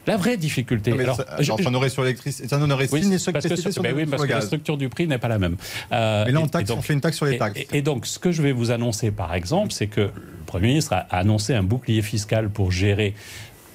La 0.09 0.17
vraie 0.17 0.37
difficulté. 0.37 0.93
alors, 0.93 1.17
ça, 1.17 1.27
on 1.67 1.75
aurait 1.75 1.91
sur 1.91 2.03
l'électricité, 2.03 2.49
ça 2.49 2.59
n'aurait 2.59 2.89
oui, 2.91 3.19
sur 3.19 3.33
parce 3.33 3.47
que, 3.47 3.57
sur 3.57 3.83
ben 3.83 3.95
oui, 3.95 4.07
parce 4.07 4.25
que 4.25 4.33
la 4.33 4.41
structure 4.41 4.77
du 4.77 4.89
prix 4.89 5.07
n'est 5.07 5.19
pas 5.19 5.29
la 5.29 5.39
même. 5.39 5.57
Euh, 5.93 6.25
mais 6.27 6.33
là, 6.33 6.41
on, 6.41 6.49
taxe, 6.49 6.71
on 6.71 6.83
fait 6.83 6.95
une 6.95 7.01
taxe 7.01 7.17
sur 7.17 7.27
les 7.27 7.39
taxes. 7.39 7.61
Et, 7.73 7.83
donc, 7.83 8.07
ce 8.07 8.19
que 8.19 8.33
je 8.33 8.43
vais 8.43 8.53
vous 8.53 8.71
annoncer, 8.71 9.11
par 9.11 9.35
exemple, 9.35 9.73
c'est 9.73 9.87
que 9.87 10.01
le 10.01 10.13
Premier 10.47 10.69
ministre 10.69 10.95
a 10.95 11.07
annoncé 11.11 11.55
un 11.55 11.63
bouclier 11.63 12.03
fiscal 12.03 12.49
pour 12.49 12.73
gérer 12.73 13.15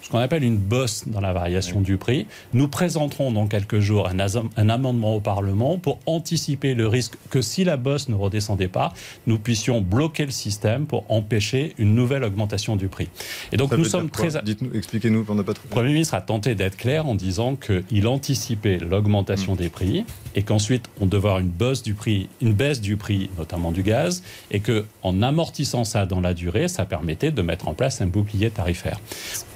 ce 0.03 0.09
qu'on 0.09 0.19
appelle 0.19 0.43
une 0.43 0.57
bosse 0.57 1.07
dans 1.07 1.21
la 1.21 1.31
variation 1.31 1.79
du 1.81 1.97
prix. 1.97 2.27
Nous 2.53 2.67
présenterons 2.67 3.31
dans 3.31 3.47
quelques 3.47 3.79
jours 3.79 4.09
un, 4.09 4.17
un, 4.57 4.69
amendement 4.69 5.15
au 5.15 5.21
Parlement 5.21 5.77
pour 5.77 5.99
anticiper 6.05 6.75
le 6.75 6.87
risque 6.87 7.13
que 7.29 7.41
si 7.41 7.63
la 7.63 7.77
bosse 7.77 8.09
ne 8.09 8.15
redescendait 8.15 8.67
pas, 8.67 8.93
nous 9.27 9.39
puissions 9.39 9.81
bloquer 9.81 10.25
le 10.25 10.31
système 10.31 10.85
pour 10.85 11.05
empêcher 11.09 11.73
une 11.77 11.95
nouvelle 11.95 12.25
augmentation 12.25 12.75
du 12.75 12.89
prix. 12.89 13.07
Et 13.53 13.57
donc 13.57 13.71
nous 13.71 13.85
sommes 13.85 14.09
très... 14.09 14.29
Dites-nous, 14.43 14.75
expliquez-nous 14.75 15.23
pour 15.23 15.35
ne 15.35 15.41
pas 15.41 15.53
trop... 15.53 15.63
Le 15.69 15.69
Premier 15.69 15.93
ministre 15.93 16.15
a 16.15 16.21
tenté 16.21 16.53
d'être 16.53 16.75
clair 16.75 17.07
en 17.07 17.15
disant 17.15 17.55
qu'il 17.55 18.07
anticipait 18.07 18.79
l'augmentation 18.79 19.53
mm. 19.53 19.57
des 19.57 19.69
prix 19.69 20.05
et 20.35 20.43
qu'ensuite 20.43 20.85
on 20.99 21.05
devait 21.05 21.27
avoir 21.27 21.39
une, 21.39 21.49
bosse 21.49 21.83
du 21.83 21.93
prix, 21.93 22.29
une 22.41 22.53
baisse 22.53 22.81
du 22.81 22.97
prix, 22.97 23.29
notamment 23.37 23.71
du 23.71 23.83
gaz, 23.83 24.23
et 24.51 24.59
qu'en 24.59 25.21
amortissant 25.21 25.83
ça 25.83 26.05
dans 26.05 26.21
la 26.21 26.33
durée, 26.33 26.67
ça 26.67 26.85
permettait 26.85 27.31
de 27.31 27.41
mettre 27.41 27.67
en 27.67 27.73
place 27.73 28.01
un 28.01 28.07
bouclier 28.07 28.49
tarifaire. 28.49 28.99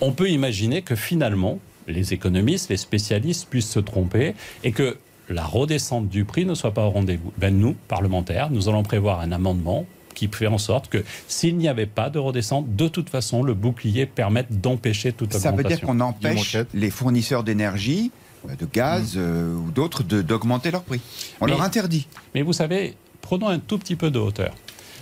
On 0.01 0.11
peut 0.11 0.29
imaginer 0.29 0.81
que 0.81 0.95
finalement, 0.95 1.59
les 1.87 2.13
économistes, 2.13 2.69
les 2.69 2.77
spécialistes 2.77 3.47
puissent 3.49 3.69
se 3.69 3.79
tromper 3.79 4.35
et 4.63 4.71
que 4.71 4.97
la 5.29 5.43
redescente 5.43 6.07
du 6.09 6.25
prix 6.25 6.45
ne 6.45 6.53
soit 6.53 6.73
pas 6.73 6.85
au 6.85 6.89
rendez-vous. 6.89 7.33
Ben, 7.37 7.57
nous, 7.57 7.75
parlementaires, 7.87 8.49
nous 8.49 8.69
allons 8.69 8.83
prévoir 8.83 9.19
un 9.19 9.31
amendement 9.31 9.85
qui 10.13 10.27
fait 10.27 10.47
en 10.47 10.57
sorte 10.57 10.89
que 10.89 11.03
s'il 11.27 11.57
n'y 11.57 11.67
avait 11.67 11.85
pas 11.85 12.09
de 12.09 12.17
redescente, 12.17 12.75
de 12.75 12.87
toute 12.87 13.09
façon, 13.09 13.43
le 13.43 13.53
bouclier 13.53 14.07
permette 14.07 14.61
d'empêcher 14.61 15.11
toute 15.11 15.35
augmentation. 15.35 15.51
Ça 15.51 15.55
veut 15.55 15.63
dire 15.63 15.81
qu'on 15.81 15.99
empêche 15.99 16.57
les 16.73 16.89
fournisseurs 16.89 17.43
d'énergie, 17.43 18.11
de 18.45 18.65
gaz 18.65 19.15
mmh. 19.15 19.19
euh, 19.19 19.55
ou 19.55 19.71
d'autres 19.71 20.03
d'augmenter 20.03 20.71
leur 20.71 20.83
prix. 20.83 21.01
On 21.41 21.45
leur 21.45 21.61
interdit. 21.61 22.07
Mais 22.35 22.41
vous 22.41 22.53
savez, 22.53 22.95
prenons 23.21 23.47
un 23.47 23.59
tout 23.59 23.77
petit 23.77 23.95
peu 23.95 24.11
de 24.11 24.19
hauteur. 24.19 24.53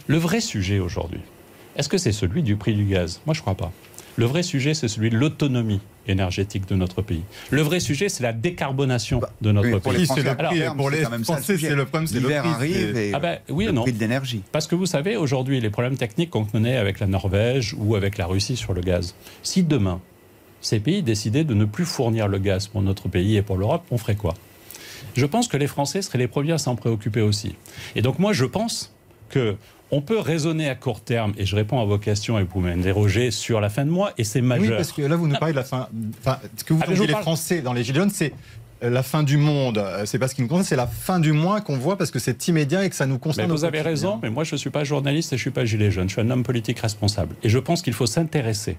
Le 0.08 0.18
vrai 0.18 0.40
sujet 0.42 0.80
aujourd'hui, 0.80 1.22
est-ce 1.76 1.90
que 1.90 1.98
c'est 1.98 2.12
celui 2.12 2.44
du 2.44 2.56
prix 2.56 2.74
du 2.74 2.86
gaz? 2.86 3.22
Moi, 3.26 3.34
je 3.34 3.40
ne 3.40 3.42
crois 3.42 3.56
pas. 3.56 3.72
Le 4.18 4.26
vrai 4.26 4.44
sujet, 4.44 4.74
c'est 4.74 4.88
celui 4.88 5.10
de 5.10 5.18
l'autonomie 5.18 5.82
énergétique 6.08 6.68
de 6.68 6.76
notre 6.76 7.02
pays. 7.02 7.24
Le 7.50 7.62
vrai 7.62 7.80
sujet, 7.82 8.08
c'est 8.08 8.24
la 8.24 8.32
décarbonation 8.32 9.20
bah, 9.20 9.30
de 9.42 9.52
notre 9.52 9.80
pour 9.80 9.92
pays. 9.92 10.08
Les 10.16 10.28
Alors, 10.28 10.76
pour 10.76 10.90
les 10.90 11.04
Français, 11.04 11.58
c'est 11.58 11.76
le 11.76 11.86
problème, 11.86 12.08
c'est 12.08 12.20
le 12.20 12.36
arrive 12.36 12.96
et 12.96 13.12
ah 13.14 13.20
ben, 13.20 13.40
oui 13.50 13.66
le 13.66 13.72
non. 13.72 13.82
prix 13.82 13.92
de 13.92 14.00
l'énergie. 14.00 14.42
Parce 14.52 14.68
que 14.68 14.76
vous 14.76 14.86
savez, 14.86 15.18
aujourd'hui, 15.18 15.60
les 15.60 15.70
problèmes 15.70 15.98
techniques 15.98 16.30
qu'on 16.30 16.46
connaît 16.46 16.78
avec 16.78 17.00
la 17.00 17.08
Norvège 17.08 17.76
ou 17.78 17.96
avec 17.96 18.18
la 18.18 18.26
Russie 18.26 18.56
sur 18.56 18.74
le 18.74 18.82
gaz, 18.82 19.16
si 19.44 19.64
demain, 19.64 20.00
ces 20.66 20.80
pays 20.80 21.04
décidaient 21.04 21.44
de 21.44 21.54
ne 21.54 21.66
plus 21.66 21.86
fournir 21.86 22.28
le 22.28 22.40
gaz 22.40 22.68
pour 22.68 22.82
notre 22.82 23.08
pays 23.08 23.38
et 23.38 23.42
pour 23.42 23.58
l'Europe, 23.58 23.84
on 23.92 23.98
ferait 23.98 24.16
quoi? 24.16 24.34
Je 25.16 25.26
pense 25.26 25.48
que 25.48 25.58
les 25.58 25.68
Français 25.68 26.02
seraient 26.02 26.18
les 26.18 26.28
premiers 26.28 26.54
à 26.54 26.58
s'en 26.58 26.76
préoccuper 26.76 27.22
aussi. 27.22 27.56
Et 27.96 28.02
donc 28.02 28.20
moi, 28.20 28.34
je 28.34 28.46
pense 28.46 28.94
que 29.30 29.56
on 29.92 30.02
peut 30.02 30.20
raisonner 30.20 30.68
à 30.68 30.74
court 30.74 31.02
terme, 31.02 31.34
et 31.38 31.46
je 31.46 31.56
réponds 31.56 31.80
à 31.80 31.86
vos 31.86 32.00
questions 32.00 32.40
et 32.40 32.44
vous 32.44 32.60
m'interrogez 32.60 33.30
sur 33.30 33.62
la 33.62 33.70
fin 33.70 33.86
de 33.86 33.92
mois, 33.92 34.14
et 34.18 34.24
c'est 34.24 34.42
majeur. 34.42 34.66
Oui, 34.66 34.76
parce 34.76 34.92
que 34.92 35.04
là, 35.04 35.16
vous 35.16 35.28
nous 35.28 35.36
parlez 35.36 35.54
de 35.54 35.60
la 35.60 35.64
fin. 35.64 35.88
Enfin, 36.20 36.40
ce 36.58 36.64
que 36.64 36.74
vous 36.74 36.82
ah, 36.84 36.92
dites 36.92 37.08
les 37.08 37.14
Français 37.14 37.62
dans 37.62 37.72
les 37.72 37.84
Gilets 37.84 38.00
jaunes, 38.00 38.10
c'est 38.10 38.34
euh, 38.84 38.90
la 38.90 39.04
fin 39.04 39.22
du 39.22 39.38
monde. 39.38 39.78
Euh, 39.78 40.06
c'est 40.06 40.18
pas 40.18 40.28
ce 40.28 40.34
qui 40.34 40.42
nous 40.42 40.48
concerne, 40.48 40.66
c'est 40.66 40.76
la 40.76 40.88
fin 40.88 41.20
du 41.20 41.32
mois 41.32 41.62
qu'on 41.62 41.78
voit 41.78 41.98
parce 41.98 42.10
que 42.10 42.18
c'est 42.18 42.48
immédiat 42.48 42.84
et 42.84 42.90
que 42.90 42.96
ça 42.96 43.06
nous 43.06 43.20
concerne. 43.20 43.48
Mais 43.48 43.56
vous 43.56 43.64
avez 43.64 43.82
raison, 43.82 44.20
mais 44.24 44.32
moi 44.32 44.44
je 44.44 44.56
ne 44.56 44.58
suis 44.58 44.72
pas 44.72 44.84
journaliste 44.84 45.32
et 45.32 45.38
je 45.38 45.42
ne 45.42 45.44
suis 45.44 45.52
pas 45.52 45.66
gilet 45.66 45.92
jaune. 45.92 46.10
Je 46.10 46.14
suis 46.14 46.22
un 46.22 46.32
homme 46.32 46.44
politique 46.44 46.80
responsable. 46.80 47.36
Et 47.44 47.50
je 47.50 47.60
pense 47.60 47.84
qu'il 47.84 47.94
faut 47.94 48.08
s'intéresser 48.08 48.78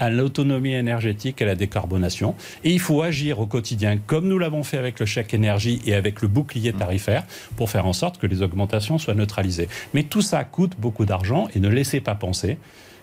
à 0.00 0.10
l'autonomie 0.10 0.74
énergétique 0.74 1.40
et 1.40 1.44
à 1.44 1.48
la 1.48 1.54
décarbonation. 1.54 2.34
Et 2.64 2.70
il 2.70 2.80
faut 2.80 3.02
agir 3.02 3.40
au 3.40 3.46
quotidien, 3.46 3.98
comme 3.98 4.28
nous 4.28 4.38
l'avons 4.38 4.62
fait 4.62 4.78
avec 4.78 5.00
le 5.00 5.06
chèque 5.06 5.34
énergie 5.34 5.80
et 5.86 5.94
avec 5.94 6.22
le 6.22 6.28
bouclier 6.28 6.72
tarifaire, 6.72 7.24
pour 7.56 7.70
faire 7.70 7.86
en 7.86 7.92
sorte 7.92 8.18
que 8.18 8.26
les 8.26 8.42
augmentations 8.42 8.98
soient 8.98 9.14
neutralisées. 9.14 9.68
Mais 9.92 10.02
tout 10.04 10.22
ça 10.22 10.44
coûte 10.44 10.72
beaucoup 10.78 11.04
d'argent 11.04 11.48
et 11.54 11.60
ne 11.60 11.68
laissez 11.68 12.00
pas 12.00 12.14
penser 12.14 12.58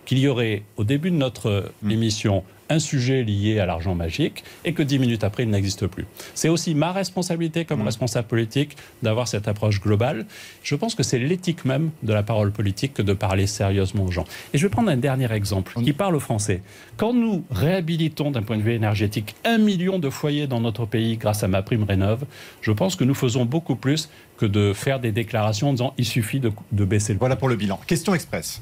qu'il 0.06 0.19
y 0.19 0.27
aurait, 0.27 0.63
au 0.77 0.84
début 0.84 1.12
de 1.12 1.15
notre 1.15 1.71
mm. 1.84 1.91
émission, 1.91 2.43
un 2.72 2.80
sujet 2.80 3.24
lié 3.24 3.60
à 3.60 3.66
l'argent 3.66 3.96
magique 3.96 4.44
et 4.64 4.74
que 4.74 4.82
dix 4.82 4.98
minutes 4.98 5.24
après, 5.24 5.44
il 5.44 5.50
n'existe 5.50 5.88
plus. 5.88 6.06
C'est 6.34 6.50
aussi 6.50 6.74
ma 6.74 6.92
responsabilité 6.92 7.66
comme 7.66 7.82
mmh. 7.82 7.86
responsable 7.86 8.28
politique 8.28 8.78
d'avoir 9.04 9.28
cette 9.28 9.48
approche 9.48 9.82
globale. 9.82 10.26
Je 10.64 10.76
pense 10.76 10.96
que 10.96 11.04
c'est 11.04 11.20
l'éthique 11.20 11.66
même 11.66 11.92
de 12.04 12.14
la 12.14 12.24
parole 12.24 12.52
politique 12.52 12.94
que 12.94 13.02
de 13.02 13.14
parler 13.14 13.46
sérieusement 13.46 14.06
aux 14.06 14.12
gens. 14.12 14.26
Et 14.54 14.58
je 14.58 14.66
vais 14.66 14.70
prendre 14.70 14.90
un 14.90 14.98
dernier 14.98 15.32
exemple 15.34 15.74
qui 15.84 15.94
parle 15.94 16.16
aux 16.16 16.22
Français. 16.22 16.62
Quand 16.98 17.14
nous 17.14 17.44
réhabilitons 17.52 18.32
d'un 18.32 18.44
point 18.44 18.58
de 18.58 18.62
vue 18.62 18.74
énergétique 18.74 19.36
un 19.44 19.58
million 19.58 20.00
de 20.00 20.10
foyers 20.10 20.48
dans 20.48 20.62
notre 20.62 20.86
pays 20.86 21.18
grâce 21.18 21.44
à 21.44 21.48
ma 21.48 21.62
prime 21.62 21.84
Rénov, 21.84 22.24
je 22.62 22.72
pense 22.72 22.96
que 22.96 23.04
nous 23.04 23.16
faisons 23.16 23.46
beaucoup 23.46 23.76
plus 23.76 24.10
que 24.41 24.47
de 24.47 24.73
faire 24.73 24.99
des 24.99 25.12
déclarations 25.12 25.69
en 25.69 25.73
disant 25.73 25.93
il 25.99 26.06
suffit 26.06 26.39
de, 26.39 26.51
de 26.71 26.84
baisser 26.84 27.13
le 27.13 27.19
Voilà 27.19 27.36
pour 27.36 27.47
le 27.47 27.56
bilan. 27.56 27.80
Question 27.86 28.15
express. 28.15 28.60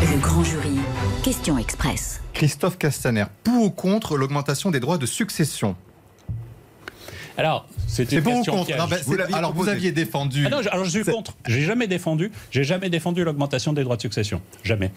Le 0.00 0.18
grand 0.18 0.42
jury. 0.42 0.78
Question 1.22 1.58
express. 1.58 2.22
Christophe 2.32 2.78
Castaner, 2.78 3.26
pour 3.44 3.64
ou 3.64 3.70
contre 3.70 4.16
l'augmentation 4.16 4.70
des 4.70 4.80
droits 4.80 4.96
de 4.96 5.04
succession? 5.04 5.76
Alors, 7.36 7.68
c'est 7.86 8.10
une 8.12 8.22
question 8.22 8.64
contre. 8.64 9.04
vous 9.04 9.16
alors, 9.34 9.52
vous 9.52 9.68
aviez 9.68 9.92
défendu. 9.92 10.44
Ah 10.46 10.50
non, 10.50 10.58
alors 10.70 10.84
je 10.86 10.90
suis 10.90 11.04
contre. 11.04 11.34
J'ai 11.46 11.62
jamais 11.62 11.86
défendu. 11.86 12.32
J'ai 12.50 12.64
jamais 12.64 12.88
défendu 12.88 13.22
l'augmentation 13.22 13.74
des 13.74 13.84
droits 13.84 13.96
de 13.96 14.02
succession. 14.02 14.40
Jamais. 14.64 14.90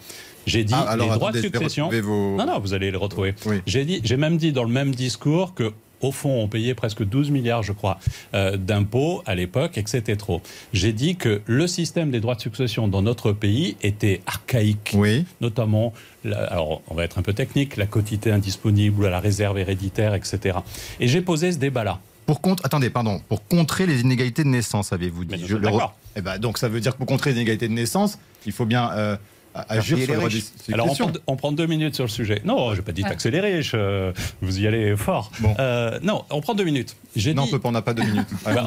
J'ai 0.46 0.64
dit 0.64 0.74
ah, 0.74 0.96
les 0.96 1.06
droits 1.06 1.32
de 1.32 1.40
succession. 1.40 1.90
Non, 1.92 2.46
non, 2.46 2.60
vous 2.60 2.72
allez 2.72 2.90
les 2.90 2.96
retrouver. 2.96 3.34
J'ai 3.66 3.84
dit, 3.84 4.00
j'ai 4.04 4.16
même 4.16 4.38
dit 4.38 4.52
dans 4.52 4.64
le 4.64 4.70
même 4.70 4.94
discours 4.94 5.54
que 5.54 5.72
au 6.04 6.12
fond, 6.12 6.42
on 6.42 6.48
payait 6.48 6.74
presque 6.74 7.04
12 7.04 7.30
milliards, 7.30 7.62
je 7.62 7.72
crois, 7.72 7.98
euh, 8.34 8.56
d'impôts 8.56 9.22
à 9.26 9.34
l'époque 9.34 9.78
et 9.78 9.82
que 9.82 9.90
c'était 9.90 10.16
trop. 10.16 10.42
J'ai 10.72 10.92
dit 10.92 11.16
que 11.16 11.40
le 11.46 11.66
système 11.66 12.10
des 12.10 12.20
droits 12.20 12.34
de 12.34 12.40
succession 12.40 12.88
dans 12.88 13.02
notre 13.02 13.32
pays 13.32 13.76
était 13.82 14.20
archaïque, 14.26 14.92
oui. 14.94 15.24
notamment, 15.40 15.92
alors 16.24 16.82
on 16.88 16.94
va 16.94 17.04
être 17.04 17.18
un 17.18 17.22
peu 17.22 17.32
technique, 17.32 17.76
la 17.76 17.86
quotité 17.86 18.30
indisponible, 18.30 19.08
la 19.08 19.20
réserve 19.20 19.58
héréditaire, 19.58 20.14
etc. 20.14 20.58
Et 21.00 21.08
j'ai 21.08 21.20
posé 21.20 21.52
ce 21.52 21.58
débat-là. 21.58 22.00
Pour 22.26 22.40
contre, 22.40 22.64
attendez, 22.64 22.90
pardon, 22.90 23.20
pour 23.28 23.46
contrer 23.46 23.86
les 23.86 24.00
inégalités 24.00 24.44
de 24.44 24.48
naissance, 24.48 24.92
avez-vous 24.92 25.24
Mais 25.28 25.36
dit 25.36 25.44
Je 25.46 25.56
le 25.56 25.62
d'accord. 25.62 25.94
Eh 26.16 26.22
ben, 26.22 26.38
donc 26.38 26.58
ça 26.58 26.68
veut 26.68 26.80
dire 26.80 26.92
que 26.92 26.98
pour 26.98 27.06
contrer 27.06 27.30
les 27.30 27.36
inégalités 27.36 27.68
de 27.68 27.74
naissance, 27.74 28.18
il 28.46 28.52
faut 28.52 28.66
bien 28.66 28.90
euh, 28.92 29.16
agir 29.54 29.98
sur 29.98 30.28
les 30.28 30.28
des 30.68 30.74
Alors, 30.74 30.90
on 30.90 30.94
prend, 30.94 31.12
on 31.28 31.36
prend 31.36 31.52
deux 31.52 31.66
minutes 31.66 31.94
sur 31.94 32.04
le 32.04 32.10
sujet. 32.10 32.40
Non, 32.44 32.72
je 32.72 32.76
n'ai 32.78 32.82
pas 32.82 32.92
dit 32.92 33.02
Ouais. 33.02 33.08
taxer 33.08 33.30
les 33.30 33.40
riches. 33.40 33.72
euh, 33.74 34.12
vous 34.42 34.60
y 34.60 34.66
allez 34.66 34.96
fort. 34.96 35.30
Bon. 35.40 35.54
Euh, 35.58 35.98
non, 36.02 36.24
on 36.30 36.40
prend 36.40 36.54
deux 36.54 36.64
minutes. 36.64 36.96
J'ai 37.14 37.34
Non, 37.34 37.42
on 37.42 37.44
dit, 37.46 37.50
peut 37.52 37.60
pas, 37.60 37.68
on 37.68 37.72
n'a 37.72 37.82
pas 37.82 37.94
deux 37.94 38.04
minutes. 38.04 38.28
Ben, 38.44 38.66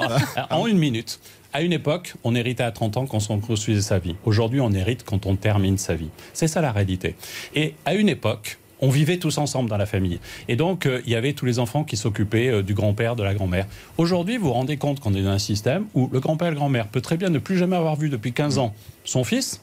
en, 0.52 0.62
en 0.62 0.68
une 0.68 0.78
minute. 0.78 1.20
À 1.54 1.62
une 1.62 1.74
époque, 1.74 2.14
on 2.24 2.36
héritait 2.36 2.64
à 2.64 2.72
30 2.72 2.98
ans 2.98 3.06
quand 3.06 3.20
on 3.30 3.40
construisait 3.40 3.82
sa 3.82 4.00
vie. 4.00 4.16
Aujourd'hui, 4.26 4.60
on 4.62 4.72
hérite 4.74 5.04
quand 5.04 5.26
on 5.26 5.36
termine 5.36 5.78
sa 5.78 5.96
vie. 5.96 6.10
C'est 6.34 6.48
ça 6.48 6.62
la 6.62 6.72
réalité. 6.72 7.16
Et 7.56 7.74
à 7.86 7.96
une 7.96 8.10
époque, 8.10 8.58
on 8.80 8.90
vivait 8.90 9.18
tous 9.18 9.40
ensemble 9.40 9.70
dans 9.70 9.78
la 9.78 9.88
famille. 9.88 10.20
Et 10.48 10.56
donc, 10.56 10.86
euh, 10.86 11.02
il 11.06 11.12
y 11.12 11.16
avait 11.16 11.34
tous 11.34 11.46
les 11.48 11.58
enfants 11.58 11.84
qui 11.84 11.98
s'occupaient 11.98 12.50
euh, 12.50 12.62
du 12.62 12.76
grand-père, 12.76 13.16
de 13.16 13.24
la 13.24 13.34
grand-mère. 13.34 13.66
Aujourd'hui, 13.98 14.38
vous 14.38 14.48
vous 14.48 14.54
rendez 14.54 14.78
compte 14.78 15.00
qu'on 15.00 15.16
est 15.16 15.24
dans 15.24 15.30
un 15.32 15.40
système 15.40 15.86
où 15.96 16.10
le 16.14 16.20
grand-père 16.20 16.50
et 16.50 16.52
la 16.52 16.58
grand-mère 16.58 16.88
peut 16.88 17.02
très 17.02 17.18
bien 17.18 17.30
ne 17.30 17.40
plus 17.40 17.58
jamais 17.58 17.76
avoir 17.76 17.96
vu 17.96 18.10
depuis 18.10 18.34
15 18.34 18.60
ans 18.60 18.76
son 19.04 19.24
fils 19.24 19.62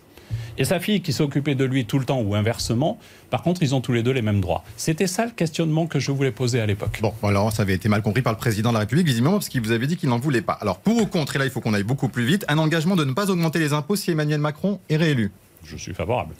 et 0.58 0.64
sa 0.64 0.80
fille 0.80 1.00
qui 1.00 1.12
s'occupait 1.12 1.54
de 1.54 1.64
lui 1.64 1.84
tout 1.84 1.98
le 1.98 2.04
temps 2.04 2.20
ou 2.20 2.34
inversement. 2.34 2.98
Par 3.30 3.42
contre, 3.42 3.62
ils 3.62 3.74
ont 3.74 3.80
tous 3.80 3.92
les 3.92 4.02
deux 4.02 4.12
les 4.12 4.22
mêmes 4.22 4.40
droits. 4.40 4.64
C'était 4.76 5.06
ça 5.06 5.24
le 5.26 5.32
questionnement 5.32 5.86
que 5.86 5.98
je 5.98 6.12
voulais 6.12 6.30
poser 6.30 6.60
à 6.60 6.66
l'époque. 6.66 6.98
Bon, 7.02 7.12
alors 7.22 7.52
ça 7.52 7.62
avait 7.62 7.74
été 7.74 7.88
mal 7.88 8.02
compris 8.02 8.22
par 8.22 8.32
le 8.32 8.38
président 8.38 8.70
de 8.70 8.74
la 8.74 8.80
République, 8.80 9.06
visiblement, 9.06 9.34
parce 9.34 9.48
qu'il 9.48 9.60
vous 9.60 9.72
avait 9.72 9.86
dit 9.86 9.96
qu'il 9.96 10.08
n'en 10.08 10.18
voulait 10.18 10.42
pas. 10.42 10.58
Alors, 10.60 10.78
pour 10.78 11.00
ou 11.00 11.06
contre, 11.06 11.36
et 11.36 11.38
là, 11.38 11.44
il 11.44 11.50
faut 11.50 11.60
qu'on 11.60 11.74
aille 11.74 11.82
beaucoup 11.82 12.08
plus 12.08 12.24
vite, 12.24 12.44
un 12.48 12.58
engagement 12.58 12.96
de 12.96 13.04
ne 13.04 13.12
pas 13.12 13.30
augmenter 13.30 13.58
les 13.58 13.72
impôts 13.72 13.96
si 13.96 14.10
Emmanuel 14.10 14.40
Macron 14.40 14.80
est 14.88 14.96
réélu. 14.96 15.32
Je 15.64 15.76
suis 15.76 15.94
favorable. 15.94 16.34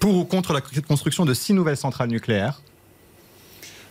Pour 0.00 0.16
ou 0.16 0.24
contre 0.24 0.52
la 0.52 0.60
construction 0.60 1.24
de 1.24 1.34
six 1.34 1.52
nouvelles 1.52 1.76
centrales 1.76 2.08
nucléaires 2.08 2.62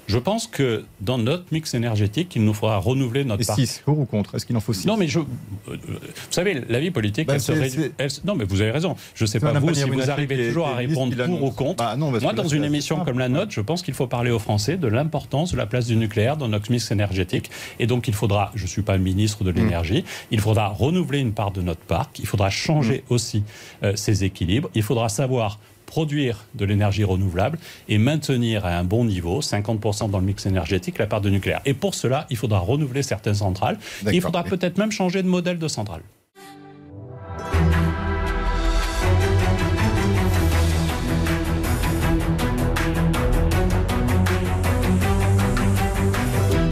Je 0.07 0.17
pense 0.17 0.47
que 0.47 0.85
dans 1.01 1.17
notre 1.17 1.43
mix 1.51 1.73
énergétique, 1.73 2.33
il 2.35 2.43
nous 2.45 2.53
faudra 2.53 2.77
renouveler 2.77 3.25
notre 3.25 3.41
Et 3.41 3.45
parc. 3.45 3.59
six, 3.59 3.81
pour 3.83 3.99
ou 3.99 4.05
contre? 4.05 4.35
Est-ce 4.35 4.45
qu'il 4.45 4.55
en 4.55 4.61
faut 4.61 4.71
six? 4.73 4.87
Non, 4.87 4.95
mais 4.95 5.07
je, 5.07 5.19
euh, 5.19 5.23
vous 5.67 5.97
savez, 6.31 6.61
la 6.69 6.79
vie 6.79 6.91
politique, 6.91 7.27
Bah, 7.27 7.33
elle 7.35 7.41
se 7.41 7.51
réduit- 7.51 7.91
elle 7.97 8.09
Non, 8.23 8.35
mais 8.35 8.45
vous 8.45 8.61
avez 8.61 8.71
raison. 8.71 8.95
Je 9.15 9.25
ne 9.25 9.27
sais 9.27 9.39
pas 9.39 9.51
vous 9.59 9.73
si 9.73 9.83
vous 9.83 10.09
arrivez 10.09 10.47
toujours 10.47 10.67
à 10.69 10.75
répondre 10.75 11.13
pour 11.25 11.43
ou 11.43 11.51
contre. 11.51 11.83
Bah, 11.83 11.95
non, 11.97 12.11
Moi, 12.11 12.33
dans 12.33 12.47
une 12.47 12.63
émission 12.63 13.03
comme 13.03 13.19
la 13.19 13.27
nôtre, 13.29 13.51
je 13.51 13.61
pense 13.61 13.81
qu'il 13.81 13.93
faut 13.93 14.07
parler 14.07 14.31
aux 14.31 14.39
Français 14.39 14.77
de 14.77 14.87
l'importance 14.87 15.51
de 15.51 15.57
la 15.57 15.65
place 15.65 15.87
du 15.87 15.95
nucléaire 15.97 16.37
dans 16.37 16.47
notre 16.47 16.71
mix 16.71 16.89
énergétique. 16.91 17.51
Et 17.79 17.85
donc, 17.85 18.07
il 18.07 18.13
faudra, 18.13 18.51
je 18.55 18.63
ne 18.63 18.67
suis 18.67 18.81
pas 18.83 18.97
ministre 18.97 19.43
de 19.43 19.51
l'énergie, 19.51 20.05
il 20.31 20.39
faudra 20.39 20.69
renouveler 20.69 21.19
une 21.19 21.33
part 21.33 21.51
de 21.51 21.61
notre 21.61 21.81
parc. 21.81 22.19
Il 22.19 22.27
faudra 22.27 22.49
changer 22.49 23.03
aussi 23.09 23.43
euh, 23.83 23.93
ces 23.95 24.23
équilibres. 24.23 24.69
Il 24.73 24.83
faudra 24.83 25.09
savoir 25.09 25.59
produire 25.87 26.45
de 26.53 26.65
l'énergie 26.65 27.03
renouvelable 27.03 27.57
et 27.89 27.97
maintenir 27.97 28.65
à 28.67 28.77
un 28.77 28.83
bon 28.83 29.05
niveau, 29.05 29.41
50% 29.41 30.11
dans 30.11 30.19
le 30.19 30.25
mix 30.25 30.45
énergétique, 30.45 30.99
la 30.99 31.07
part 31.07 31.21
de 31.21 31.31
nucléaire. 31.31 31.61
Et 31.65 31.73
pour 31.73 31.95
cela, 31.95 32.27
il 32.29 32.37
faudra 32.37 32.59
renouveler 32.59 33.01
certaines 33.01 33.33
centrales. 33.33 33.79
Et 34.05 34.15
il 34.15 34.21
faudra 34.21 34.43
peut-être 34.43 34.77
même 34.77 34.91
changer 34.91 35.23
de 35.23 35.27
modèle 35.27 35.57
de 35.57 35.67
centrale. 35.67 36.01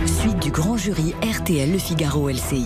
Suite 0.06 0.40
du 0.40 0.52
grand 0.52 0.78
jury 0.78 1.16
RTL 1.24 1.72
Le 1.72 1.80
Figaro 1.80 2.30
LCI. 2.30 2.66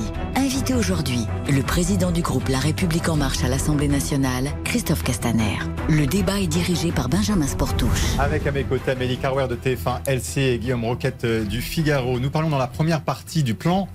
Invité 0.49 0.73
aujourd'hui, 0.73 1.27
le 1.47 1.62
président 1.62 2.12
du 2.12 2.23
groupe 2.23 2.47
La 2.47 2.57
République 2.57 3.07
En 3.07 3.15
Marche 3.15 3.43
à 3.43 3.47
l'Assemblée 3.47 3.88
nationale, 3.88 4.49
Christophe 4.63 5.03
Castaner. 5.03 5.59
Le 5.88 6.07
débat 6.07 6.39
est 6.39 6.47
dirigé 6.47 6.91
par 6.91 7.07
Benjamin 7.07 7.45
Sportouche. 7.45 8.17
Avec 8.17 8.47
à 8.47 8.51
mes 8.51 8.63
côtés 8.63 8.89
Amélie 8.89 9.19
Carwer 9.19 9.47
de 9.47 9.55
TF1 9.55 9.99
LC 10.07 10.38
et 10.39 10.57
Guillaume 10.57 10.85
Roquette 10.85 11.23
euh, 11.23 11.45
du 11.45 11.62
Figaro. 11.62 12.19
Nous 12.19 12.31
parlons 12.31 12.49
dans 12.49 12.57
la 12.57 12.65
première 12.65 13.01
partie 13.01 13.43
du 13.43 13.53
plan 13.53 13.88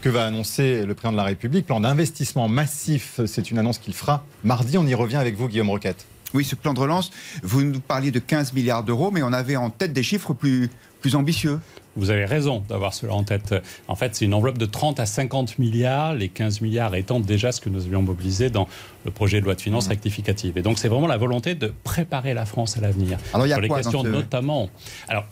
que 0.00 0.08
va 0.08 0.24
annoncer 0.24 0.86
le 0.86 0.94
président 0.94 1.12
de 1.12 1.18
la 1.18 1.24
République, 1.24 1.66
plan 1.66 1.80
d'investissement 1.80 2.48
massif. 2.48 3.20
C'est 3.26 3.50
une 3.50 3.58
annonce 3.58 3.76
qu'il 3.76 3.92
fera 3.92 4.24
mardi. 4.44 4.78
On 4.78 4.86
y 4.86 4.94
revient 4.94 5.16
avec 5.16 5.36
vous, 5.36 5.46
Guillaume 5.46 5.68
Roquette. 5.68 6.06
Oui, 6.32 6.42
ce 6.42 6.54
plan 6.54 6.72
de 6.72 6.80
relance, 6.80 7.10
vous 7.42 7.62
nous 7.62 7.80
parliez 7.80 8.12
de 8.12 8.18
15 8.18 8.54
milliards 8.54 8.82
d'euros, 8.82 9.10
mais 9.10 9.22
on 9.22 9.34
avait 9.34 9.56
en 9.56 9.68
tête 9.68 9.92
des 9.92 10.02
chiffres 10.02 10.32
plus, 10.32 10.70
plus 11.02 11.16
ambitieux. 11.16 11.60
Vous 11.98 12.10
avez 12.10 12.24
raison 12.24 12.62
d'avoir 12.68 12.94
cela 12.94 13.12
en 13.14 13.24
tête. 13.24 13.54
En 13.88 13.94
fait, 13.96 14.14
c'est 14.14 14.24
une 14.24 14.34
enveloppe 14.34 14.58
de 14.58 14.66
30 14.66 15.00
à 15.00 15.06
50 15.06 15.58
milliards, 15.58 16.14
les 16.14 16.28
15 16.28 16.60
milliards 16.60 16.94
étant 16.94 17.20
déjà 17.20 17.52
ce 17.52 17.60
que 17.60 17.68
nous 17.68 17.84
avions 17.84 18.02
mobilisé 18.02 18.50
dans 18.50 18.68
le 19.04 19.10
projet 19.10 19.40
de 19.40 19.44
loi 19.44 19.54
de 19.54 19.60
finances 19.60 19.86
Mmh. 19.86 19.90
rectificative. 19.90 20.58
Et 20.58 20.62
donc, 20.62 20.78
c'est 20.78 20.88
vraiment 20.88 21.06
la 21.08 21.16
volonté 21.16 21.54
de 21.54 21.72
préparer 21.84 22.34
la 22.34 22.46
France 22.46 22.76
à 22.78 22.80
l'avenir. 22.80 23.18
Alors, 23.34 23.46
il 23.46 23.50
y 23.50 23.52
a 23.52 23.56
Sur 23.56 23.62
les 23.62 23.68
quoi 23.68 23.78
questions 23.78 24.02
notamment. 24.04 24.70
Alors, 25.08 25.24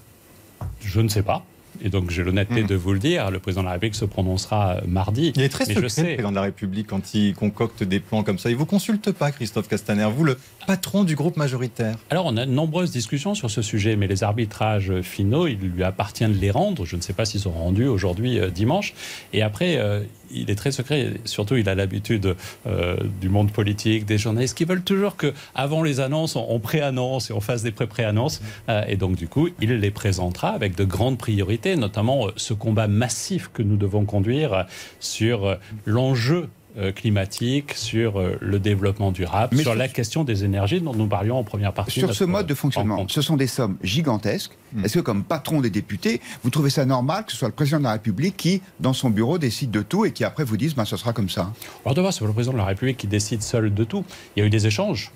je 0.81 1.01
ne 1.01 1.09
sais 1.09 1.23
pas. 1.23 1.45
Et 1.85 1.91
donc, 1.91 2.11
j'ai 2.11 2.25
l'honnêteté 2.25 2.63
Mmh. 2.63 2.67
de 2.69 2.75
vous 2.75 2.93
le 2.95 2.99
dire. 2.99 3.31
Le 3.31 3.39
président 3.39 3.61
de 3.61 3.67
la 3.67 3.73
République 3.73 3.95
se 3.97 4.07
prononcera 4.07 4.77
euh, 4.77 4.81
mardi. 4.89 5.33
Il 5.37 5.43
est 5.43 5.51
très 5.51 5.65
Mais 5.67 5.75
secret, 5.75 5.75
je 5.75 5.81
le 5.83 5.89
sais. 5.91 6.03
président 6.05 6.31
de 6.31 6.37
la 6.37 6.43
République, 6.43 6.87
quand 6.87 7.13
il 7.15 7.35
concocte 7.35 7.83
des 7.83 8.01
plans 8.01 8.23
comme 8.23 8.39
ça. 8.39 8.49
Il 8.49 8.57
vous 8.57 8.65
consulte 8.65 9.13
pas, 9.13 9.31
Christophe 9.31 9.69
Castaner, 9.69 10.09
vous, 10.11 10.25
le 10.25 10.39
patron 10.67 11.05
du 11.05 11.15
groupe 11.15 11.37
majoritaire. 11.37 11.97
Alors, 12.11 12.27
on 12.27 12.37
a 12.37 12.45
de 12.45 12.51
nombreuses 12.51 12.91
discussions 12.91 13.35
sur 13.35 13.51
ce 13.51 13.63
sujet, 13.63 13.97
mais 13.97 14.07
les 14.07 14.25
arbitrages 14.25 15.01
finaux, 15.03 15.47
il 15.47 15.59
lui 15.59 15.85
appartient 15.85 16.27
de 16.27 16.35
les 16.35 16.51
rendre. 16.51 16.85
Je 16.85 16.97
ne 16.97 17.01
sais 17.01 17.13
pas 17.13 17.25
s'ils 17.25 17.41
sont 17.41 17.53
rendus 17.53 17.87
aujourd'hui, 17.87 18.39
euh, 18.39 18.51
dimanche. 18.51 18.95
Et 19.33 19.43
après, 19.43 19.77
euh, 19.77 20.01
il 20.31 20.51
est 20.51 20.55
très 20.55 20.73
secret. 20.73 21.15
Surtout, 21.25 21.57
il 21.57 21.69
a 21.69 21.75
l'habitude 21.75 22.35
euh, 22.67 22.97
du 23.21 23.29
monde 23.29 23.53
politique, 23.53 24.05
des 24.07 24.19
journalistes 24.19 24.57
qui 24.57 24.65
veulent 24.65 24.83
toujours 24.83 25.17
que, 25.17 25.33
avant 25.55 25.83
les 25.83 26.01
annonces, 26.01 26.37
on, 26.37 26.47
on 26.49 26.59
pré-annonce 26.59 27.31
et 27.31 27.33
on 27.33 27.41
fasse 27.41 27.63
des 27.63 27.71
pré-pré-annonces. 27.71 28.43
Euh, 28.69 28.83
et 28.89 28.97
donc, 28.97 29.17
du 29.17 29.29
coup, 29.29 29.49
il 29.61 29.73
les 29.73 29.91
présentera 29.91 30.49
avec 30.49 30.75
de 30.75 30.85
grandes 30.85 31.19
priorités, 31.19 31.77
notamment 31.77 32.29
ce 32.37 32.55
combat 32.55 32.89
massif 32.89 33.51
que 33.53 33.63
nous 33.63 33.77
devons 33.77 34.05
conduire 34.05 34.67
sur 35.01 35.57
l'enjeu 35.85 36.49
climatique, 36.95 37.73
sur 37.75 38.19
euh, 38.21 38.37
le 38.41 38.59
développement 38.59 39.13
durable, 39.13 39.57
Mais 39.57 39.63
sur 39.63 39.73
sur- 39.73 39.79
la 39.79 39.89
question 39.89 40.25
des 40.25 40.45
énergies 40.45 40.81
dont 40.81 40.95
nous 40.95 41.07
parlions 41.07 41.39
en 41.39 41.45
première 41.45 41.73
partie. 41.73 42.01
Sur 42.01 42.09
de 42.09 42.13
ce 42.13 42.25
mode 42.25 42.47
de 42.47 42.55
fonctionnement, 42.55 42.97
rencontre. 42.97 43.15
ce 43.15 43.23
sont 43.23 43.37
des 43.37 43.47
sommes 43.47 43.77
gigantesques. 43.83 44.53
Hmm. 44.73 44.85
Est-ce 44.85 44.95
que, 44.95 45.01
comme 45.01 45.23
patron 45.25 45.61
des 45.61 45.71
députés, 45.71 46.21
vous 46.43 46.51
trouvez 46.51 46.71
ça 46.71 46.85
normal 46.85 47.25
que 47.25 47.33
ce 47.33 47.39
soit 47.39 47.49
le 47.49 47.55
président 47.55 47.79
de 47.79 47.85
la 47.85 47.93
République 47.93 48.37
qui, 48.37 48.61
dans 48.81 48.93
son 48.93 49.11
bureau, 49.11 49.39
décide 49.39 49.71
de 49.71 49.83
tout 49.83 50.05
et 50.05 50.13
qui 50.13 50.25
après 50.25 50.45
vous 50.45 50.57
dise, 50.57 50.75
ben, 50.75 50.85
ce 50.85 50.97
sera 50.97 51.13
comme 51.13 51.29
ça? 51.29 51.53
Alors 51.85 51.95
d'abord, 51.95 52.13
c'est 52.13 52.25
le 52.25 52.33
président 52.33 52.53
de 52.53 52.59
la 52.59 52.65
République 52.65 52.97
qui 52.97 53.07
décide 53.07 53.43
seul 53.43 53.73
de 53.73 53.85
tout. 53.85 54.05
Il 54.37 54.41
y 54.41 54.43
a 54.43 54.47
eu 54.47 54.51
des 54.51 54.67
échanges, 54.67 55.13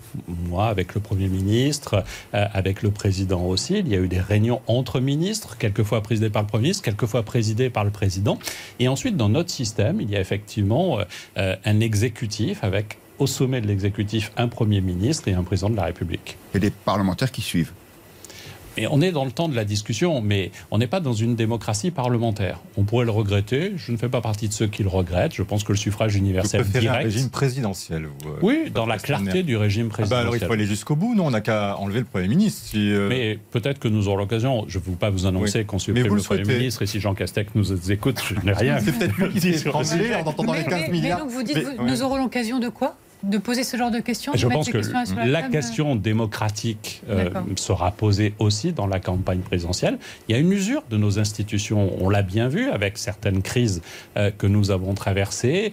moi 0.48 0.68
avec 0.68 0.94
le 0.94 1.00
Premier 1.00 1.28
ministre, 1.28 2.04
euh, 2.34 2.46
avec 2.52 2.82
le 2.82 2.90
président 2.90 3.42
aussi. 3.42 3.78
Il 3.78 3.88
y 3.88 3.94
a 3.94 3.98
eu 3.98 4.08
des 4.08 4.20
réunions 4.20 4.60
entre 4.66 5.00
ministres, 5.00 5.56
quelquefois 5.58 6.00
présidées 6.02 6.30
par 6.30 6.42
le 6.42 6.48
Premier 6.48 6.62
ministre, 6.62 6.84
quelquefois 6.84 7.22
présidées 7.22 7.70
par 7.70 7.84
le 7.84 7.90
président. 7.90 8.38
Et 8.78 8.88
ensuite, 8.88 9.16
dans 9.16 9.28
notre 9.28 9.50
système, 9.50 10.00
il 10.00 10.10
y 10.10 10.16
a 10.16 10.20
effectivement 10.20 10.98
euh, 11.36 11.49
euh, 11.50 11.56
un 11.64 11.80
exécutif 11.80 12.64
avec 12.64 12.98
au 13.18 13.26
sommet 13.26 13.60
de 13.60 13.66
l'exécutif 13.66 14.32
un 14.36 14.48
Premier 14.48 14.80
ministre 14.80 15.28
et 15.28 15.34
un 15.34 15.42
président 15.42 15.70
de 15.70 15.76
la 15.76 15.84
République. 15.84 16.38
Et 16.54 16.58
des 16.58 16.70
parlementaires 16.70 17.30
qui 17.30 17.42
suivent. 17.42 17.72
Et 18.80 18.86
on 18.90 19.02
est 19.02 19.12
dans 19.12 19.26
le 19.26 19.30
temps 19.30 19.48
de 19.48 19.54
la 19.54 19.66
discussion, 19.66 20.22
mais 20.22 20.50
on 20.70 20.78
n'est 20.78 20.86
pas 20.86 21.00
dans 21.00 21.12
une 21.12 21.36
démocratie 21.36 21.90
parlementaire. 21.90 22.58
On 22.78 22.84
pourrait 22.84 23.04
le 23.04 23.10
regretter. 23.10 23.72
Je 23.76 23.92
ne 23.92 23.98
fais 23.98 24.08
pas 24.08 24.22
partie 24.22 24.48
de 24.48 24.54
ceux 24.54 24.68
qui 24.68 24.82
le 24.82 24.88
regrettent. 24.88 25.34
Je 25.34 25.42
pense 25.42 25.64
que 25.64 25.72
le 25.72 25.78
suffrage 25.78 26.12
Vous 26.12 26.18
universel 26.18 26.62
préférez 26.62 26.86
un 26.88 26.90
direct. 26.92 27.12
régime 27.12 27.28
présidentiel, 27.28 28.06
vous, 28.06 28.30
euh, 28.30 28.38
Oui, 28.40 28.70
dans 28.74 28.86
la 28.86 28.96
clarté 28.98 29.42
du 29.42 29.56
régime 29.58 29.90
Ah 29.92 30.02
bah 30.06 30.18
alors 30.20 30.34
il 30.34 30.38
présidentiel. 30.40 30.46
faut 30.48 30.52
aller 30.54 30.64
jusqu'au 30.66 30.96
bout, 30.96 31.14
non 31.14 31.26
On 31.26 31.30
n'a 31.30 31.42
qu'à 31.42 31.76
enlever 31.76 31.98
le 31.98 32.06
Premier 32.06 32.28
ministre. 32.28 32.62
Si, 32.64 32.90
euh, 32.90 33.08
Mais 33.10 33.38
peut-être 33.50 33.78
que 33.78 33.88
nous 33.88 34.08
aurons 34.08 34.16
l'occasion, 34.16 34.64
je 34.66 34.78
ne 34.78 34.84
veux 34.84 34.92
pas 34.92 35.10
vous 35.10 35.26
annoncer 35.26 35.64
qu'on 35.64 35.78
supprime 35.78 36.06
vous 36.08 36.14
le 36.14 36.20
le 36.22 36.26
Premier 36.26 36.44
ministre, 36.58 36.80
et 36.82 36.86
si 36.86 37.00
Jean 37.00 37.14
Castex 37.14 37.50
nous 37.54 37.92
écoute, 37.92 38.20
je 38.26 38.34
n'ai 38.46 38.52
rien. 38.52 38.78
c'est 38.80 38.92
peut-être 38.98 39.16
lui 39.18 39.28
qui 39.38 39.58
s'est 39.58 39.68
en 39.68 39.80
entendant 40.26 40.52
les 40.54 40.60
Mais- 40.60 40.64
15 40.64 40.80
mais- 40.86 40.88
milliards. 40.90 41.18
Mais 41.18 41.24
donc 41.24 41.32
vous 41.32 41.42
dites, 41.42 41.56
Mais- 41.56 41.62
vous- 41.64 41.82
ouais. 41.84 41.90
nous 41.90 42.02
aurons 42.02 42.16
l'occasion 42.16 42.58
de 42.58 42.68
quoi? 42.70 42.96
De 43.22 43.38
poser 43.38 43.64
ce 43.64 43.76
genre 43.76 43.90
de 43.90 44.00
questions 44.00 44.32
Je 44.34 44.46
pense 44.46 44.70
que 44.70 44.78
la 45.26 45.42
question 45.42 45.94
démocratique 45.96 47.02
euh, 47.08 47.28
sera 47.56 47.90
posée 47.90 48.34
aussi 48.38 48.72
dans 48.72 48.86
la 48.86 48.98
campagne 48.98 49.40
présidentielle. 49.40 49.98
Il 50.28 50.32
y 50.32 50.34
a 50.34 50.38
une 50.38 50.52
usure 50.52 50.82
de 50.88 50.96
nos 50.96 51.18
institutions, 51.18 51.92
on 52.02 52.08
l'a 52.08 52.22
bien 52.22 52.48
vu 52.48 52.70
avec 52.70 52.96
certaines 52.98 53.42
crises 53.42 53.82
euh, 54.16 54.30
que 54.30 54.46
nous 54.46 54.70
avons 54.70 54.94
traversées. 54.94 55.72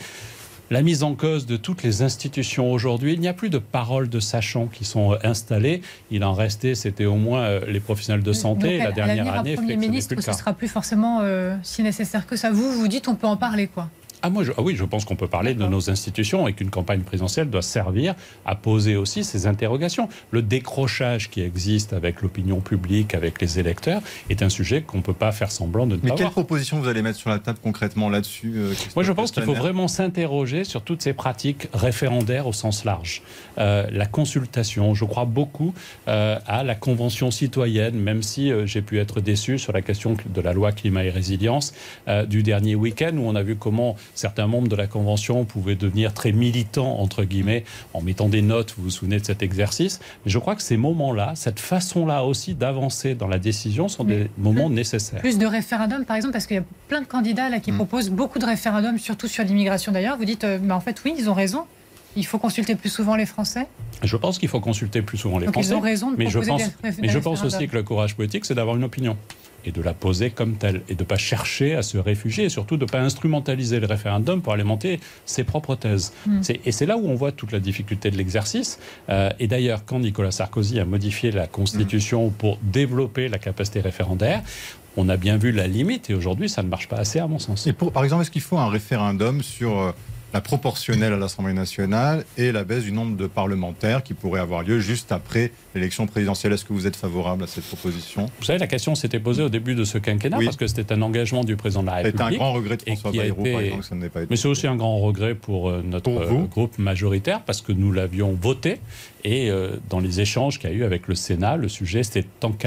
La 0.69 0.81
mise 0.81 1.03
en 1.03 1.15
cause 1.15 1.45
de 1.45 1.55
toutes 1.55 1.83
les 1.83 2.01
institutions 2.01 2.73
aujourd'hui, 2.73 3.13
il 3.13 3.21
n'y 3.21 3.29
a 3.29 3.33
plus 3.33 3.49
de 3.49 3.57
paroles 3.57 4.09
de 4.09 4.19
sachants 4.19 4.67
qui 4.67 4.83
sont 4.83 5.13
euh, 5.13 5.17
installées. 5.23 5.81
Il 6.11 6.25
en 6.25 6.33
restait, 6.33 6.75
c'était 6.75 7.05
au 7.05 7.15
moins 7.15 7.59
les 7.61 7.79
professionnels 7.79 8.23
de 8.23 8.33
santé. 8.33 8.77
Donc, 8.77 8.87
la 8.87 8.91
dernière 8.91 9.33
année 9.33 9.55
Premier 9.55 9.77
ministre, 9.77 10.13
ce 10.19 10.25
cas. 10.25 10.33
sera 10.33 10.51
plus 10.51 10.67
forcément 10.67 11.21
euh, 11.21 11.55
si 11.63 11.83
nécessaire 11.83 12.27
que 12.27 12.35
ça. 12.35 12.51
Vous, 12.51 12.73
vous 12.73 12.87
dites, 12.89 13.07
on 13.07 13.15
peut 13.15 13.27
en 13.27 13.37
parler, 13.37 13.67
quoi. 13.67 13.89
Ah, 14.27 14.29
moi, 14.29 14.43
ah 14.57 14.61
oui, 14.61 14.75
je 14.75 14.83
pense 14.83 15.05
qu'on 15.05 15.15
peut 15.15 15.27
parler 15.27 15.53
de 15.53 15.65
nos 15.65 15.89
institutions 15.89 16.47
et 16.47 16.53
qu'une 16.53 16.69
campagne 16.69 17.01
présidentielle 17.01 17.49
doit 17.49 17.61
servir 17.61 18.13
à 18.45 18.55
poser 18.55 18.95
aussi 18.95 19.23
ces 19.23 19.47
interrogations. 19.47 20.09
Le 20.31 20.41
décrochage 20.41 21.29
qui 21.29 21.41
existe 21.41 21.93
avec 21.93 22.21
l'opinion 22.21 22.59
publique, 22.59 23.15
avec 23.15 23.41
les 23.41 23.59
électeurs, 23.59 24.01
est 24.29 24.41
un 24.41 24.49
sujet 24.49 24.81
qu'on 24.81 24.97
ne 24.97 25.03
peut 25.03 25.13
pas 25.13 25.31
faire 25.31 25.51
semblant 25.51 25.87
de 25.87 25.95
ne 25.95 26.01
Mais 26.03 26.09
pas 26.09 26.15
quelle 26.15 26.25
voir. 26.25 26.33
proposition 26.33 26.79
vous 26.79 26.87
allez 26.87 27.01
mettre 27.01 27.17
sur 27.17 27.29
la 27.29 27.39
table 27.39 27.59
concrètement 27.63 28.09
là-dessus 28.09 28.53
euh, 28.57 28.73
Moi, 28.95 29.03
je 29.03 29.11
pense 29.13 29.31
qu'il 29.31 29.43
faut 29.43 29.53
vraiment 29.53 29.87
s'interroger 29.87 30.63
sur 30.63 30.81
toutes 30.81 31.01
ces 31.01 31.13
pratiques 31.13 31.69
référendaires 31.73 32.47
au 32.47 32.53
sens 32.53 32.83
large. 32.83 33.21
Euh, 33.57 33.87
la 33.91 34.05
consultation, 34.05 34.93
je 34.93 35.05
crois 35.05 35.25
beaucoup 35.25 35.73
euh, 36.07 36.37
à 36.45 36.63
la 36.63 36.75
convention 36.75 37.31
citoyenne, 37.31 37.95
même 37.95 38.23
si 38.23 38.51
euh, 38.51 38.65
j'ai 38.65 38.81
pu 38.81 38.99
être 38.99 39.21
déçu 39.21 39.57
sur 39.57 39.73
la 39.73 39.81
question 39.81 40.15
de 40.25 40.41
la 40.41 40.53
loi 40.53 40.71
climat 40.71 41.03
et 41.03 41.09
résilience 41.09 41.73
euh, 42.07 42.25
du 42.25 42.43
dernier 42.43 42.75
week-end, 42.75 43.11
où 43.15 43.27
on 43.27 43.35
a 43.35 43.43
vu 43.43 43.55
comment 43.55 43.95
certains 44.19 44.47
membres 44.47 44.67
de 44.67 44.75
la 44.75 44.87
convention 44.87 45.45
pouvaient 45.45 45.75
devenir 45.75 46.13
très 46.13 46.31
militants, 46.31 46.99
entre 46.99 47.23
guillemets, 47.23 47.63
en 47.93 48.01
mettant 48.01 48.29
des 48.29 48.41
notes, 48.41 48.73
vous 48.77 48.85
vous 48.85 48.89
souvenez 48.89 49.19
de 49.19 49.25
cet 49.25 49.41
exercice. 49.43 49.99
Mais 50.25 50.31
je 50.31 50.39
crois 50.39 50.55
que 50.55 50.61
ces 50.61 50.77
moments-là, 50.77 51.33
cette 51.35 51.59
façon-là 51.59 52.23
aussi 52.23 52.53
d'avancer 52.55 53.15
dans 53.15 53.27
la 53.27 53.39
décision 53.39 53.87
sont 53.87 54.03
des 54.03 54.29
moments 54.37 54.69
nécessaires. 54.69 55.19
Plus 55.21 55.37
de 55.37 55.45
référendums, 55.45 56.05
par 56.05 56.15
exemple, 56.15 56.33
parce 56.33 56.47
qu'il 56.47 56.57
y 56.57 56.59
a 56.59 56.63
plein 56.87 57.01
de 57.01 57.07
candidats 57.07 57.49
là 57.49 57.59
qui 57.59 57.71
Mm. 57.71 57.75
proposent 57.75 58.09
beaucoup 58.09 58.39
de 58.39 58.45
référendums, 58.45 58.97
surtout 58.99 59.27
sur 59.27 59.43
l'immigration 59.43 59.91
d'ailleurs. 59.91 60.17
Vous 60.17 60.25
dites, 60.25 60.43
euh, 60.43 60.57
bah, 60.57 60.75
en 60.75 60.79
fait, 60.81 61.01
oui, 61.05 61.13
ils 61.17 61.29
ont 61.29 61.33
raison. 61.33 61.65
Il 62.15 62.25
faut 62.25 62.39
consulter 62.39 62.73
plus 62.75 62.89
souvent 62.89 63.15
les 63.15 63.27
Français. 63.27 63.67
Je 64.01 64.17
pense 64.17 64.39
qu'il 64.39 64.49
faut 64.49 64.59
consulter 64.59 65.03
plus 65.03 65.17
souvent 65.19 65.37
les 65.37 65.45
Donc 65.45 65.53
Français. 65.53 65.69
ils 65.69 65.75
ont 65.75 65.79
raison 65.81 66.11
de 66.11 66.17
mais 66.17 66.29
je 66.29 66.39
pense, 66.39 66.63
des, 66.63 66.93
mais 67.01 67.09
je 67.09 67.19
pense 67.19 67.43
aussi 67.43 67.67
que 67.67 67.75
le 67.75 67.83
courage 67.83 68.15
politique, 68.15 68.45
c'est 68.45 68.55
d'avoir 68.55 68.75
une 68.75 68.83
opinion 68.83 69.15
et 69.65 69.71
de 69.71 69.81
la 69.81 69.93
poser 69.93 70.29
comme 70.29 70.55
telle 70.55 70.81
et 70.89 70.95
de 70.95 71.03
ne 71.03 71.07
pas 71.07 71.17
chercher 71.17 71.75
à 71.75 71.81
se 71.81 71.97
réfugier 71.97 72.45
et 72.45 72.49
surtout 72.49 72.77
de 72.77 72.85
ne 72.85 72.89
pas 72.89 72.99
instrumentaliser 72.99 73.79
le 73.79 73.87
référendum 73.87 74.41
pour 74.41 74.53
alimenter 74.53 74.99
ses 75.25 75.43
propres 75.43 75.75
thèses. 75.75 76.13
Mm. 76.25 76.41
Et 76.65 76.71
c'est 76.71 76.85
là 76.85 76.97
où 76.97 77.07
on 77.07 77.15
voit 77.15 77.31
toute 77.31 77.51
la 77.51 77.59
difficulté 77.59 78.11
de 78.11 78.17
l'exercice. 78.17 78.79
Euh, 79.09 79.29
et 79.39 79.47
d'ailleurs, 79.47 79.83
quand 79.85 79.99
Nicolas 79.99 80.31
Sarkozy 80.31 80.79
a 80.79 80.85
modifié 80.85 81.31
la 81.31 81.47
Constitution 81.47 82.29
pour 82.29 82.59
développer 82.61 83.27
la 83.27 83.39
capacité 83.39 83.81
référendaire, 83.81 84.41
on 84.97 85.09
a 85.09 85.17
bien 85.17 85.37
vu 85.37 85.51
la 85.51 85.67
limite 85.67 86.09
et 86.09 86.15
aujourd'hui, 86.15 86.49
ça 86.49 86.63
ne 86.63 86.69
marche 86.69 86.87
pas 86.87 86.97
assez 86.97 87.19
à 87.19 87.27
mon 87.27 87.39
sens. 87.39 87.67
Et 87.67 87.73
pour, 87.73 87.91
par 87.91 88.03
exemple, 88.03 88.23
est-ce 88.23 88.31
qu'il 88.31 88.41
faut 88.41 88.57
un 88.57 88.69
référendum 88.69 89.43
sur 89.43 89.79
euh, 89.79 89.91
la 90.33 90.41
proportionnelle 90.41 91.13
à 91.13 91.17
l'Assemblée 91.17 91.53
nationale 91.53 92.25
et 92.37 92.51
la 92.51 92.63
baisse 92.63 92.83
du 92.83 92.91
nombre 92.91 93.15
de 93.15 93.27
parlementaires 93.27 94.03
qui 94.03 94.13
pourrait 94.13 94.41
avoir 94.41 94.61
lieu 94.63 94.79
juste 94.79 95.11
après 95.11 95.51
l'élection 95.73 96.05
présidentielle 96.05 96.53
Est-ce 96.53 96.65
que 96.65 96.73
vous 96.73 96.85
êtes 96.85 96.95
favorable 96.97 97.43
à 97.43 97.47
cette 97.47 97.63
proposition? 97.65 98.29
Vous 98.39 98.45
savez, 98.45 98.59
la 98.59 98.67
question 98.67 98.93
s'était 98.95 99.19
posée 99.19 99.41
au 99.43 99.49
début 99.49 99.73
de 99.73 99.83
ce 99.85 99.97
quinquennat 99.97 100.37
Oui. 100.37 100.45
parce 100.45 100.57
que 100.57 100.67
c'était 100.67 100.91
un 100.93 101.01
engagement 101.01 101.43
du 101.43 101.55
président 101.55 101.81
de 101.81 101.87
la 101.87 102.03
C'était 102.03 102.07
un 102.21 102.25
République. 102.25 102.39
grand 102.39 102.53
regret 102.53 102.77
de 102.77 102.81
François 102.83 103.11
Bayrou, 103.11 103.41
été- 103.41 103.51
par 103.53 103.61
exemple, 103.61 103.81
que 103.81 103.87
ça 103.87 103.95
n'ait 103.95 104.09
pas 104.09 104.19
été. 104.21 104.27
Mais 104.29 104.35
c'est 104.35 104.47
aussi 104.49 104.67
un 104.67 104.75
grand 104.75 104.99
regret 104.99 105.33
pour 105.33 105.69
euh, 105.69 105.81
notre 105.83 106.03
Pour 106.11 106.47
groupe 106.49 106.77
majoritaire 106.77 107.43
parce 107.43 107.61
que 107.61 107.71
nous 107.71 107.91
l'avions 107.91 108.33
voté 108.39 108.79
et 109.23 109.49
euh, 109.49 109.77
dans 109.89 109.99
les 109.99 110.19
échanges 110.21 110.59
qu'il 110.59 110.69
y 110.69 110.73
a 110.73 110.75
eu 110.75 110.83
avec 110.83 111.07
le 111.07 111.15
Sénat, 111.15 111.55
le 111.57 111.69
sujet 111.69 112.01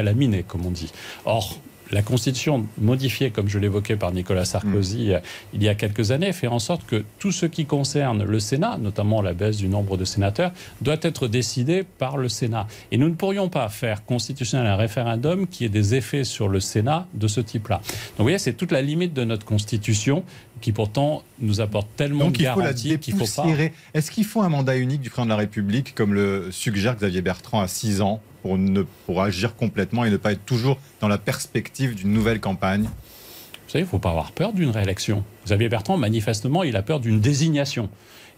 la 0.03 0.13
miner, 0.15 0.43
comme 0.43 0.65
on 0.67 0.71
dit. 0.71 0.91
Or, 1.25 1.59
la 1.91 2.03
Constitution 2.03 2.67
modifiée, 2.79 3.31
comme 3.31 3.49
je 3.49 3.59
l'évoquais 3.59 3.97
par 3.97 4.13
Nicolas 4.13 4.45
Sarkozy 4.45 5.13
euh, 5.13 5.21
il 5.53 5.63
y 5.63 5.69
a 5.69 5.75
quelques 5.75 6.11
années, 6.11 6.33
fait 6.33 6.47
en 6.47 6.59
sorte 6.59 6.87
que 6.87 7.05
tout 7.19 7.33
ce 7.33 7.47
qui 7.47 7.67
concerne 7.67 8.25
le 8.25 8.41
Sénat, 8.41 8.79
notamment 8.79 9.23
la 9.23 9.33
baisse 9.33 9.57
du 9.57 9.69
nombre 9.69 9.97
de 9.97 10.05
sénateurs, 10.05 10.53
doit 10.81 10.99
être 11.03 11.29
décidé 11.29 11.83
par 11.83 12.17
le 12.17 12.29
Sénat. 12.29 12.67
Et 12.93 12.99
nous 12.99 13.09
ne 13.09 13.15
pourrions 13.15 13.49
pas 13.49 13.69
faire 13.69 14.05
constitutionnel 14.05 14.67
un 14.67 14.77
référendum 14.77 15.47
qui 15.47 15.65
ait 15.65 15.69
des 15.69 15.95
effets 15.95 16.25
sur 16.25 16.49
le 16.49 16.61
Sénat 16.61 17.07
de 17.15 17.29
ce 17.29 17.41
type-là. 17.41 17.77
Donc 17.77 18.19
vous 18.19 18.25
voyez, 18.25 18.39
c'est 18.39 18.55
toute 18.55 18.73
la 18.73 18.83
limite 18.83 19.15
de 19.15 19.25
notre 19.25 19.45
Constitution 19.45 20.25
qui 20.61 20.73
pourtant 20.73 21.23
nous 21.39 21.61
apporte 21.61 21.89
tellement 21.97 22.27
Donc 22.27 22.39
de 22.39 22.43
garanties 22.43 22.99
qu'il 22.99 23.15
faut 23.15 23.43
pas. 23.43 23.47
Est-ce 23.95 24.11
qu'il 24.11 24.25
faut 24.25 24.43
un 24.43 24.49
mandat 24.49 24.77
unique 24.77 25.01
du 25.01 25.11
président 25.11 25.27
de 25.27 25.31
la 25.31 25.37
République, 25.37 25.95
comme 25.95 26.15
le 26.15 26.51
suggère 26.51 26.97
Xavier 26.97 27.23
Bertrand 27.23 27.61
à 27.61 27.69
6 27.69 28.01
ans, 28.03 28.21
pour, 28.43 28.59
ne, 28.59 28.83
pour 29.07 29.23
agir 29.23 29.57
complètement 29.57 30.05
et 30.05 30.11
ne 30.11 30.17
pas 30.17 30.33
être 30.33 30.45
toujours 30.45 30.79
dans 31.01 31.09
la 31.09 31.19
perspective 31.19 31.95
d'une 31.95 32.13
nouvelle 32.13 32.41
campagne? 32.41 32.85
Vous 32.85 33.73
savez, 33.75 33.83
il 33.83 33.87
ne 33.87 33.91
faut 33.91 33.99
pas 33.99 34.11
avoir 34.11 34.33
peur 34.33 34.53
d'une 34.53 34.71
réélection. 34.71 35.25
Xavier 35.45 35.69
Bertrand, 35.69 35.97
manifestement, 35.97 36.65
il 36.65 36.77
a 36.77 36.83
peur 36.83 37.01
d'une 37.01 37.21
désignation. 37.21 37.89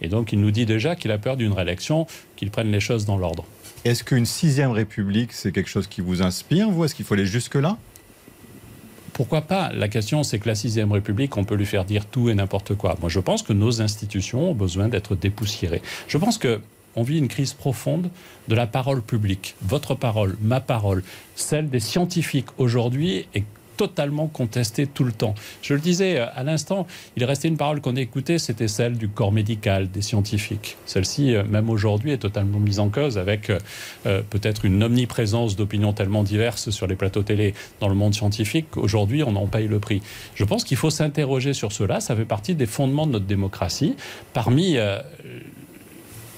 Et 0.01 0.07
donc, 0.07 0.31
il 0.33 0.39
nous 0.39 0.51
dit 0.51 0.65
déjà 0.65 0.95
qu'il 0.95 1.11
a 1.11 1.17
peur 1.17 1.37
d'une 1.37 1.53
réélection, 1.53 2.05
qu'il 2.35 2.51
prenne 2.51 2.71
les 2.71 2.79
choses 2.79 3.05
dans 3.05 3.17
l'ordre. 3.17 3.45
Est-ce 3.85 4.03
qu'une 4.03 4.25
sixième 4.25 4.71
République, 4.71 5.33
c'est 5.33 5.51
quelque 5.51 5.69
chose 5.69 5.87
qui 5.87 6.01
vous 6.01 6.21
inspire, 6.21 6.69
vous? 6.69 6.85
Est-ce 6.85 6.95
qu'il 6.95 7.05
faut 7.05 7.15
aller 7.15 7.25
jusque-là? 7.25 7.77
Pourquoi 9.13 9.41
pas? 9.41 9.71
La 9.71 9.87
question, 9.87 10.23
c'est 10.23 10.39
que 10.39 10.47
la 10.47 10.55
sixième 10.55 10.91
République, 10.91 11.37
on 11.37 11.43
peut 11.43 11.55
lui 11.55 11.67
faire 11.67 11.85
dire 11.85 12.05
tout 12.05 12.29
et 12.29 12.33
n'importe 12.33 12.75
quoi. 12.75 12.97
Moi, 12.99 13.09
je 13.09 13.19
pense 13.19 13.43
que 13.43 13.53
nos 13.53 13.81
institutions 13.81 14.51
ont 14.51 14.55
besoin 14.55 14.87
d'être 14.87 15.15
dépoussiérées. 15.15 15.81
Je 16.07 16.17
pense 16.17 16.37
que 16.37 16.59
on 16.95 17.03
vit 17.03 17.17
une 17.17 17.27
crise 17.27 17.53
profonde 17.53 18.09
de 18.47 18.55
la 18.55 18.67
parole 18.67 19.01
publique. 19.01 19.55
Votre 19.61 19.95
parole, 19.95 20.37
ma 20.41 20.59
parole, 20.59 21.03
celle 21.35 21.69
des 21.69 21.79
scientifiques 21.79 22.49
aujourd'hui 22.57 23.27
est 23.33 23.45
totalement 23.77 24.27
contestée 24.27 24.87
tout 24.87 25.03
le 25.03 25.11
temps. 25.11 25.35
Je 25.61 25.73
le 25.73 25.79
disais 25.79 26.19
euh, 26.19 26.25
à 26.33 26.43
l'instant, 26.43 26.87
il 27.15 27.23
restait 27.25 27.47
une 27.47 27.57
parole 27.57 27.81
qu'on 27.81 27.95
écoutait, 27.95 28.39
c'était 28.39 28.67
celle 28.67 28.97
du 28.97 29.09
corps 29.09 29.31
médical, 29.31 29.89
des 29.89 30.01
scientifiques. 30.01 30.77
Celle-ci, 30.85 31.35
euh, 31.35 31.43
même 31.43 31.69
aujourd'hui, 31.69 32.11
est 32.11 32.17
totalement 32.17 32.59
mise 32.59 32.79
en 32.79 32.89
cause 32.89 33.17
avec 33.17 33.49
euh, 33.49 34.21
peut-être 34.29 34.65
une 34.65 34.81
omniprésence 34.83 35.55
d'opinions 35.55 35.93
tellement 35.93 36.23
diverses 36.23 36.69
sur 36.69 36.87
les 36.87 36.95
plateaux 36.95 37.23
télé 37.23 37.53
dans 37.79 37.89
le 37.89 37.95
monde 37.95 38.13
scientifique. 38.13 38.77
Aujourd'hui, 38.77 39.23
on 39.23 39.35
en 39.35 39.47
paye 39.47 39.67
le 39.67 39.79
prix. 39.79 40.01
Je 40.35 40.43
pense 40.43 40.63
qu'il 40.63 40.77
faut 40.77 40.89
s'interroger 40.89 41.53
sur 41.53 41.71
cela. 41.71 41.99
Ça 41.99 42.15
fait 42.15 42.25
partie 42.25 42.55
des 42.55 42.65
fondements 42.65 43.07
de 43.07 43.13
notre 43.13 43.25
démocratie. 43.25 43.95
Parmi 44.33 44.77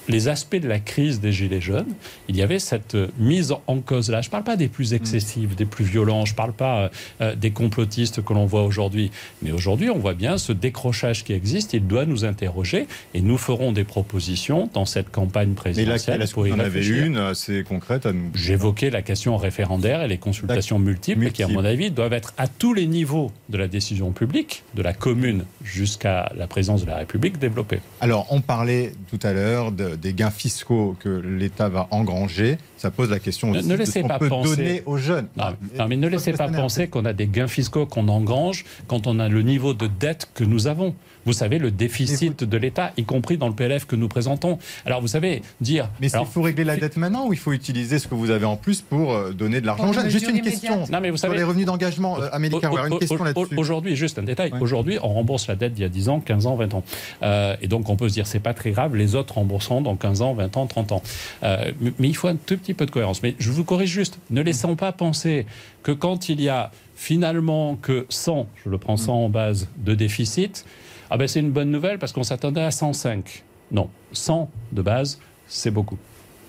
les 0.08 0.28
aspects 0.28 0.56
de 0.56 0.68
la 0.68 0.78
crise 0.78 1.20
des 1.20 1.32
Gilets 1.32 1.60
jaunes, 1.60 1.94
il 2.28 2.36
y 2.36 2.42
avait 2.42 2.58
cette 2.58 2.94
euh, 2.94 3.08
mise 3.18 3.52
en 3.66 3.78
cause-là. 3.80 4.20
Je 4.22 4.28
ne 4.28 4.30
parle 4.30 4.44
pas 4.44 4.56
des 4.56 4.68
plus 4.68 4.94
excessifs, 4.94 5.56
des 5.56 5.64
plus 5.64 5.84
violents, 5.84 6.24
je 6.24 6.32
ne 6.32 6.36
parle 6.36 6.52
pas 6.52 6.78
euh, 6.84 6.88
euh, 7.20 7.34
des 7.34 7.50
complotistes 7.50 8.24
que 8.24 8.32
l'on 8.32 8.46
voit 8.46 8.62
aujourd'hui. 8.64 9.10
Mais 9.42 9.52
aujourd'hui, 9.52 9.90
on 9.90 9.98
voit 9.98 10.14
bien 10.14 10.38
ce 10.38 10.52
décrochage 10.52 11.24
qui 11.24 11.32
existe, 11.32 11.72
il 11.74 11.86
doit 11.86 12.06
nous 12.06 12.24
interroger 12.24 12.86
et 13.14 13.20
nous 13.20 13.38
ferons 13.38 13.72
des 13.72 13.84
propositions 13.84 14.70
dans 14.72 14.84
cette 14.84 15.10
campagne 15.10 15.48
Mais 15.50 15.54
présidentielle 15.54 16.24
que 16.24 16.30
pour 16.32 16.46
y 16.46 16.50
vous 16.50 16.56
en 16.56 16.60
avez 16.60 16.80
réfléchir. 16.80 17.04
une 17.06 17.16
assez 17.16 17.64
concrète 17.64 18.06
à 18.06 18.12
nous 18.12 18.30
J'évoquais 18.34 18.90
la 18.90 19.02
question 19.02 19.36
référendaire 19.36 20.02
et 20.02 20.08
les 20.08 20.18
consultations 20.18 20.78
multiples, 20.78 21.30
qui, 21.30 21.42
à 21.42 21.48
mon 21.48 21.64
avis, 21.64 21.90
doivent 21.90 22.12
être 22.12 22.32
à 22.38 22.46
tous 22.48 22.74
les 22.74 22.86
niveaux 22.86 23.32
de 23.48 23.58
la 23.58 23.66
décision 23.68 24.12
publique, 24.12 24.62
de 24.74 24.82
la 24.82 24.92
commune 24.92 25.44
jusqu'à 25.64 26.30
la 26.36 26.46
présidence 26.46 26.84
de 26.84 26.90
la 26.90 26.98
République, 26.98 27.38
développées. 27.38 27.80
Alors, 28.00 28.26
on 28.30 28.40
parlait 28.40 28.92
tout 29.10 29.18
à 29.22 29.32
l'heure 29.32 29.72
de- 29.72 29.95
des 29.96 30.12
gains 30.12 30.30
fiscaux 30.30 30.96
que 31.00 31.08
l'État 31.08 31.68
va 31.68 31.88
engranger. 31.90 32.58
Ça 32.76 32.90
pose 32.90 33.10
la 33.10 33.18
question 33.18 33.50
Ne- 33.52 33.58
aussi 33.58 33.68
de 33.68 33.84
ce 33.84 33.98
qu'on 34.00 34.08
pas 34.08 34.18
peut 34.18 34.28
penser- 34.28 34.56
donner 34.56 34.82
aux 34.86 34.96
jeunes. 34.98 35.28
Non, 35.36 35.44
non, 35.78 35.88
mais 35.88 35.96
ne 35.96 36.08
laissez 36.08 36.32
pas 36.32 36.48
penser 36.48 36.88
qu'on 36.88 37.04
a 37.04 37.12
des 37.12 37.26
gains 37.26 37.48
fiscaux 37.48 37.86
qu'on 37.86 38.08
engrange 38.08 38.64
quand 38.86 39.06
on 39.06 39.18
a 39.18 39.28
le 39.28 39.42
niveau 39.42 39.74
de 39.74 39.86
dette 39.86 40.28
que 40.34 40.44
nous 40.44 40.66
avons. 40.66 40.94
Vous 41.26 41.32
savez, 41.32 41.58
le 41.58 41.70
déficit 41.70 42.44
de 42.44 42.56
l'État, 42.56 42.92
y 42.96 43.04
compris 43.04 43.36
dans 43.36 43.48
le 43.48 43.54
PLF 43.54 43.84
que 43.84 43.96
nous 43.96 44.08
présentons. 44.08 44.58
Alors, 44.86 45.00
vous 45.00 45.08
savez, 45.08 45.42
dire. 45.60 45.90
Mais 46.00 46.14
alors, 46.14 46.26
il 46.30 46.32
faut 46.32 46.42
régler 46.42 46.64
la 46.64 46.76
dette 46.76 46.96
maintenant 46.96 47.26
ou 47.26 47.32
il 47.32 47.38
faut 47.38 47.52
utiliser 47.52 47.98
ce 47.98 48.06
que 48.08 48.14
vous 48.14 48.30
avez 48.30 48.46
en 48.46 48.56
plus 48.56 48.80
pour 48.80 49.12
euh, 49.12 49.32
donner 49.32 49.60
de 49.60 49.66
l'argent? 49.66 49.92
Juste 50.08 50.28
une 50.30 50.40
question. 50.40 50.84
Non, 50.90 51.00
mais 51.00 51.10
vous 51.10 51.16
Sur 51.16 51.26
savez. 51.28 51.38
les 51.38 51.44
revenus 51.44 51.66
d'engagement, 51.66 52.20
euh, 52.20 52.28
Amélie 52.32 52.54
Au- 52.54 52.60
Carrère, 52.60 52.86
une 52.86 52.92
au- 52.94 52.98
question 52.98 53.20
au- 53.20 53.24
là-dessus. 53.24 53.56
Aujourd'hui, 53.58 53.96
juste 53.96 54.18
un 54.18 54.22
détail. 54.22 54.52
Ouais. 54.52 54.60
Aujourd'hui, 54.60 54.98
on 55.02 55.08
rembourse 55.12 55.48
la 55.48 55.56
dette 55.56 55.74
d'il 55.74 55.82
y 55.82 55.84
a 55.84 55.88
10 55.88 56.08
ans, 56.08 56.20
15 56.20 56.46
ans, 56.46 56.54
20 56.56 56.72
ans. 56.74 56.84
Euh, 57.22 57.56
et 57.60 57.66
donc, 57.68 57.88
on 57.88 57.96
peut 57.96 58.08
se 58.08 58.14
dire, 58.14 58.26
c'est 58.26 58.38
pas 58.40 58.54
très 58.54 58.70
grave, 58.70 58.94
les 58.94 59.14
autres 59.16 59.34
rembourseront 59.34 59.80
dans 59.80 59.96
15 59.96 60.22
ans, 60.22 60.32
20 60.34 60.56
ans, 60.56 60.66
30 60.66 60.92
ans. 60.92 61.02
Euh, 61.42 61.72
mais, 61.80 61.92
mais 61.98 62.08
il 62.08 62.14
faut 62.16 62.28
un 62.28 62.36
tout 62.36 62.56
petit 62.56 62.72
peu 62.74 62.86
de 62.86 62.90
cohérence. 62.92 63.22
Mais 63.24 63.34
je 63.38 63.50
vous 63.50 63.64
corrige 63.64 63.90
juste, 63.90 64.18
ne 64.30 64.42
laissons 64.42 64.76
pas 64.76 64.92
penser 64.92 65.46
que 65.82 65.90
quand 65.92 66.28
il 66.28 66.40
y 66.40 66.48
a 66.48 66.70
finalement 66.94 67.76
que 67.76 68.06
100, 68.08 68.46
je 68.64 68.70
le 68.70 68.78
prends 68.78 68.96
100 68.96 69.24
en 69.24 69.28
base, 69.28 69.68
de 69.78 69.94
déficit, 69.94 70.64
ah 71.10 71.16
ben 71.16 71.28
c'est 71.28 71.40
une 71.40 71.50
bonne 71.50 71.70
nouvelle 71.70 71.98
parce 71.98 72.12
qu'on 72.12 72.22
s'attendait 72.24 72.62
à 72.62 72.70
105. 72.70 73.44
Non, 73.72 73.90
100 74.12 74.48
de 74.72 74.82
base, 74.82 75.18
c'est 75.48 75.70
beaucoup. 75.70 75.98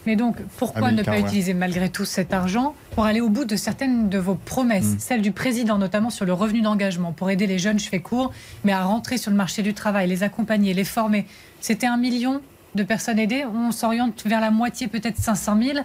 Mais 0.06 0.16
donc, 0.16 0.38
pourquoi 0.58 0.88
Amélie 0.88 0.98
ne 1.00 1.04
pas 1.04 1.20
utiliser 1.20 1.54
malgré 1.54 1.90
tout 1.90 2.06
cet 2.06 2.34
argent 2.34 2.76
pour 2.92 3.04
aller 3.06 3.20
au 3.20 3.28
bout 3.30 3.44
de 3.44 3.58
certaines 3.58 4.08
de 4.08 4.18
vos 4.18 4.36
promesses, 4.36 4.94
Mm. 4.94 5.00
celles 5.00 5.22
du 5.22 5.32
président 5.34 5.78
notamment 5.78 6.10
sur 6.10 6.26
le 6.26 6.32
revenu 6.32 6.62
d'engagement, 6.62 7.12
pour 7.12 7.30
aider 7.30 7.46
les 7.46 7.60
jeunes, 7.60 7.78
je 7.78 7.90
fais 7.90 8.00
court, 8.00 8.32
mais 8.64 8.72
à 8.72 8.84
rentrer 8.84 9.18
sur 9.18 9.32
le 9.32 9.38
marché 9.38 9.64
du 9.64 9.74
travail, 9.74 10.08
les 10.08 10.24
accompagner, 10.24 10.74
les 10.74 10.86
former. 10.86 11.26
C'était 11.60 11.88
un 11.88 11.98
million 11.98 12.40
de 12.76 12.84
personnes 12.84 13.20
aidées, 13.20 13.44
on 13.44 13.72
s'oriente 13.72 14.24
vers 14.26 14.40
la 14.40 14.52
moitié, 14.52 14.88
peut-être 14.88 15.18
500 15.18 15.58
000. 15.62 15.80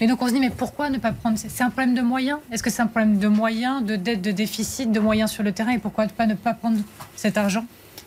Et 0.00 0.06
donc 0.06 0.22
on 0.22 0.28
se 0.28 0.34
dit, 0.34 0.40
mais 0.40 0.50
pourquoi 0.50 0.88
ne 0.90 0.98
pas 0.98 1.10
prendre... 1.12 1.36
C'est 1.38 1.64
un 1.64 1.70
problème 1.70 1.94
de 1.94 2.02
moyens? 2.02 2.38
Est-ce 2.52 2.62
que 2.62 2.70
c'est 2.70 2.82
un 2.82 2.86
problème 2.86 3.18
de 3.18 3.26
moyens, 3.28 3.82
de 3.84 3.96
dette, 3.96 4.22
de 4.22 4.30
déficit, 4.30 4.92
de 4.92 5.00
moyens 5.00 5.30
sur 5.32 5.42
le 5.42 5.50
terrain? 5.50 5.72
Et 5.72 5.78
pourquoi 5.78 6.06
pas 6.06 6.26
ne 6.26 6.34
pas 6.34 6.54
prendre 6.54 6.78
cet 7.16 7.38
argent? 7.38 7.64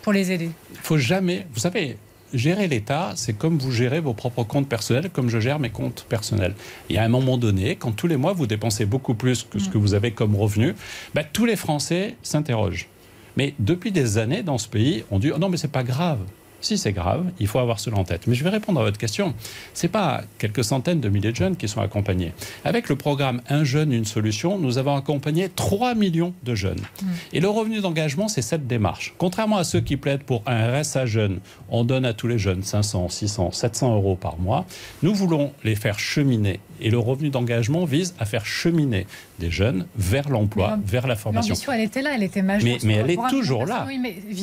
Pour 0.07 0.13
les 0.13 0.31
aider 0.31 0.51
Il 0.71 0.77
faut 0.77 0.97
jamais. 0.97 1.45
Vous 1.53 1.59
savez, 1.59 1.97
gérer 2.33 2.69
l'État, 2.69 3.11
c'est 3.17 3.33
comme 3.33 3.57
vous 3.57 3.73
gérez 3.73 3.99
vos 3.99 4.13
propres 4.13 4.45
comptes 4.45 4.69
personnels, 4.69 5.09
comme 5.09 5.27
je 5.27 5.37
gère 5.41 5.59
mes 5.59 5.69
comptes 5.69 6.05
personnels. 6.07 6.55
Et 6.89 6.97
à 6.97 7.03
un 7.03 7.09
moment 7.09 7.37
donné, 7.37 7.75
quand 7.75 7.91
tous 7.91 8.07
les 8.07 8.15
mois 8.15 8.31
vous 8.31 8.47
dépensez 8.47 8.85
beaucoup 8.85 9.15
plus 9.15 9.43
que 9.43 9.59
ce 9.59 9.67
que 9.67 9.77
vous 9.77 9.95
avez 9.95 10.11
comme 10.11 10.33
revenu, 10.37 10.75
bah, 11.13 11.25
tous 11.25 11.43
les 11.43 11.57
Français 11.57 12.15
s'interrogent. 12.23 12.87
Mais 13.35 13.53
depuis 13.59 13.91
des 13.91 14.17
années, 14.17 14.43
dans 14.43 14.57
ce 14.57 14.69
pays, 14.69 15.03
on 15.11 15.19
dit 15.19 15.33
oh 15.35 15.39
non, 15.39 15.49
mais 15.49 15.57
c'est 15.57 15.73
pas 15.73 15.83
grave. 15.83 16.19
Si 16.67 16.77
c'est 16.77 16.91
grave, 16.91 17.31
il 17.39 17.47
faut 17.47 17.59
avoir 17.59 17.79
cela 17.79 17.95
en 17.95 18.03
tête. 18.03 18.27
Mais 18.27 18.35
je 18.35 18.43
vais 18.43 18.49
répondre 18.49 18.81
à 18.81 18.83
votre 18.83 18.97
question. 18.97 19.33
Ce 19.73 19.85
n'est 19.85 19.89
pas 19.89 20.23
quelques 20.37 20.65
centaines 20.65 20.99
de 20.99 21.07
milliers 21.07 21.31
de 21.31 21.35
jeunes 21.37 21.55
qui 21.55 21.69
sont 21.69 21.79
accompagnés. 21.79 22.33
Avec 22.65 22.89
le 22.89 22.97
programme 22.97 23.41
Un 23.47 23.63
jeune, 23.63 23.93
une 23.93 24.03
solution, 24.03 24.59
nous 24.59 24.77
avons 24.77 24.97
accompagné 24.97 25.47
3 25.47 25.95
millions 25.95 26.33
de 26.43 26.55
jeunes. 26.55 26.81
Mmh. 26.81 27.05
Et 27.31 27.39
le 27.39 27.47
revenu 27.47 27.79
d'engagement, 27.79 28.27
c'est 28.27 28.41
cette 28.41 28.67
démarche. 28.67 29.13
Contrairement 29.17 29.55
à 29.55 29.63
ceux 29.63 29.79
qui 29.79 29.95
plaident 29.95 30.23
pour 30.23 30.43
un 30.45 30.81
RSA 30.81 31.05
jeune, 31.05 31.39
on 31.69 31.85
donne 31.85 32.03
à 32.03 32.11
tous 32.11 32.27
les 32.27 32.37
jeunes 32.37 32.63
500, 32.63 33.07
600, 33.07 33.53
700 33.53 33.95
euros 33.95 34.17
par 34.17 34.37
mois. 34.37 34.65
Nous 35.03 35.13
voulons 35.13 35.53
les 35.63 35.75
faire 35.75 35.99
cheminer. 35.99 36.59
Et 36.81 36.89
le 36.89 36.99
revenu 36.99 37.29
d'engagement 37.29 37.85
vise 37.85 38.15
à 38.19 38.25
faire 38.25 38.45
cheminer 38.45 39.07
des 39.39 39.51
jeunes 39.51 39.85
vers 39.97 40.29
l'emploi, 40.29 40.79
vers 40.85 41.07
la 41.07 41.15
formation. 41.15 41.53
L'ambition, 41.53 41.71
elle 41.71 41.81
était 41.81 42.01
là, 42.01 42.11
elle 42.15 42.23
était 42.23 42.41
majeure. 42.41 42.69
Mais, 42.69 42.77
mais 42.83 42.93
elle 42.95 43.11
est 43.11 43.29
toujours 43.29 43.65
là. 43.65 43.87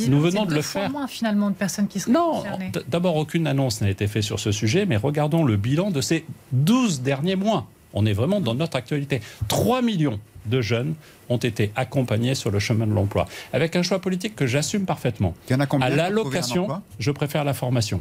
Nous 0.09 0.21
venons 0.21 0.45
de 0.45 0.55
le 0.55 0.63
faire. 0.63 0.91
moins 0.91 1.07
finalement 1.07 1.51
de 1.51 1.55
personnes 1.55 1.89
qui 1.89 2.05
non, 2.09 2.43
d'abord, 2.89 3.17
aucune 3.17 3.47
annonce 3.47 3.81
n'a 3.81 3.91
été 3.91 4.07
faite 4.07 4.23
sur 4.23 4.39
ce 4.39 4.53
sujet, 4.53 4.87
mais 4.87 4.97
regardons 4.97 5.45
le 5.45 5.57
bilan 5.57 5.91
de 5.91 6.01
ces 6.01 6.25
12 6.53 7.03
derniers 7.03 7.37
mois. 7.37 7.67
On 7.93 8.07
est 8.07 8.13
vraiment 8.13 8.41
dans 8.41 8.55
notre 8.55 8.77
actualité. 8.77 9.21
3 9.49 9.83
millions 9.83 10.19
de 10.47 10.61
jeunes 10.61 10.95
ont 11.29 11.37
été 11.37 11.73
accompagnés 11.77 12.35
sur 12.35 12.51
le 12.51 12.59
chemin 12.59 12.87
de 12.87 12.93
l'emploi, 12.93 13.27
avec 13.53 13.77
un 13.77 13.83
choix 13.83 13.99
politique 13.99 14.37
que 14.37 14.47
j'assume 14.47 14.85
parfaitement. 14.85 15.35
Il 15.49 15.53
y 15.53 15.57
en 15.57 15.61
a 15.61 15.67
combien 15.67 15.87
À 15.87 15.91
l'allocation, 15.91 16.69
je 16.99 17.11
préfère 17.11 17.45
la 17.45 17.55
formation. 17.55 18.01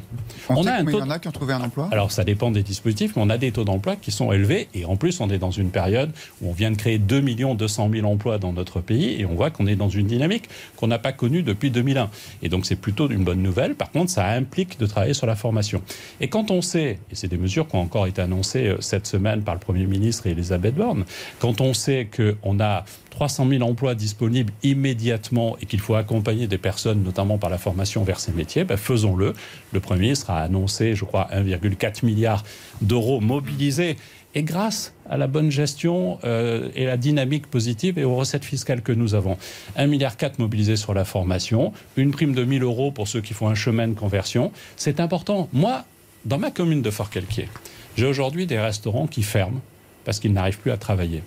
On, 0.49 0.65
a 0.67 0.73
un 0.73 0.83
taux... 0.83 0.91
Il 0.91 0.97
y 0.97 1.01
en 1.01 1.09
a 1.09 1.19
qui 1.19 1.27
ont 1.27 1.31
trouvé 1.31 1.53
un 1.53 1.61
emploi? 1.61 1.87
Alors 1.91 2.11
ça 2.11 2.23
dépend 2.23 2.51
des 2.51 2.63
dispositifs, 2.63 3.15
mais 3.15 3.21
on 3.21 3.29
a 3.29 3.37
des 3.37 3.51
taux 3.51 3.63
d'emploi 3.63 3.95
qui 3.95 4.11
sont 4.11 4.31
élevés, 4.31 4.67
et 4.73 4.85
en 4.85 4.95
plus 4.95 5.19
on 5.21 5.29
est 5.29 5.37
dans 5.37 5.51
une 5.51 5.69
période 5.69 6.11
où 6.41 6.49
on 6.49 6.53
vient 6.53 6.71
de 6.71 6.77
créer 6.77 6.97
2 6.97 7.21
200 7.21 7.89
000 7.93 8.07
emplois 8.07 8.37
dans 8.37 8.51
notre 8.51 8.81
pays, 8.81 9.19
et 9.21 9.25
on 9.25 9.35
voit 9.35 9.49
qu'on 9.49 9.67
est 9.67 9.75
dans 9.75 9.89
une 9.89 10.07
dynamique 10.07 10.49
qu'on 10.75 10.87
n'a 10.87 10.99
pas 10.99 11.13
connue 11.13 11.43
depuis 11.43 11.71
2001. 11.71 12.09
Et 12.41 12.49
donc 12.49 12.65
c'est 12.65 12.75
plutôt 12.75 13.09
une 13.09 13.23
bonne 13.23 13.41
nouvelle. 13.41 13.75
Par 13.75 13.91
contre, 13.91 14.11
ça 14.11 14.27
implique 14.27 14.79
de 14.79 14.85
travailler 14.85 15.13
sur 15.13 15.27
la 15.27 15.35
formation. 15.35 15.81
Et 16.19 16.27
quand 16.27 16.51
on 16.51 16.61
sait, 16.61 16.99
et 17.11 17.15
c'est 17.15 17.27
des 17.27 17.37
mesures 17.37 17.67
qui 17.67 17.75
ont 17.75 17.81
encore 17.81 18.07
été 18.07 18.21
annoncées 18.21 18.67
euh, 18.67 18.77
cette 18.81 19.07
semaine 19.07 19.41
par 19.43 19.55
le 19.55 19.59
Premier 19.59 19.85
ministre 19.85 20.27
et 20.27 20.31
Elisabeth 20.31 20.75
Borne, 20.75 21.05
quand 21.39 21.61
on 21.61 21.73
sait 21.73 22.07
qu'on 22.41 22.59
a 22.59 22.85
300 23.11 23.47
000 23.49 23.63
emplois 23.63 23.95
disponibles 23.95 24.51
immédiatement 24.63 25.57
et 25.61 25.65
qu'il 25.65 25.79
faut 25.79 25.95
accompagner 25.95 26.47
des 26.47 26.57
personnes, 26.57 27.03
notamment 27.03 27.37
par 27.37 27.49
la 27.49 27.57
formation 27.57 28.03
vers 28.03 28.19
ces 28.19 28.31
métiers, 28.31 28.63
ben 28.63 28.77
faisons-le. 28.77 29.33
Le 29.71 29.79
Premier 29.79 30.01
ministre 30.01 30.29
a 30.29 30.39
annoncé, 30.41 30.95
je 30.95 31.05
crois, 31.05 31.29
1,4 31.33 32.05
milliard 32.05 32.43
d'euros 32.81 33.19
mobilisés. 33.19 33.97
Et 34.35 34.41
grâce 34.41 34.93
à 35.07 35.17
la 35.17 35.27
bonne 35.27 35.51
gestion 35.51 36.17
euh, 36.23 36.69
et 36.75 36.85
la 36.85 36.97
dynamique 36.97 37.45
positive 37.47 37.99
et 37.99 38.03
aux 38.03 38.15
recettes 38.15 38.45
fiscales 38.45 38.81
que 38.81 38.91
nous 38.91 39.13
avons. 39.13 39.37
1,4 39.77 39.87
milliard 39.87 40.15
mobilisés 40.39 40.75
sur 40.75 40.95
la 40.95 41.05
formation, 41.05 41.71
une 41.97 42.11
prime 42.11 42.33
de 42.33 42.43
1000 42.43 42.63
euros 42.63 42.91
pour 42.91 43.07
ceux 43.07 43.21
qui 43.21 43.35
font 43.35 43.47
un 43.47 43.55
chemin 43.55 43.87
de 43.87 43.93
conversion. 43.93 44.51
C'est 44.75 44.99
important. 44.99 45.49
Moi, 45.53 45.85
dans 46.25 46.39
ma 46.39 46.49
commune 46.49 46.81
de 46.81 46.89
Fort-Quelquier, 46.89 47.47
j'ai 47.95 48.07
aujourd'hui 48.07 48.47
des 48.47 48.59
restaurants 48.59 49.05
qui 49.05 49.21
ferment 49.21 49.61
parce 50.03 50.19
qu'ils 50.19 50.33
n'arrivent 50.33 50.59
plus 50.59 50.71
à 50.71 50.77
travailler. 50.77 51.21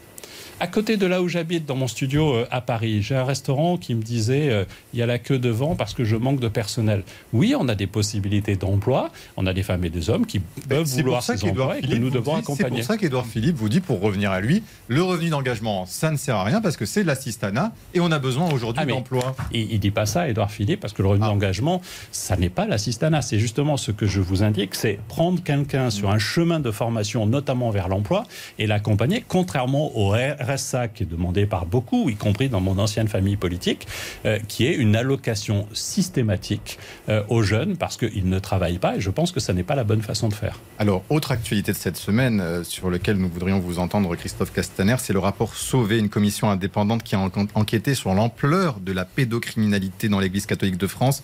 À 0.58 0.68
côté 0.68 0.96
de 0.96 1.04
là 1.04 1.20
où 1.20 1.28
j'habite, 1.28 1.66
dans 1.66 1.76
mon 1.76 1.86
studio 1.86 2.34
euh, 2.34 2.46
à 2.50 2.62
Paris, 2.62 3.02
j'ai 3.02 3.14
un 3.14 3.24
restaurant 3.24 3.76
qui 3.76 3.94
me 3.94 4.02
disait 4.02 4.48
euh, 4.48 4.64
il 4.94 4.98
y 4.98 5.02
a 5.02 5.06
la 5.06 5.18
queue 5.18 5.38
devant 5.38 5.76
parce 5.76 5.92
que 5.92 6.02
je 6.02 6.16
manque 6.16 6.40
de 6.40 6.48
personnel. 6.48 7.02
Oui, 7.34 7.54
on 7.58 7.68
a 7.68 7.74
des 7.74 7.86
possibilités 7.86 8.56
d'emploi, 8.56 9.10
on 9.36 9.46
a 9.46 9.52
des 9.52 9.62
femmes 9.62 9.84
et 9.84 9.90
des 9.90 10.08
hommes 10.08 10.24
qui 10.24 10.38
peuvent 10.38 10.86
vouloir 10.86 11.22
ces 11.22 11.44
emplois 11.44 11.76
et 11.78 11.82
que 11.82 11.94
nous 11.96 12.08
devons 12.08 12.36
accompagner. 12.36 12.80
C'est 12.80 12.86
pour 12.86 12.94
ça 12.94 12.96
qu'Edouard 12.96 13.26
Philippe 13.26 13.56
vous 13.56 13.68
dit, 13.68 13.80
pour 13.80 14.00
revenir 14.00 14.30
à 14.30 14.40
lui, 14.40 14.62
le 14.88 15.02
revenu 15.02 15.28
d'engagement, 15.28 15.84
ça 15.84 16.10
ne 16.10 16.16
sert 16.16 16.36
à 16.36 16.44
rien 16.44 16.62
parce 16.62 16.78
que 16.78 16.86
c'est 16.86 17.04
l'assistanat 17.04 17.72
et 17.92 18.00
on 18.00 18.10
a 18.10 18.18
besoin 18.18 18.50
aujourd'hui 18.50 18.82
ah, 18.82 18.90
d'emploi. 18.90 19.36
Il 19.52 19.68
ne 19.68 19.76
dit 19.76 19.90
pas 19.90 20.06
ça, 20.06 20.26
Edouard 20.26 20.50
Philippe, 20.50 20.80
parce 20.80 20.94
que 20.94 21.02
le 21.02 21.08
revenu 21.08 21.26
ah. 21.26 21.32
d'engagement, 21.32 21.82
ça 22.12 22.34
n'est 22.38 22.48
pas 22.48 22.64
l'assistanat. 22.64 23.20
C'est 23.20 23.38
justement 23.38 23.76
ce 23.76 23.90
que 23.90 24.06
je 24.06 24.22
vous 24.22 24.42
indique, 24.42 24.74
c'est 24.74 25.00
prendre 25.08 25.42
quelqu'un 25.42 25.90
sur 25.90 26.10
un 26.10 26.18
chemin 26.18 26.60
de 26.60 26.70
formation, 26.70 27.26
notamment 27.26 27.68
vers 27.68 27.88
l'emploi, 27.88 28.24
et 28.58 28.66
l'accompagner, 28.66 29.22
contrairement 29.28 29.94
au 29.94 30.08
RSA 30.46 30.88
qui 30.88 31.02
est 31.02 31.06
demandé 31.06 31.46
par 31.46 31.66
beaucoup, 31.66 32.08
y 32.08 32.16
compris 32.16 32.48
dans 32.48 32.60
mon 32.60 32.78
ancienne 32.78 33.08
famille 33.08 33.36
politique, 33.36 33.86
euh, 34.24 34.38
qui 34.48 34.66
est 34.66 34.74
une 34.74 34.96
allocation 34.96 35.66
systématique 35.72 36.78
euh, 37.08 37.22
aux 37.28 37.42
jeunes 37.42 37.76
parce 37.76 37.96
qu'ils 37.96 38.28
ne 38.28 38.38
travaillent 38.38 38.78
pas 38.78 38.96
et 38.96 39.00
je 39.00 39.10
pense 39.10 39.32
que 39.32 39.40
ça 39.40 39.52
n'est 39.52 39.62
pas 39.62 39.74
la 39.74 39.84
bonne 39.84 40.02
façon 40.02 40.28
de 40.28 40.34
faire. 40.34 40.60
Alors, 40.78 41.02
autre 41.10 41.32
actualité 41.32 41.72
de 41.72 41.76
cette 41.76 41.96
semaine 41.96 42.40
euh, 42.40 42.64
sur 42.64 42.90
lequel 42.90 43.16
nous 43.16 43.28
voudrions 43.28 43.58
vous 43.58 43.78
entendre, 43.78 44.14
Christophe 44.16 44.52
Castaner, 44.52 44.96
c'est 44.98 45.12
le 45.12 45.18
rapport 45.18 45.54
Sauvé, 45.54 45.98
une 45.98 46.08
commission 46.08 46.50
indépendante 46.50 47.02
qui 47.02 47.14
a 47.14 47.30
enquêté 47.54 47.94
sur 47.94 48.14
l'ampleur 48.14 48.80
de 48.80 48.92
la 48.92 49.04
pédocriminalité 49.04 50.08
dans 50.08 50.20
l'Église 50.20 50.46
catholique 50.46 50.78
de 50.78 50.86
France 50.86 51.22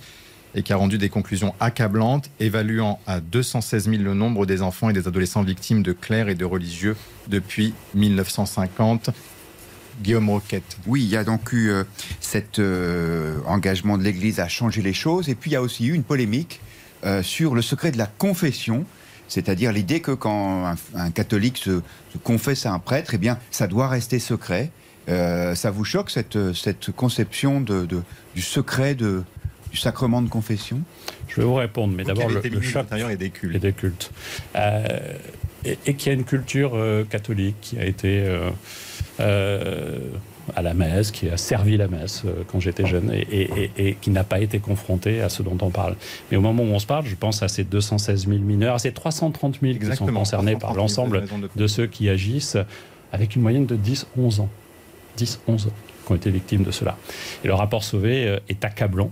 et 0.54 0.62
qui 0.62 0.72
a 0.72 0.76
rendu 0.76 0.98
des 0.98 1.08
conclusions 1.08 1.54
accablantes, 1.60 2.30
évaluant 2.40 3.00
à 3.06 3.20
216 3.20 3.88
000 3.90 4.02
le 4.02 4.14
nombre 4.14 4.46
des 4.46 4.62
enfants 4.62 4.90
et 4.90 4.92
des 4.92 5.08
adolescents 5.08 5.42
victimes 5.42 5.82
de 5.82 5.92
clercs 5.92 6.28
et 6.28 6.34
de 6.34 6.44
religieux 6.44 6.96
depuis 7.28 7.74
1950. 7.94 9.10
Guillaume 10.00 10.30
Roquette. 10.30 10.78
Oui, 10.86 11.02
il 11.02 11.08
y 11.08 11.16
a 11.16 11.24
donc 11.24 11.52
eu 11.52 11.70
euh, 11.70 11.84
cet 12.20 12.58
euh, 12.58 13.38
engagement 13.46 13.98
de 13.98 14.02
l'Église 14.02 14.40
à 14.40 14.48
changer 14.48 14.82
les 14.82 14.94
choses, 14.94 15.28
et 15.28 15.34
puis 15.34 15.50
il 15.50 15.54
y 15.54 15.56
a 15.56 15.62
aussi 15.62 15.86
eu 15.86 15.94
une 15.94 16.02
polémique 16.02 16.60
euh, 17.04 17.22
sur 17.22 17.54
le 17.54 17.62
secret 17.62 17.90
de 17.90 17.98
la 17.98 18.06
confession, 18.06 18.84
c'est-à-dire 19.28 19.72
l'idée 19.72 20.00
que 20.00 20.12
quand 20.12 20.74
un, 20.94 21.10
catholique 21.10 21.58
se, 21.58 21.80
confesse 22.22 22.66
à 22.66 22.72
un 22.72 22.78
prêtre, 22.78 23.12
eh 23.14 23.18
bien, 23.18 23.38
ça 23.50 23.66
doit 23.66 23.88
rester 23.88 24.18
secret. 24.18 24.70
ça 25.06 25.70
vous 25.70 25.84
choque 25.84 26.10
cette, 26.10 26.52
cette 26.52 26.90
conception 26.92 27.62
de, 27.62 27.86
du 28.34 28.42
secret 28.42 28.94
de, 28.94 29.22
du 29.72 29.78
sacrement 29.78 30.22
de 30.22 30.28
confession 30.28 30.80
Je 31.28 31.40
vais 31.40 31.46
vous 31.46 31.54
répondre, 31.54 31.94
mais 31.96 32.04
d'abord 32.04 32.28
le, 32.28 32.40
le 32.40 32.60
choc 32.60 32.86
et 32.92 33.16
des 33.16 33.30
cultes. 33.30 33.56
Et 33.56 33.58
des 33.58 33.72
cultes. 33.72 34.10
Euh, 34.54 34.86
et, 35.64 35.78
et 35.86 35.94
qu'il 35.94 36.08
y 36.08 36.10
a 36.10 36.18
une 36.18 36.24
culture 36.24 36.72
euh, 36.74 37.04
catholique 37.04 37.56
qui 37.60 37.78
a 37.78 37.86
été 37.86 38.22
euh, 39.20 39.98
à 40.54 40.60
la 40.62 40.74
messe, 40.74 41.10
qui 41.10 41.28
a 41.30 41.36
servi 41.38 41.76
la 41.76 41.88
messe 41.88 42.24
quand 42.48 42.60
j'étais 42.60 42.84
jeune 42.84 43.12
et, 43.12 43.70
et, 43.78 43.94
qui 43.94 44.10
n'a 44.10 44.24
pas 44.24 44.40
été 44.40 44.58
confrontée 44.58 45.22
à 45.22 45.30
ce 45.30 45.42
dont 45.42 45.56
on 45.62 45.70
parle. 45.70 45.96
Mais 46.30 46.36
au 46.36 46.40
moment 46.42 46.64
où 46.64 46.66
on 46.66 46.78
se 46.78 46.86
parle, 46.86 47.06
je 47.06 47.14
pense 47.14 47.42
à 47.42 47.48
ces 47.48 47.64
216 47.64 48.26
000 48.26 48.40
mineurs, 48.40 48.74
à 48.74 48.78
ces 48.78 48.92
330 48.92 49.60
000 49.62 49.78
qui 49.78 49.96
sont 49.96 50.06
concernés 50.06 50.56
par 50.56 50.74
l'ensemble 50.74 51.24
de 51.56 51.66
ceux 51.66 51.86
qui 51.86 52.10
agissent 52.10 52.58
avec 53.12 53.36
une 53.36 53.42
moyenne 53.42 53.66
de 53.66 53.76
10-11 53.76 54.40
ans. 54.40 54.48
10-11 55.16 55.68
ans 55.68 55.72
qui 56.04 56.12
ont 56.12 56.16
été 56.16 56.30
victimes 56.30 56.64
de 56.64 56.72
cela. 56.72 56.98
Et 57.44 57.46
le 57.46 57.54
rapport 57.54 57.84
Sauvé 57.84 58.38
est 58.48 58.64
accablant 58.64 59.10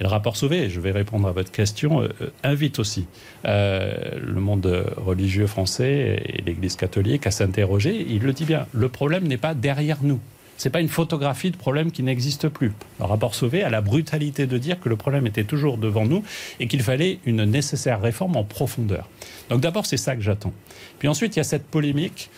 le 0.00 0.08
rapport 0.08 0.36
Sauvé, 0.36 0.70
je 0.70 0.80
vais 0.80 0.92
répondre 0.92 1.28
à 1.28 1.32
votre 1.32 1.52
question, 1.52 2.02
euh, 2.02 2.08
invite 2.42 2.78
aussi 2.78 3.06
euh, 3.44 4.18
le 4.18 4.40
monde 4.40 4.86
religieux 4.96 5.46
français 5.46 6.22
et 6.24 6.42
l'Église 6.42 6.76
catholique 6.76 7.26
à 7.26 7.30
s'interroger. 7.30 8.06
Il 8.08 8.22
le 8.22 8.32
dit 8.32 8.44
bien, 8.44 8.66
le 8.72 8.88
problème 8.88 9.28
n'est 9.28 9.36
pas 9.36 9.54
derrière 9.54 9.98
nous. 10.02 10.20
Ce 10.56 10.68
n'est 10.68 10.72
pas 10.72 10.80
une 10.80 10.88
photographie 10.88 11.50
de 11.50 11.56
problème 11.56 11.90
qui 11.90 12.02
n'existe 12.02 12.48
plus. 12.48 12.72
Le 12.98 13.06
rapport 13.06 13.34
Sauvé 13.34 13.62
a 13.62 13.70
la 13.70 13.80
brutalité 13.80 14.46
de 14.46 14.58
dire 14.58 14.78
que 14.78 14.90
le 14.90 14.96
problème 14.96 15.26
était 15.26 15.44
toujours 15.44 15.78
devant 15.78 16.04
nous 16.04 16.22
et 16.60 16.66
qu'il 16.66 16.82
fallait 16.82 17.18
une 17.24 17.44
nécessaire 17.44 18.00
réforme 18.00 18.36
en 18.36 18.44
profondeur. 18.44 19.08
Donc 19.48 19.60
d'abord, 19.60 19.86
c'est 19.86 19.96
ça 19.96 20.16
que 20.16 20.22
j'attends. 20.22 20.52
Puis 20.98 21.08
ensuite, 21.08 21.36
il 21.36 21.38
y 21.38 21.40
a 21.40 21.44
cette 21.44 21.66
polémique 21.66 22.28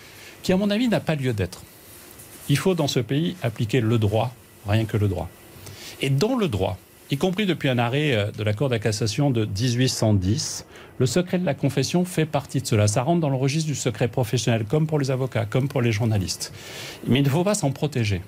qui, 0.44 0.52
à 0.52 0.56
mon 0.56 0.70
avis, 0.70 0.88
n'a 0.88 1.00
pas 1.00 1.16
lieu 1.16 1.32
d'être. 1.32 1.62
Il 2.48 2.56
faut 2.56 2.74
dans 2.74 2.88
ce 2.88 3.00
pays 3.00 3.34
appliquer 3.42 3.80
le 3.80 3.98
droit, 3.98 4.34
rien 4.68 4.84
que 4.84 4.96
le 4.96 5.08
droit. 5.08 5.28
Et 6.00 6.10
dans 6.10 6.36
le 6.36 6.46
droit, 6.48 6.78
y 7.12 7.18
compris 7.18 7.44
depuis 7.44 7.68
un 7.68 7.78
arrêt 7.78 8.14
euh, 8.14 8.30
de 8.30 8.42
la 8.42 8.54
Cour 8.54 8.70
de 8.70 8.78
de 8.78 9.44
1810. 9.44 10.66
Le 10.98 11.06
secret 11.06 11.38
de 11.38 11.44
la 11.44 11.52
confession 11.54 12.06
fait 12.06 12.24
partie 12.24 12.62
de 12.62 12.66
cela. 12.66 12.88
Ça 12.88 13.02
rentre 13.02 13.20
dans 13.20 13.28
le 13.28 13.36
registre 13.36 13.68
du 13.68 13.74
secret 13.74 14.08
professionnel, 14.08 14.64
comme 14.64 14.86
pour 14.86 14.98
les 14.98 15.10
avocats, 15.10 15.44
comme 15.44 15.68
pour 15.68 15.82
les 15.82 15.92
journalistes. 15.92 16.54
Mais 17.06 17.18
il 17.18 17.24
ne 17.24 17.28
faut 17.28 17.44
pas 17.44 17.54
s'en 17.54 17.70
protéger. 17.70 18.22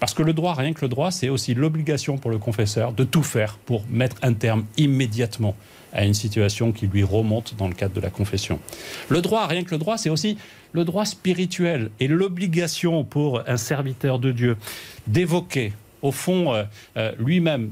Parce 0.00 0.14
que 0.14 0.22
le 0.22 0.32
droit, 0.32 0.54
rien 0.54 0.72
que 0.72 0.80
le 0.80 0.88
droit, 0.88 1.10
c'est 1.10 1.28
aussi 1.28 1.54
l'obligation 1.54 2.16
pour 2.16 2.30
le 2.30 2.38
confesseur 2.38 2.92
de 2.92 3.04
tout 3.04 3.22
faire 3.22 3.58
pour 3.58 3.84
mettre 3.90 4.16
un 4.22 4.32
terme 4.32 4.64
immédiatement 4.78 5.54
à 5.92 6.04
une 6.04 6.14
situation 6.14 6.72
qui 6.72 6.86
lui 6.86 7.04
remonte 7.04 7.54
dans 7.56 7.68
le 7.68 7.74
cadre 7.74 7.94
de 7.94 8.00
la 8.00 8.10
confession. 8.10 8.58
Le 9.10 9.20
droit, 9.20 9.46
rien 9.46 9.62
que 9.62 9.72
le 9.72 9.78
droit, 9.78 9.98
c'est 9.98 10.10
aussi 10.10 10.38
le 10.72 10.84
droit 10.84 11.04
spirituel 11.04 11.90
et 12.00 12.08
l'obligation 12.08 13.04
pour 13.04 13.42
un 13.46 13.58
serviteur 13.58 14.18
de 14.18 14.32
Dieu 14.32 14.56
d'évoquer, 15.06 15.74
au 16.00 16.12
fond, 16.12 16.54
euh, 16.54 16.64
euh, 16.96 17.12
lui-même 17.18 17.70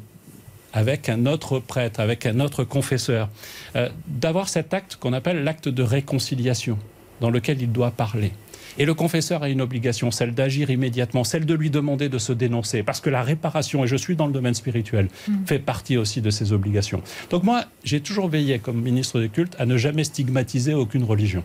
avec 0.73 1.09
un 1.09 1.27
autre 1.27 1.59
prêtre, 1.59 2.01
avec 2.01 2.27
un 2.27 2.41
autre 2.41 2.65
confesseur, 2.65 3.29
euh, 3.77 3.89
d'avoir 4.07 4.49
cet 4.49 4.75
acte 4.75 4.97
qu'on 4.97 5.13
appelle 5.13 5.45
l'acte 5.45 5.69
de 5.69 5.83
réconciliation, 5.83 6.79
dans 7.21 7.31
lequel 7.31 7.61
il 7.61 7.73
doit 7.73 7.91
parler. 7.91 8.33
Et 8.79 8.85
le 8.85 8.95
confesseur 8.95 9.43
a 9.43 9.49
une 9.49 9.61
obligation, 9.61 10.11
celle 10.11 10.33
d'agir 10.33 10.71
immédiatement, 10.71 11.25
celle 11.25 11.45
de 11.45 11.55
lui 11.55 11.71
demander 11.71 12.09
de 12.09 12.19
se 12.19 12.33
dénoncer, 12.33 12.83
parce 12.83 13.01
que 13.01 13.11
la 13.11 13.23
réparation, 13.23 13.85
et 13.85 13.87
je 13.87 13.97
suis 13.97 14.17
dans 14.17 14.27
le 14.27 14.33
domaine 14.33 14.55
spirituel, 14.55 15.09
mm. 15.29 15.47
fait 15.47 15.59
partie 15.59 15.97
aussi 15.97 16.21
de 16.21 16.31
ses 16.31 16.53
obligations. 16.53 17.03
Donc 17.31 17.43
moi, 17.43 17.65
j'ai 17.85 18.01
toujours 18.01 18.29
veillé, 18.29 18.59
comme 18.59 18.81
ministre 18.81 19.21
des 19.21 19.29
cultes, 19.29 19.57
à 19.59 19.67
ne 19.67 19.77
jamais 19.77 20.05
stigmatiser 20.05 20.75
aucune 20.75 21.05
religion. 21.05 21.43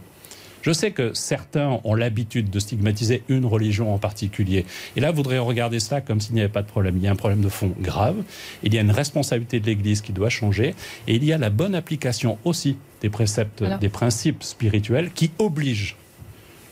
Je 0.66 0.72
sais 0.72 0.90
que 0.90 1.14
certains 1.14 1.80
ont 1.84 1.94
l'habitude 1.94 2.50
de 2.50 2.58
stigmatiser 2.58 3.22
une 3.30 3.46
religion 3.46 3.94
en 3.94 4.00
particulier. 4.00 4.66
Et 4.96 5.00
là, 5.00 5.12
voudriez 5.12 5.38
regarder 5.38 5.80
cela 5.80 6.02
comme 6.02 6.20
s'il 6.20 6.34
n'y 6.34 6.40
avait 6.40 6.50
pas 6.50 6.64
de 6.64 6.68
problème. 6.68 6.98
Il 6.98 7.04
y 7.04 7.08
a 7.08 7.12
un 7.12 7.16
problème 7.16 7.42
de 7.42 7.50
fond 7.50 7.72
grave. 7.80 8.16
Il 8.64 8.74
y 8.74 8.80
a 8.80 8.82
une 8.82 8.90
responsabilité 8.90 9.60
de 9.60 9.68
l'Église 9.68 10.02
qui 10.02 10.12
doit 10.12 10.30
changer. 10.30 10.74
Et 11.08 11.18
il 11.18 11.24
y 11.24 11.34
a 11.34 11.38
la 11.38 11.52
bonne 11.52 11.76
application 11.76 12.40
aussi 12.46 12.78
des 13.02 13.12
préceptes, 13.12 13.64
des 13.80 13.90
principes 13.90 14.42
spirituels 14.42 15.12
qui 15.12 15.30
obligent 15.38 15.98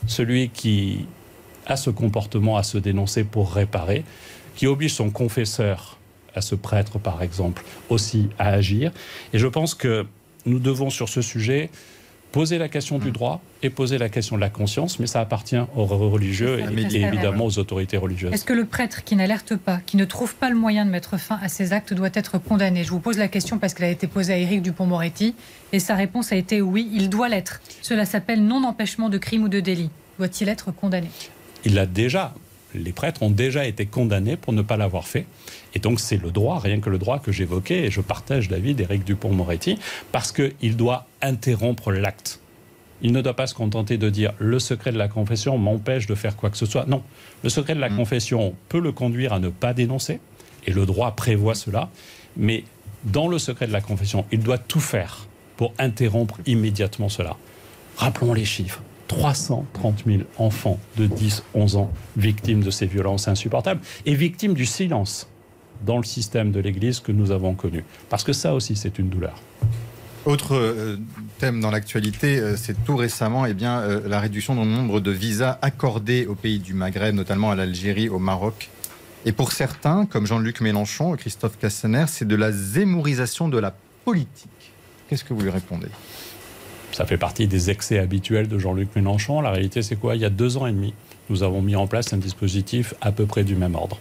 celui 0.08 0.50
qui 0.50 1.06
a 1.68 1.78
ce 1.78 1.92
comportement 1.92 2.58
à 2.58 2.64
se 2.64 2.80
dénoncer 2.80 3.24
pour 3.24 3.54
réparer, 3.54 4.06
qui 4.56 4.66
oblige 4.66 4.94
son 4.94 5.12
confesseur 5.12 6.00
à 6.34 6.42
ce 6.42 6.56
prêtre, 6.56 6.98
par 6.98 7.22
exemple, 7.22 7.64
aussi 7.90 8.30
à 8.40 8.50
agir. 8.50 8.92
Et 9.34 9.38
je 9.38 9.46
pense 9.46 9.76
que 9.76 10.08
nous 10.48 10.58
devons, 10.58 10.90
sur 10.90 11.10
ce 11.10 11.22
sujet, 11.22 11.70
poser 12.34 12.58
la 12.58 12.68
question 12.68 12.98
du 12.98 13.12
droit 13.12 13.42
et 13.62 13.70
poser 13.70 14.00
la 14.00 14.10
question 14.10 14.36
de 14.36 14.42
la 14.42 14.50
conscience, 14.50 15.00
mais 15.00 15.06
ça 15.06 15.22
appartient 15.22 15.62
aux 15.76 15.86
religieux 15.86 16.60
et, 16.60 16.96
évidemment 16.96 17.46
aux 17.46 17.60
autorités 17.60 17.96
religieuses. 17.96 18.34
Est-ce 18.34 18.44
que 18.44 18.54
le 18.54 18.66
prêtre 18.66 19.04
qui 19.04 19.16
n'alerte 19.16 19.56
pas, 19.56 19.80
qui 19.86 19.98
ne 19.98 20.04
trouve 20.04 20.36
pas 20.36 20.50
le 20.50 20.56
moyen 20.56 20.84
de 20.84 20.90
mettre 20.90 21.18
fin 21.18 21.40
à 21.44 21.48
ses 21.48 21.74
actes, 21.74 21.94
doit 21.94 22.10
être 22.14 22.40
condamné? 22.40 22.84
Je 22.84 22.90
vous 22.90 23.00
pose 23.00 23.20
la 23.20 23.28
question 23.28 23.60
parce 23.60 23.76
qu'elle 23.76 23.86
a 23.86 23.92
été 23.92 24.08
posée 24.08 24.34
à 24.34 24.38
Éric 24.38 24.64
Dupont-Moretti 24.64 25.36
et 25.72 25.80
sa 25.80 25.94
réponse 25.94 26.32
a 26.32 26.36
été 26.36 26.60
oui, 26.60 26.90
il 26.92 27.08
doit 27.08 27.30
l'être. 27.30 27.62
Cela 27.84 28.04
s'appelle 28.04 28.44
non-empêchement 28.44 29.10
de 29.10 29.20
crime 29.20 29.44
ou 29.44 29.48
de 29.48 29.60
délit. 29.60 29.92
Doit-il 30.18 30.50
être 30.50 30.72
condamné? 30.72 31.10
Il 31.66 31.76
l'a 31.76 31.86
déjà 31.86 32.34
les 32.74 32.92
prêtres 32.92 33.24
ont 33.24 33.30
déjà 33.30 33.66
été 33.66 33.86
condamnés 33.86 34.38
pour 34.38 34.54
ne 34.54 34.62
pas 34.62 34.78
l'avoir 34.78 35.08
fait. 35.08 35.26
Et 35.74 35.80
donc 35.80 36.00
c'est 36.00 36.22
le 36.22 36.32
droit, 36.32 36.60
rien 36.60 36.80
que 36.80 36.90
le 36.90 36.98
droit 36.98 37.20
que 37.20 37.32
j'évoquais, 37.32 37.86
et 37.86 37.92
je 37.92 38.02
partage 38.02 38.50
l'avis 38.50 38.74
d'Éric 38.76 39.04
Dupont-Moretti, 39.04 39.78
parce 40.12 40.32
qu'il 40.32 40.76
doit 40.76 41.08
interrompre 41.22 41.92
l'acte. 41.92 42.40
Il 43.02 43.12
ne 43.12 43.22
doit 43.22 43.36
pas 43.36 43.48
se 43.48 43.54
contenter 43.54 43.98
de 43.98 44.10
dire 44.10 44.34
le 44.40 44.60
secret 44.60 44.92
de 44.92 44.98
la 44.98 45.08
confession 45.08 45.58
m'empêche 45.58 46.08
de 46.08 46.16
faire 46.16 46.38
quoi 46.38 46.50
que 46.50 46.58
ce 46.58 46.66
soit. 46.66 46.86
Non, 46.86 47.04
le 47.44 47.50
secret 47.50 47.76
de 47.76 47.82
la 47.82 47.90
mm. 47.90 47.98
confession 47.98 48.56
peut 48.70 48.80
le 48.80 48.92
conduire 48.92 49.34
à 49.34 49.40
ne 49.40 49.50
pas 49.50 49.74
dénoncer, 49.74 50.20
et 50.66 50.72
le 50.72 50.86
droit 50.86 51.12
prévoit 51.16 51.56
cela, 51.56 51.90
mais 52.38 52.64
dans 53.04 53.28
le 53.28 53.40
secret 53.40 53.68
de 53.68 53.74
la 53.74 53.82
confession, 53.82 54.26
il 54.32 54.40
doit 54.40 54.58
tout 54.58 54.80
faire 54.80 55.28
pour 55.58 55.74
interrompre 55.78 56.40
immédiatement 56.46 57.10
cela. 57.10 57.36
Rappelons 57.98 58.34
les 58.34 58.46
chiffres. 58.46 58.82
330 59.08 60.04
000 60.06 60.24
enfants 60.38 60.80
de 60.98 61.08
10-11 61.08 61.78
ans 61.78 61.92
victimes 62.18 62.64
de 62.64 62.72
ces 62.72 62.86
violences 62.86 63.28
insupportables 63.28 63.82
et 64.06 64.16
victimes 64.16 64.54
du 64.54 64.66
silence 64.66 65.28
dans 65.86 65.98
le 65.98 66.04
système 66.04 66.52
de 66.52 66.60
l'Église 66.60 67.00
que 67.00 67.12
nous 67.12 67.32
avons 67.32 67.56
connu. 67.56 67.84
Parce 68.10 68.24
que 68.24 68.34
ça 68.34 68.54
aussi, 68.54 68.76
c'est 68.76 69.00
une 69.00 69.10
douleur. 69.10 69.36
Autre 70.26 70.56
euh, 70.56 70.98
thème 71.40 71.60
dans 71.60 71.70
l'actualité, 71.70 72.40
euh, 72.40 72.56
c'est 72.56 72.86
tout 72.86 72.96
récemment 72.96 73.46
eh 73.46 73.54
bien, 73.54 73.82
euh, 73.82 74.08
la 74.08 74.22
réduction 74.22 74.56
du 74.56 74.66
nombre 74.66 75.02
de 75.02 75.12
visas 75.12 75.60
accordés 75.62 76.26
aux 76.28 76.36
pays 76.36 76.60
du 76.60 76.74
Maghreb, 76.74 77.14
notamment 77.14 77.52
à 77.52 77.56
l'Algérie, 77.56 78.08
au 78.08 78.20
Maroc. 78.20 78.70
Et 79.26 79.34
pour 79.34 79.52
certains, 79.52 80.06
comme 80.06 80.26
Jean-Luc 80.26 80.62
Mélenchon, 80.62 81.16
Christophe 81.18 81.58
Castaner, 81.60 82.06
c'est 82.08 82.28
de 82.28 82.36
la 82.36 82.54
zémorisation 82.54 83.50
de 83.50 83.58
la 83.58 83.76
politique. 84.06 84.50
Qu'est-ce 85.10 85.26
que 85.26 85.34
vous 85.34 85.42
lui 85.42 85.50
répondez? 85.50 85.88
Ça 86.94 87.06
fait 87.06 87.18
partie 87.18 87.48
des 87.48 87.72
excès 87.72 87.98
habituels 87.98 88.48
de 88.48 88.60
Jean-Luc 88.60 88.96
Mélenchon. 88.96 89.42
La 89.42 89.52
réalité, 89.52 89.82
c'est 89.82 89.96
quoi? 89.96 90.16
Il 90.16 90.22
y 90.22 90.26
a 90.26 90.30
deux 90.30 90.58
ans 90.58 90.68
et 90.68 90.72
demi, 90.72 90.94
nous 91.30 91.44
avons 91.44 91.62
mis 91.62 91.76
en 91.76 91.88
place 91.88 92.14
un 92.14 92.18
dispositif 92.18 92.94
à 93.02 93.12
peu 93.12 93.26
près 93.26 93.44
du 93.44 93.56
même 93.56 93.76
ordre. 93.76 93.98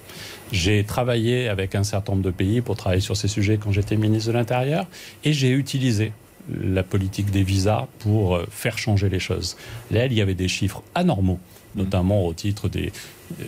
J'ai 0.53 0.85
travaillé 0.85 1.49
avec 1.49 1.75
un 1.75 1.85
certain 1.85 2.13
nombre 2.13 2.25
de 2.25 2.31
pays 2.31 2.61
pour 2.61 2.77
travailler 2.77 3.01
sur 3.01 3.17
ces 3.17 3.29
sujets 3.29 3.57
quand 3.57 3.73
j'étais 3.73 3.97
ministre 3.97 4.29
de 4.29 4.37
l'Intérieur 4.37 4.87
et 5.25 5.33
j'ai 5.33 5.51
utilisé 5.51 6.13
la 6.51 6.83
politique 6.83 7.31
des 7.31 7.43
visas 7.43 7.87
pour 8.01 8.37
euh, 8.37 8.47
faire 8.51 8.77
changer 8.77 9.09
les 9.09 9.21
choses. 9.21 9.57
Là, 9.91 10.07
il 10.07 10.13
y 10.13 10.21
avait 10.21 10.35
des 10.35 10.49
chiffres 10.49 10.83
anormaux 10.95 11.39
notamment 11.75 12.27
au 12.27 12.33
titre 12.33 12.69
des, 12.69 12.93
euh, 13.41 13.45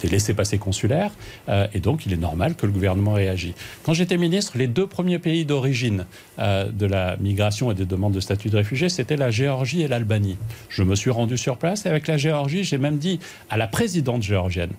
des 0.00 0.08
laissés-passer 0.08 0.58
consulaires, 0.58 1.10
euh, 1.48 1.66
et 1.74 1.80
donc 1.80 2.06
il 2.06 2.12
est 2.12 2.18
normal 2.18 2.54
que 2.54 2.66
le 2.66 2.72
gouvernement 2.72 3.12
réagisse. 3.12 3.54
Quand 3.82 3.92
j'étais 3.92 4.16
ministre, 4.16 4.56
les 4.56 4.66
deux 4.66 4.86
premiers 4.86 5.18
pays 5.18 5.44
d'origine 5.44 6.06
euh, 6.38 6.70
de 6.70 6.86
la 6.86 7.16
migration 7.16 7.70
et 7.70 7.74
des 7.74 7.84
demandes 7.84 8.12
de 8.12 8.20
statut 8.20 8.48
de 8.48 8.56
réfugié, 8.56 8.88
c'était 8.88 9.16
la 9.16 9.30
Géorgie 9.30 9.82
et 9.82 9.88
l'Albanie. 9.88 10.36
Je 10.68 10.82
me 10.82 10.94
suis 10.94 11.10
rendu 11.10 11.36
sur 11.36 11.56
place 11.56 11.84
et 11.84 11.88
avec 11.88 12.06
la 12.06 12.16
Géorgie, 12.16 12.64
j'ai 12.64 12.78
même 12.78 12.98
dit 12.98 13.18
à 13.50 13.56
la 13.56 13.66
présidente 13.66 14.22
géorgienne, 14.22 14.70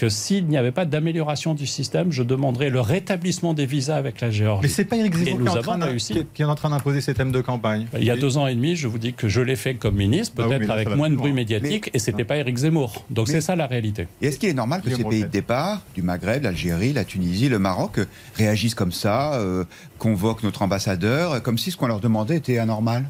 que 0.00 0.08
s'il 0.08 0.46
n'y 0.46 0.56
avait 0.56 0.72
pas 0.72 0.86
d'amélioration 0.86 1.52
du 1.52 1.66
système, 1.66 2.10
je 2.10 2.22
demanderais 2.22 2.70
le 2.70 2.80
rétablissement 2.80 3.52
des 3.52 3.66
visas 3.66 3.96
avec 3.96 4.22
la 4.22 4.30
Géorgie. 4.30 4.62
Mais 4.62 4.68
c'est 4.68 4.86
pas 4.86 4.96
Éric 4.96 5.14
Zemmour 5.14 5.40
qui, 6.32 6.40
est 6.40 6.44
en 6.46 6.54
train 6.54 6.70
d'imposer 6.70 7.02
ces 7.02 7.12
thèmes 7.12 7.32
de 7.32 7.42
campagne. 7.42 7.86
Il 7.98 8.04
y 8.04 8.10
a 8.10 8.16
deux 8.16 8.38
ans 8.38 8.46
et 8.46 8.54
demi, 8.54 8.76
je 8.76 8.88
vous 8.88 8.96
dis 8.96 9.12
que 9.12 9.28
je 9.28 9.42
l'ai 9.42 9.56
fait 9.56 9.74
comme 9.74 9.96
ministre, 9.96 10.34
ah 10.38 10.44
peut-être 10.44 10.70
avec 10.70 10.96
moins 10.96 11.10
de 11.10 11.16
bruit 11.16 11.34
médiatique, 11.34 11.88
et 11.92 11.96
et 11.96 11.98
c'était 11.98 12.24
pas 12.24 12.38
Éric 12.38 12.56
Zemmour. 12.56 13.04
Donc 13.10 13.28
c'est 13.28 13.42
ça 13.42 13.56
la 13.56 13.66
réalité. 13.66 14.08
Et 14.22 14.28
est-ce 14.28 14.38
qu'il 14.38 14.48
est 14.48 14.54
normal 14.54 14.80
que 14.80 14.88
ces 14.88 15.04
pays 15.04 15.24
de 15.24 15.28
départ, 15.28 15.82
du 15.94 16.00
Maghreb, 16.00 16.44
l'Algérie, 16.44 16.94
la 16.94 17.04
Tunisie, 17.04 17.50
le 17.50 17.58
Maroc, 17.58 18.00
réagissent 18.36 18.74
comme 18.74 18.92
ça, 18.92 19.34
euh, 19.34 19.64
convoquent 19.98 20.44
notre 20.44 20.62
ambassadeur, 20.62 21.42
comme 21.42 21.58
si 21.58 21.70
ce 21.70 21.76
qu'on 21.76 21.88
leur 21.88 22.00
demandait 22.00 22.36
était 22.38 22.56
anormal? 22.56 23.04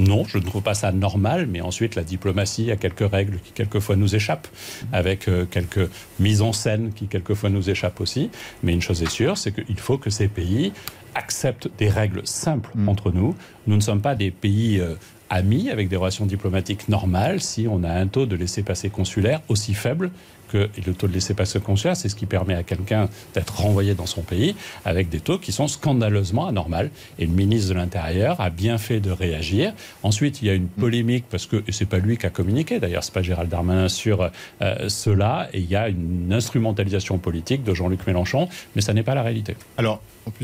Non, 0.00 0.24
je 0.24 0.38
ne 0.38 0.42
trouve 0.42 0.62
pas 0.62 0.74
ça 0.74 0.92
normal, 0.92 1.46
mais 1.50 1.60
ensuite 1.60 1.94
la 1.94 2.02
diplomatie 2.02 2.70
a 2.70 2.76
quelques 2.76 3.08
règles 3.08 3.38
qui 3.38 3.52
quelquefois 3.52 3.96
nous 3.96 4.14
échappent, 4.14 4.48
avec 4.92 5.28
euh, 5.28 5.46
quelques 5.48 5.88
mises 6.18 6.42
en 6.42 6.52
scène 6.52 6.92
qui 6.92 7.06
quelquefois 7.06 7.50
nous 7.50 7.70
échappent 7.70 8.00
aussi. 8.00 8.30
Mais 8.62 8.72
une 8.72 8.82
chose 8.82 9.02
est 9.02 9.10
sûre, 9.10 9.38
c'est 9.38 9.52
qu'il 9.52 9.78
faut 9.78 9.98
que 9.98 10.10
ces 10.10 10.28
pays 10.28 10.72
acceptent 11.14 11.68
des 11.78 11.88
règles 11.88 12.22
simples 12.24 12.70
mm. 12.74 12.88
entre 12.88 13.12
nous. 13.12 13.36
Nous 13.66 13.76
ne 13.76 13.80
sommes 13.80 14.00
pas 14.00 14.14
des 14.14 14.30
pays 14.30 14.80
euh, 14.80 14.94
amis 15.30 15.70
avec 15.70 15.88
des 15.88 15.96
relations 15.96 16.26
diplomatiques 16.26 16.88
normales 16.88 17.40
si 17.40 17.66
on 17.68 17.82
a 17.84 17.90
un 17.90 18.06
taux 18.06 18.26
de 18.26 18.36
laissez-passer 18.36 18.90
consulaire 18.90 19.40
aussi 19.48 19.74
faible 19.74 20.10
que 20.54 20.70
le 20.86 20.94
taux 20.94 21.08
de 21.08 21.12
laissez-passer 21.12 21.58
consulaire, 21.58 21.96
c'est 21.96 22.08
ce 22.08 22.14
qui 22.14 22.26
permet 22.26 22.54
à 22.54 22.62
quelqu'un 22.62 23.08
d'être 23.34 23.56
renvoyé 23.60 23.94
dans 23.94 24.06
son 24.06 24.22
pays 24.22 24.54
avec 24.84 25.08
des 25.08 25.18
taux 25.18 25.38
qui 25.38 25.50
sont 25.50 25.66
scandaleusement 25.66 26.46
anormaux. 26.46 26.88
Et 27.18 27.26
le 27.26 27.32
ministre 27.32 27.70
de 27.70 27.74
l'Intérieur 27.74 28.40
a 28.40 28.50
bien 28.50 28.78
fait 28.78 29.00
de 29.00 29.10
réagir. 29.10 29.74
Ensuite, 30.04 30.42
il 30.42 30.46
y 30.46 30.50
a 30.50 30.54
une 30.54 30.68
polémique 30.68 31.24
parce 31.28 31.46
que, 31.46 31.62
c'est 31.70 31.88
pas 31.88 31.98
lui 31.98 32.16
qui 32.16 32.26
a 32.26 32.30
communiqué 32.30 32.78
d'ailleurs, 32.78 33.02
c'est 33.02 33.12
pas 33.12 33.22
Gérald 33.22 33.50
Darmanin 33.50 33.88
sur 33.88 34.22
euh, 34.22 34.88
cela, 34.88 35.48
et 35.52 35.58
il 35.58 35.68
y 35.68 35.76
a 35.76 35.88
une 35.88 36.32
instrumentalisation 36.32 37.18
politique 37.18 37.64
de 37.64 37.74
Jean-Luc 37.74 38.06
Mélenchon, 38.06 38.48
mais 38.76 38.82
ça 38.82 38.92
n'est 38.92 39.02
pas 39.02 39.14
la 39.14 39.22
réalité. 39.22 39.56
Alors, 39.76 40.00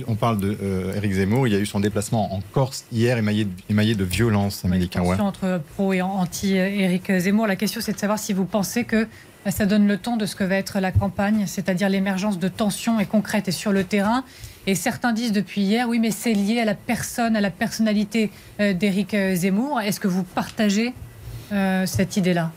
on 0.06 0.14
parle 0.14 0.38
de 0.38 0.56
euh, 0.62 1.12
Zemmour. 1.12 1.46
Il 1.46 1.54
y 1.54 1.56
a 1.56 1.58
eu 1.58 1.66
son 1.66 1.80
déplacement 1.80 2.34
en 2.34 2.40
Corse 2.52 2.84
hier, 2.92 3.16
émaillé 3.16 3.44
de, 3.44 3.50
émaillé 3.70 3.94
de 3.94 4.04
violence 4.04 4.64
américaine. 4.64 5.02
Ouais. 5.02 5.18
Entre 5.20 5.60
pro 5.74 5.92
et 5.92 6.02
anti-Éric 6.02 7.10
Zemmour. 7.18 7.46
La 7.46 7.56
question, 7.56 7.80
c'est 7.80 7.92
de 7.92 7.98
savoir 7.98 8.18
si 8.18 8.32
vous 8.32 8.44
pensez 8.44 8.84
que 8.84 9.08
ça 9.48 9.66
donne 9.66 9.86
le 9.86 9.96
ton 9.96 10.16
de 10.16 10.26
ce 10.26 10.36
que 10.36 10.44
va 10.44 10.56
être 10.56 10.80
la 10.80 10.92
campagne, 10.92 11.44
c'est-à-dire 11.46 11.88
l'émergence 11.88 12.38
de 12.38 12.48
tensions 12.48 13.00
et 13.00 13.06
concrètes 13.06 13.48
et 13.48 13.52
sur 13.52 13.72
le 13.72 13.84
terrain. 13.84 14.24
Et 14.66 14.74
certains 14.74 15.12
disent 15.12 15.32
depuis 15.32 15.62
hier, 15.62 15.88
oui, 15.88 15.98
mais 15.98 16.10
c'est 16.10 16.34
lié 16.34 16.60
à 16.60 16.64
la 16.66 16.74
personne, 16.74 17.36
à 17.36 17.40
la 17.40 17.50
personnalité 17.50 18.30
euh, 18.60 18.74
d'Éric 18.74 19.14
euh, 19.14 19.34
Zemmour. 19.34 19.80
Est-ce 19.80 20.00
que 20.00 20.08
vous 20.08 20.22
partagez 20.22 20.92
euh, 21.52 21.86
cette 21.86 22.16
idée-là? 22.16 22.52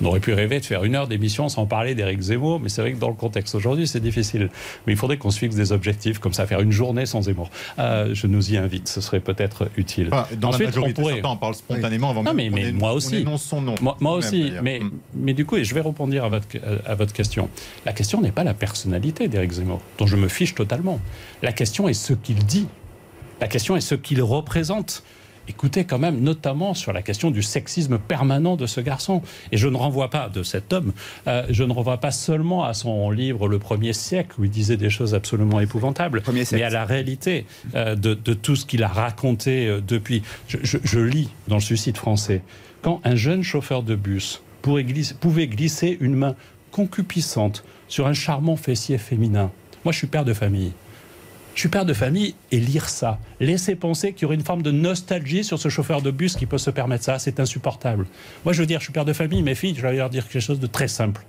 On 0.00 0.06
aurait 0.06 0.20
pu 0.20 0.32
rêver 0.32 0.60
de 0.60 0.64
faire 0.64 0.84
une 0.84 0.94
heure 0.94 1.08
d'émission 1.08 1.48
sans 1.48 1.66
parler 1.66 1.94
d'Éric 1.94 2.20
Zemmour, 2.20 2.60
mais 2.60 2.68
c'est 2.68 2.80
vrai 2.80 2.92
que 2.92 2.98
dans 2.98 3.08
le 3.08 3.14
contexte 3.14 3.54
aujourd'hui, 3.54 3.86
c'est 3.86 4.00
difficile. 4.00 4.50
Mais 4.86 4.92
il 4.92 4.96
faudrait 4.96 5.16
qu'on 5.16 5.30
se 5.30 5.38
fixe 5.38 5.54
des 5.54 5.72
objectifs, 5.72 6.18
comme 6.18 6.32
ça, 6.32 6.46
faire 6.46 6.60
une 6.60 6.72
journée 6.72 7.06
sans 7.06 7.22
Zemmour. 7.22 7.50
Euh, 7.78 8.14
je 8.14 8.26
nous 8.26 8.52
y 8.52 8.56
invite, 8.56 8.88
ce 8.88 9.00
serait 9.00 9.20
peut-être 9.20 9.68
utile. 9.76 10.10
dans 10.36 10.48
Ensuite, 10.48 10.60
la 10.60 10.66
majorité, 10.66 11.00
on 11.00 11.02
pourrait... 11.02 11.20
on 11.24 11.36
parle 11.36 11.54
spontanément 11.54 12.10
avant 12.10 12.22
non, 12.22 12.34
mais, 12.34 12.50
mais 12.50 12.72
moi 12.72 12.92
aussi. 12.92 13.24
son 13.38 13.60
nom. 13.60 13.74
Moi, 14.00 14.12
aussi. 14.12 14.52
Mais, 14.62 14.80
mais 15.14 15.34
du 15.34 15.44
coup, 15.44 15.56
et 15.56 15.64
je 15.64 15.74
vais 15.74 15.80
répondre 15.80 16.16
à 16.22 16.28
votre, 16.28 16.46
à 16.86 16.94
votre 16.94 17.12
question. 17.12 17.48
La 17.84 17.92
question 17.92 18.20
n'est 18.20 18.32
pas 18.32 18.44
la 18.44 18.54
personnalité 18.54 19.28
d'Éric 19.28 19.52
Zemmour, 19.52 19.80
dont 19.98 20.06
je 20.06 20.16
me 20.16 20.28
fiche 20.28 20.54
totalement. 20.54 21.00
La 21.42 21.52
question 21.52 21.88
est 21.88 21.94
ce 21.94 22.12
qu'il 22.12 22.44
dit. 22.44 22.66
La 23.40 23.48
question 23.48 23.76
est 23.76 23.80
ce 23.80 23.94
qu'il 23.94 24.22
représente 24.22 25.02
écoutez 25.48 25.84
quand 25.84 25.98
même, 25.98 26.20
notamment 26.20 26.74
sur 26.74 26.92
la 26.92 27.02
question 27.02 27.30
du 27.30 27.42
sexisme 27.42 27.98
permanent 27.98 28.56
de 28.56 28.66
ce 28.66 28.80
garçon. 28.80 29.22
Et 29.52 29.56
je 29.56 29.68
ne 29.68 29.76
renvoie 29.76 30.10
pas 30.10 30.28
de 30.28 30.42
cet 30.42 30.72
homme, 30.72 30.92
euh, 31.26 31.46
je 31.50 31.64
ne 31.64 31.72
renvoie 31.72 31.98
pas 31.98 32.10
seulement 32.10 32.64
à 32.64 32.74
son 32.74 33.10
livre 33.10 33.48
Le 33.48 33.58
Premier 33.58 33.92
siècle, 33.92 34.36
où 34.38 34.44
il 34.44 34.50
disait 34.50 34.76
des 34.76 34.90
choses 34.90 35.14
absolument 35.14 35.60
épouvantables, 35.60 36.22
mais 36.32 36.62
à 36.62 36.70
la 36.70 36.84
réalité 36.84 37.46
euh, 37.74 37.94
de, 37.94 38.14
tout 38.34 38.56
ce 38.56 38.66
qu'il 38.66 38.82
a 38.82 38.88
raconté 38.88 39.66
euh, 39.66 39.80
depuis. 39.80 40.22
Je, 40.48 40.98
lis 40.98 41.30
dans 41.48 41.56
le 41.56 41.60
Suicide 41.60 41.96
français, 41.96 42.42
quand 42.82 43.00
un 43.04 43.14
jeune 43.14 43.42
chauffeur 43.42 43.82
de 43.82 43.94
bus 43.94 44.42
pouvait 44.62 45.46
glisser 45.46 45.96
une 46.00 46.14
main 46.14 46.34
concupiscente 46.70 47.64
sur 47.88 48.06
un 48.06 48.12
charmant 48.12 48.56
fessier 48.56 48.98
féminin. 48.98 49.50
Moi, 49.84 49.92
je 49.92 49.98
suis 49.98 50.06
père 50.06 50.24
de 50.24 50.34
famille. 50.34 50.72
Je 51.58 51.62
suis 51.62 51.70
père 51.70 51.84
de 51.84 51.92
famille 51.92 52.36
et 52.52 52.60
lire 52.60 52.88
ça, 52.88 53.18
laisser 53.40 53.74
penser 53.74 54.12
qu'il 54.12 54.22
y 54.22 54.24
aurait 54.26 54.36
une 54.36 54.44
forme 54.44 54.62
de 54.62 54.70
nostalgie 54.70 55.42
sur 55.42 55.58
ce 55.58 55.68
chauffeur 55.68 56.02
de 56.02 56.12
bus 56.12 56.36
qui 56.36 56.46
peut 56.46 56.56
se 56.56 56.70
permettre 56.70 57.02
ça, 57.02 57.18
c'est 57.18 57.40
insupportable. 57.40 58.06
Moi, 58.44 58.52
je 58.52 58.60
veux 58.60 58.66
dire, 58.66 58.78
je 58.78 58.84
suis 58.84 58.92
père 58.92 59.04
de 59.04 59.12
famille, 59.12 59.42
mes 59.42 59.56
filles, 59.56 59.74
je 59.76 59.82
vais 59.82 59.96
leur 59.96 60.08
dire 60.08 60.28
quelque 60.28 60.40
chose 60.40 60.60
de 60.60 60.68
très 60.68 60.86
simple. 60.86 61.24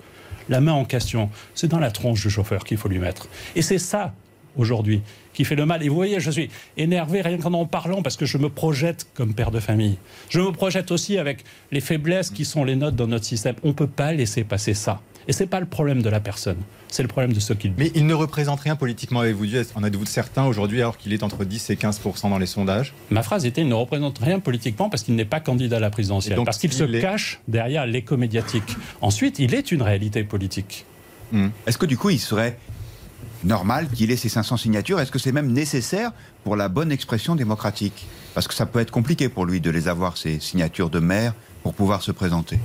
La 0.47 0.61
main 0.61 0.73
en 0.73 0.86
question, 0.86 1.32
c'est 1.55 1.67
dans 1.67 1.80
la 1.80 1.89
tronche 1.89 2.21
du 2.21 2.30
chauffeur 2.30 2.63
qu'il 2.63 2.77
faut 2.77 2.88
lui 2.88 2.99
mettre. 2.99 3.27
Et 3.55 3.63
c'est 3.63 3.80
ça 3.80 4.13
aujourd'hui 4.55 5.01
qui 5.34 5.45
fait 5.45 5.55
le 5.55 5.65
mal. 5.65 5.82
Et 5.82 5.89
vous 5.89 5.95
voyez, 5.95 6.19
je 6.19 6.30
suis 6.30 6.51
énervé 6.77 7.21
rien 7.21 7.39
qu'en 7.39 7.53
en 7.53 7.65
parlant 7.65 8.03
parce 8.03 8.15
que 8.15 8.27
je 8.27 8.38
me 8.38 8.49
projette 8.49 9.07
comme 9.15 9.34
père 9.34 9.49
de 9.49 9.59
famille. 9.59 9.97
Je 10.30 10.41
me 10.41 10.51
projette 10.51 10.91
aussi 10.91 11.17
avec 11.17 11.43
les 11.71 11.82
faiblesses 11.82 12.30
qui 12.30 12.45
sont 12.45 12.63
les 12.63 12.75
nôtres 12.75 12.97
dans 12.97 13.07
notre 13.07 13.25
système. 13.25 13.55
On 13.63 13.69
ne 13.69 13.73
peut 13.73 13.88
pas 13.88 14.13
laisser 14.13 14.43
passer 14.43 14.75
ça. 14.75 15.01
Et 15.28 15.34
ce 15.34 15.43
n'est 15.43 15.49
pas 15.49 15.59
le 15.59 15.65
problème 15.65 16.01
de 16.01 16.09
la 16.09 16.20
personne, 16.20 16.57
c'est 16.88 17.03
le 17.03 17.07
problème 17.07 17.34
de 17.34 17.39
ceux 17.39 17.55
qui 17.55 17.72
Mais 17.78 17.91
il 17.93 18.07
ne 18.07 18.13
représente 18.13 18.61
rien 18.61 18.76
politiquement, 18.76 19.20
avez-vous 19.20 19.45
dit 19.45 19.57
En 19.76 19.84
êtes-vous 19.84 20.05
certain 20.05 20.45
aujourd'hui, 20.45 20.82
alors 20.82 20.97
qu'il 20.97 21.13
est 21.13 21.24
entre 21.24 21.45
10 21.45 21.70
et 21.70 21.76
15% 21.76 22.30
dans 22.30 22.38
les 22.38 22.45
sondages? 22.45 22.93
Ma 23.09 23.24
phrase 23.24 23.45
était 23.45 23.61
il 23.61 23.67
ne 23.67 23.74
représente 23.74 24.20
rien 24.20 24.39
politiquement 24.39 24.89
parce 24.89 25.03
qu'il 25.03 25.15
n'est 25.15 25.26
pas 25.26 25.39
candidat 25.39 25.78
à 25.78 25.80
la 25.80 25.89
présidentielle, 25.89 26.39
parce 26.45 26.57
qu'il 26.57 26.74
se 26.74 26.84
cache 26.84 27.41
derrière 27.47 27.86
l'écho 27.86 28.17
médiatique. 28.17 28.76
Ensuite, 29.01 29.39
il 29.39 29.53
est 29.53 29.72
une 29.72 29.82
réalité 29.82 30.24
politique. 30.24 30.86
Hmm. 31.32 31.49
Est-ce 31.67 31.78
que 31.78 31.86
du 31.86 31.97
coup, 31.97 32.09
il 32.09 32.20
serait 32.20 32.57
normal 33.43 33.88
qu'il 33.89 34.11
ait 34.11 34.17
ces 34.17 34.30
500 34.30 34.57
signatures? 34.57 34.99
Est-ce 34.99 35.11
que 35.11 35.20
c'est 35.20 35.32
même 35.32 35.51
nécessaire 35.51 36.11
pour 36.43 36.55
la 36.55 36.70
bonne 36.70 36.91
expression 36.91 37.36
démocratique? 37.36 38.07
Parce 38.34 38.47
que 38.47 38.53
ça 38.53 38.65
peut 38.65 38.80
être 38.80 38.91
compliqué 38.91 39.30
pour 39.30 39.45
lui 39.45 39.61
de 39.61 39.70
les 39.70 39.88
avoir, 39.88 40.17
ces 40.17 40.39
signatures 40.39 40.89
de 40.89 40.99
maire, 40.99 41.34
pour 41.63 41.74
pouvoir 41.74 42.01
se 42.01 42.11
présenter. 42.11 42.57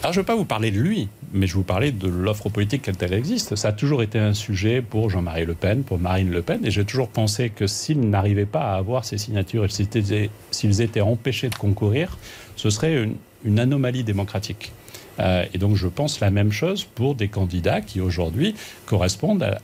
Alors, 0.00 0.12
je 0.12 0.20
ne 0.20 0.22
veux 0.22 0.26
pas 0.26 0.36
vous 0.36 0.44
parler 0.44 0.70
de 0.70 0.78
lui, 0.78 1.08
mais 1.32 1.48
je 1.48 1.54
vous 1.54 1.64
parler 1.64 1.90
de 1.90 2.06
l'offre 2.06 2.48
politique 2.48 2.82
telle 2.82 2.96
qu'elle 2.96 3.12
existe. 3.12 3.56
Ça 3.56 3.68
a 3.68 3.72
toujours 3.72 4.00
été 4.02 4.18
un 4.18 4.32
sujet 4.32 4.80
pour 4.80 5.10
Jean-Marie 5.10 5.44
Le 5.44 5.54
Pen, 5.54 5.82
pour 5.82 5.98
Marine 5.98 6.30
Le 6.30 6.40
Pen, 6.40 6.64
et 6.64 6.70
j'ai 6.70 6.84
toujours 6.84 7.08
pensé 7.08 7.50
que 7.50 7.66
s'ils 7.66 8.08
n'arrivaient 8.08 8.46
pas 8.46 8.74
à 8.74 8.76
avoir 8.76 9.04
ces 9.04 9.18
signatures 9.18 9.64
et 9.64 10.30
s'ils 10.52 10.80
étaient 10.80 11.00
empêchés 11.00 11.48
de 11.48 11.56
concourir, 11.56 12.16
ce 12.54 12.70
serait 12.70 13.08
une, 13.44 13.58
anomalie 13.58 14.04
démocratique. 14.04 14.72
Euh, 15.18 15.44
et 15.52 15.58
donc, 15.58 15.74
je 15.74 15.88
pense 15.88 16.20
la 16.20 16.30
même 16.30 16.52
chose 16.52 16.84
pour 16.84 17.16
des 17.16 17.26
candidats 17.26 17.80
qui 17.80 18.00
aujourd'hui 18.00 18.54
correspondent 18.86 19.42
à, 19.42 19.58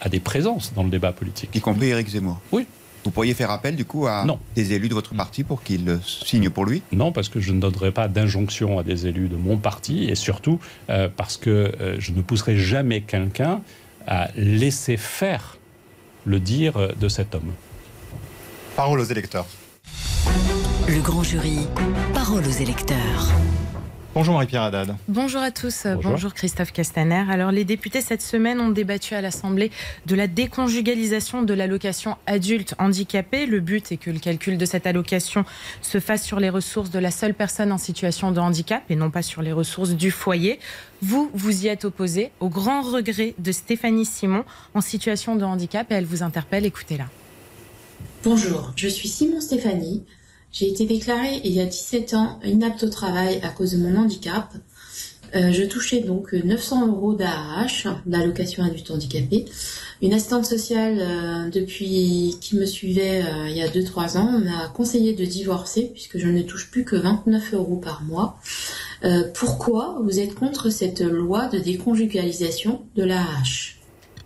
à 0.00 0.08
des 0.08 0.20
présences 0.20 0.72
dans 0.74 0.82
le 0.82 0.90
débat 0.90 1.12
politique. 1.12 1.50
Y 1.54 1.60
compris 1.60 1.88
Éric 1.88 2.08
Zemmour 2.08 2.40
Oui, 2.52 2.66
vous 3.04 3.10
pourriez 3.10 3.34
faire 3.34 3.50
appel 3.50 3.76
du 3.76 3.84
coup 3.84 4.06
à 4.06 4.24
des 4.54 4.72
élus 4.72 4.88
de 4.88 4.94
votre 4.94 5.14
parti 5.14 5.44
pour 5.44 5.62
qu'ils 5.62 5.98
signent 6.04 6.50
pour 6.50 6.64
lui? 6.64 6.82
Non, 6.92 7.12
parce 7.12 7.28
que 7.28 7.40
je 7.40 7.52
ne 7.52 7.60
donnerai 7.60 7.90
pas 7.90 8.08
d'injonction 8.08 8.78
à 8.78 8.82
des 8.82 9.06
élus 9.06 9.28
de 9.28 9.36
mon 9.36 9.56
parti 9.56 10.04
et 10.04 10.14
surtout 10.14 10.60
euh, 10.90 11.08
parce 11.14 11.36
que 11.36 11.50
euh, 11.50 11.96
je 11.98 12.12
ne 12.12 12.22
pousserai 12.22 12.56
jamais 12.56 13.00
quelqu'un 13.00 13.60
à 14.06 14.28
laisser 14.36 14.96
faire 14.96 15.58
le 16.24 16.40
dire 16.40 16.76
euh, 16.76 16.88
de 16.98 17.08
cet 17.08 17.34
homme. 17.34 17.52
Parole 18.76 19.00
aux 19.00 19.04
électeurs. 19.04 19.46
Le 20.88 21.00
grand 21.00 21.22
jury, 21.22 21.66
parole 22.14 22.46
aux 22.46 22.62
électeurs. 22.62 23.32
Bonjour 24.14 24.34
Marie-Pierre 24.34 24.64
Haddad. 24.64 24.94
Bonjour 25.08 25.40
à 25.40 25.50
tous. 25.50 25.86
Bonjour. 26.02 26.34
Christophe 26.34 26.70
Castaner. 26.70 27.24
Alors 27.30 27.50
les 27.50 27.64
députés 27.64 28.02
cette 28.02 28.20
semaine 28.20 28.60
ont 28.60 28.68
débattu 28.68 29.14
à 29.14 29.22
l'Assemblée 29.22 29.70
de 30.04 30.14
la 30.14 30.26
déconjugalisation 30.26 31.40
de 31.42 31.54
l'allocation 31.54 32.18
adulte 32.26 32.74
handicapé. 32.78 33.46
Le 33.46 33.60
but 33.60 33.90
est 33.90 33.96
que 33.96 34.10
le 34.10 34.18
calcul 34.18 34.58
de 34.58 34.66
cette 34.66 34.86
allocation 34.86 35.46
se 35.80 35.98
fasse 35.98 36.24
sur 36.24 36.40
les 36.40 36.50
ressources 36.50 36.90
de 36.90 36.98
la 36.98 37.10
seule 37.10 37.32
personne 37.32 37.72
en 37.72 37.78
situation 37.78 38.32
de 38.32 38.40
handicap 38.40 38.82
et 38.90 38.96
non 38.96 39.10
pas 39.10 39.22
sur 39.22 39.40
les 39.40 39.52
ressources 39.52 39.92
du 39.92 40.10
foyer. 40.10 40.60
Vous, 41.00 41.30
vous 41.32 41.64
y 41.64 41.68
êtes 41.68 41.86
opposé 41.86 42.32
au 42.40 42.50
grand 42.50 42.82
regret 42.82 43.34
de 43.38 43.50
Stéphanie 43.50 44.04
Simon 44.04 44.44
en 44.74 44.82
situation 44.82 45.36
de 45.36 45.44
handicap 45.44 45.90
et 45.90 45.94
elle 45.94 46.04
vous 46.04 46.22
interpelle. 46.22 46.66
Écoutez-la. 46.66 47.06
Bonjour, 48.24 48.72
je 48.76 48.88
suis 48.88 49.08
Simon 49.08 49.40
Stéphanie. 49.40 50.04
J'ai 50.52 50.68
été 50.68 50.84
déclarée 50.84 51.40
il 51.44 51.52
y 51.52 51.60
a 51.60 51.64
17 51.64 52.12
ans 52.12 52.38
inapte 52.44 52.84
au 52.84 52.90
travail 52.90 53.40
à 53.42 53.48
cause 53.48 53.72
de 53.72 53.78
mon 53.78 53.96
handicap. 53.96 54.52
Euh, 55.34 55.50
je 55.50 55.62
touchais 55.62 56.00
donc 56.00 56.34
900 56.34 56.88
euros 56.88 57.14
d'AAH, 57.14 57.88
d'allocation 58.04 58.62
adulte 58.62 58.90
handicapé. 58.90 59.46
Une 60.02 60.12
assistante 60.12 60.44
sociale 60.44 60.98
euh, 61.00 61.48
depuis 61.48 62.36
qui 62.42 62.56
me 62.56 62.66
suivait 62.66 63.22
euh, 63.22 63.48
il 63.48 63.56
y 63.56 63.62
a 63.62 63.68
2-3 63.68 64.18
ans 64.18 64.40
m'a 64.40 64.68
conseillé 64.68 65.14
de 65.14 65.24
divorcer 65.24 65.90
puisque 65.94 66.18
je 66.18 66.28
ne 66.28 66.42
touche 66.42 66.70
plus 66.70 66.84
que 66.84 66.96
29 66.96 67.54
euros 67.54 67.76
par 67.76 68.02
mois. 68.02 68.38
pourquoi 69.34 69.98
vous 70.04 70.20
êtes 70.20 70.34
contre 70.34 70.68
cette 70.68 71.00
loi 71.00 71.48
de 71.48 71.58
déconjugalisation 71.58 72.82
de 72.94 73.04
l'AAH 73.04 73.78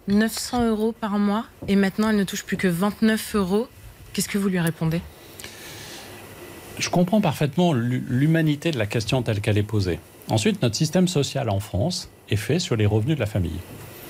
900 0.08 0.68
euros 0.68 0.92
par 0.92 1.18
mois 1.20 1.46
et 1.68 1.76
maintenant 1.76 2.10
elle 2.10 2.16
ne 2.16 2.24
touche 2.24 2.44
plus 2.44 2.56
que 2.56 2.68
29 2.68 3.36
euros. 3.36 3.68
Qu'est-ce 4.12 4.28
que 4.28 4.38
vous 4.38 4.48
lui 4.48 4.60
répondez? 4.60 5.00
Je 6.78 6.90
comprends 6.90 7.20
parfaitement 7.20 7.72
l'humanité 7.72 8.70
de 8.70 8.78
la 8.78 8.86
question 8.86 9.22
telle 9.22 9.40
qu'elle 9.40 9.58
est 9.58 9.62
posée. 9.62 9.98
Ensuite, 10.28 10.62
notre 10.62 10.74
système 10.74 11.08
social 11.08 11.48
en 11.50 11.60
France 11.60 12.08
est 12.30 12.36
fait 12.36 12.58
sur 12.58 12.76
les 12.76 12.86
revenus 12.86 13.16
de 13.16 13.20
la 13.20 13.26
famille. 13.26 13.60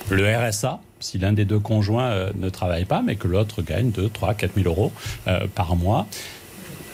Le 0.09 0.25
RSA, 0.35 0.79
si 0.99 1.17
l'un 1.17 1.33
des 1.33 1.45
deux 1.45 1.59
conjoints 1.59 2.09
euh, 2.09 2.31
ne 2.35 2.49
travaille 2.49 2.85
pas, 2.85 3.01
mais 3.01 3.15
que 3.15 3.27
l'autre 3.27 3.61
gagne 3.61 3.91
2, 3.91 4.09
3, 4.09 4.33
4 4.33 4.55
000 4.55 4.67
euros 4.67 4.91
euh, 5.27 5.47
par 5.53 5.75
mois, 5.75 6.07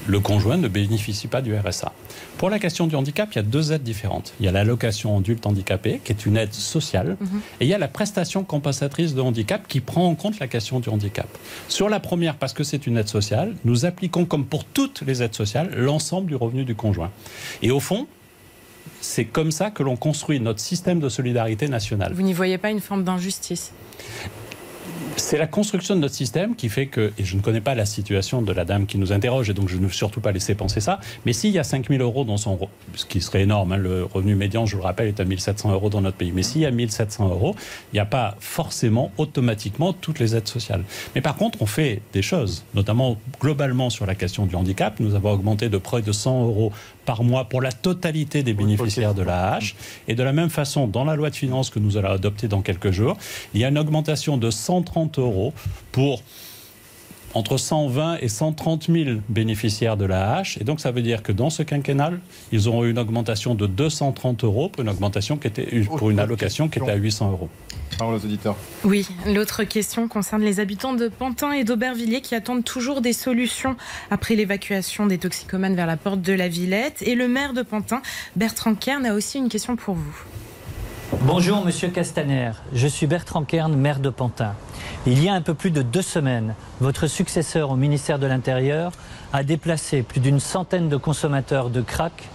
le 0.07 0.19
conjoint 0.19 0.57
ne 0.57 0.67
bénéficie 0.67 1.27
pas 1.27 1.41
du 1.41 1.55
RSA. 1.55 1.91
Pour 2.37 2.49
la 2.49 2.59
question 2.59 2.87
du 2.87 2.95
handicap, 2.95 3.29
il 3.31 3.35
y 3.37 3.39
a 3.39 3.43
deux 3.43 3.71
aides 3.71 3.83
différentes. 3.83 4.33
Il 4.39 4.45
y 4.45 4.49
a 4.49 4.51
l'allocation 4.51 5.17
adulte 5.17 5.45
handicapé, 5.45 6.01
qui 6.03 6.11
est 6.11 6.25
une 6.25 6.37
aide 6.37 6.53
sociale, 6.53 7.17
mhm. 7.19 7.41
et 7.59 7.65
il 7.65 7.67
y 7.67 7.73
a 7.73 7.77
la 7.77 7.87
prestation 7.87 8.43
compensatrice 8.43 9.13
de 9.13 9.21
handicap 9.21 9.67
qui 9.67 9.79
prend 9.79 10.07
en 10.07 10.15
compte 10.15 10.39
la 10.39 10.47
question 10.47 10.79
du 10.79 10.89
handicap. 10.89 11.27
Sur 11.67 11.89
la 11.89 11.99
première, 11.99 12.35
parce 12.35 12.53
que 12.53 12.63
c'est 12.63 12.87
une 12.87 12.97
aide 12.97 13.07
sociale, 13.07 13.55
nous 13.65 13.85
appliquons, 13.85 14.25
comme 14.25 14.45
pour 14.45 14.65
toutes 14.65 15.01
les 15.05 15.23
aides 15.23 15.35
sociales, 15.35 15.71
l'ensemble 15.75 16.27
du 16.27 16.35
revenu 16.35 16.65
du 16.65 16.75
conjoint. 16.75 17.11
Et 17.61 17.71
au 17.71 17.79
fond, 17.79 18.07
c'est 19.01 19.25
comme 19.25 19.51
ça 19.51 19.71
que 19.71 19.83
l'on 19.83 19.95
construit 19.95 20.39
notre 20.39 20.59
système 20.59 20.99
de 20.99 21.09
solidarité 21.09 21.67
nationale. 21.67 22.13
Vous 22.13 22.21
n'y 22.21 22.33
voyez 22.33 22.57
pas 22.57 22.69
une 22.69 22.79
forme 22.79 23.03
d'injustice? 23.03 23.71
C'est 25.15 25.37
la 25.37 25.47
construction 25.47 25.95
de 25.95 25.99
notre 25.99 26.13
système 26.15 26.55
qui 26.55 26.69
fait 26.69 26.87
que, 26.87 27.11
et 27.17 27.23
je 27.23 27.35
ne 27.35 27.41
connais 27.41 27.61
pas 27.61 27.75
la 27.75 27.85
situation 27.85 28.41
de 28.41 28.51
la 28.51 28.65
dame 28.65 28.85
qui 28.85 28.97
nous 28.97 29.11
interroge, 29.11 29.49
et 29.49 29.53
donc 29.53 29.69
je 29.69 29.77
ne 29.77 29.83
veux 29.83 29.89
surtout 29.89 30.21
pas 30.21 30.31
laisser 30.31 30.55
penser 30.55 30.79
ça, 30.79 30.99
mais 31.25 31.33
s'il 31.33 31.51
y 31.51 31.59
a 31.59 31.63
5 31.63 31.89
000 31.89 32.01
euros 32.01 32.23
dans 32.23 32.37
son, 32.37 32.59
ce 32.95 33.05
qui 33.05 33.21
serait 33.21 33.41
énorme, 33.41 33.71
hein, 33.73 33.77
le 33.77 34.03
revenu 34.03 34.35
médian, 34.35 34.65
je 34.65 34.75
vous 34.75 34.81
le 34.81 34.85
rappelle, 34.85 35.07
est 35.07 35.19
à 35.19 35.23
1 35.23 35.37
700 35.37 35.71
euros 35.71 35.89
dans 35.89 36.01
notre 36.01 36.17
pays, 36.17 36.31
mais 36.33 36.43
s'il 36.43 36.61
y 36.61 36.65
a 36.65 36.69
1 36.69 36.87
700 36.87 37.29
euros, 37.29 37.55
il 37.91 37.95
n'y 37.95 37.99
a 37.99 38.05
pas 38.05 38.35
forcément 38.39 39.11
automatiquement 39.17 39.93
toutes 39.93 40.19
les 40.19 40.35
aides 40.35 40.47
sociales. 40.47 40.83
Mais 41.15 41.21
par 41.21 41.35
contre, 41.35 41.61
on 41.61 41.65
fait 41.65 42.01
des 42.13 42.21
choses, 42.21 42.63
notamment 42.73 43.17
globalement 43.39 43.89
sur 43.89 44.05
la 44.05 44.15
question 44.15 44.45
du 44.45 44.55
handicap. 44.55 44.99
Nous 44.99 45.15
avons 45.15 45.31
augmenté 45.31 45.69
de 45.69 45.77
près 45.77 46.01
de 46.01 46.11
100 46.11 46.45
euros 46.45 46.71
par 47.05 47.23
mois 47.23 47.45
pour 47.45 47.61
la 47.61 47.71
totalité 47.71 48.43
des 48.43 48.53
bénéficiaires 48.53 49.13
de 49.13 49.23
la 49.23 49.59
H. 49.59 49.75
Et 50.07 50.15
de 50.15 50.23
la 50.23 50.33
même 50.33 50.49
façon, 50.49 50.87
dans 50.87 51.05
la 51.05 51.15
loi 51.15 51.29
de 51.29 51.35
finances 51.35 51.69
que 51.69 51.79
nous 51.79 51.97
allons 51.97 52.11
adopter 52.11 52.47
dans 52.47 52.61
quelques 52.61 52.91
jours, 52.91 53.17
il 53.53 53.61
y 53.61 53.65
a 53.65 53.69
une 53.69 53.77
augmentation 53.77 54.37
de 54.37 54.49
130 54.49 55.19
euros 55.19 55.53
pour 55.91 56.21
entre 57.33 57.57
120 57.57 58.17
et 58.21 58.27
130 58.27 58.89
000 58.91 59.19
bénéficiaires 59.29 59.97
de 59.97 60.05
la 60.05 60.41
H. 60.41 60.57
Et 60.61 60.63
donc, 60.63 60.79
ça 60.79 60.91
veut 60.91 61.01
dire 61.01 61.23
que 61.23 61.31
dans 61.31 61.49
ce 61.49 61.63
quinquennal, 61.63 62.19
ils 62.51 62.67
auront 62.67 62.83
eu 62.83 62.91
une 62.91 62.99
augmentation 62.99 63.55
de 63.55 63.67
230 63.67 64.43
euros 64.43 64.69
pour 64.69 64.83
une, 64.83 64.89
augmentation 64.89 65.37
qui 65.37 65.47
était, 65.47 65.83
pour 65.85 66.09
une 66.09 66.19
allocation 66.19 66.69
qui 66.69 66.79
était 66.79 66.91
à 66.91 66.95
800 66.95 67.31
euros. 67.31 67.49
Parole 67.97 68.15
aux 68.15 68.25
auditeurs. 68.25 68.55
Oui, 68.83 69.07
l'autre 69.27 69.63
question 69.63 70.07
concerne 70.07 70.41
les 70.41 70.59
habitants 70.59 70.93
de 70.93 71.07
Pantin 71.07 71.51
et 71.51 71.63
d'Aubervilliers 71.63 72.21
qui 72.21 72.35
attendent 72.35 72.63
toujours 72.63 73.01
des 73.01 73.13
solutions 73.13 73.75
après 74.09 74.35
l'évacuation 74.35 75.05
des 75.05 75.17
toxicomanes 75.17 75.75
vers 75.75 75.87
la 75.87 75.97
porte 75.97 76.21
de 76.21 76.33
la 76.33 76.47
Villette. 76.47 77.03
Et 77.03 77.15
le 77.15 77.27
maire 77.27 77.53
de 77.53 77.61
Pantin, 77.61 78.01
Bertrand 78.35 78.75
Kern, 78.75 79.05
a 79.05 79.13
aussi 79.13 79.37
une 79.37 79.49
question 79.49 79.75
pour 79.75 79.95
vous. 79.95 80.32
Bonjour 81.21 81.63
Monsieur 81.63 81.89
Castaner, 81.89 82.51
je 82.73 82.87
suis 82.87 83.07
Bertrand 83.07 83.43
Kern, 83.43 83.73
maire 83.75 83.99
de 83.99 84.09
Pantin. 84.09 84.55
Il 85.05 85.23
y 85.23 85.29
a 85.29 85.33
un 85.33 85.41
peu 85.41 85.53
plus 85.53 85.71
de 85.71 85.81
deux 85.81 86.01
semaines, 86.01 86.55
votre 86.81 87.07
successeur 87.07 87.69
au 87.71 87.75
ministère 87.75 88.19
de 88.19 88.27
l'Intérieur 88.27 88.91
a 89.31 89.43
déplacé 89.43 90.01
plus 90.01 90.19
d'une 90.19 90.39
centaine 90.39 90.89
de 90.89 90.97
consommateurs 90.97 91.69
de 91.69 91.81
crack 91.81 92.29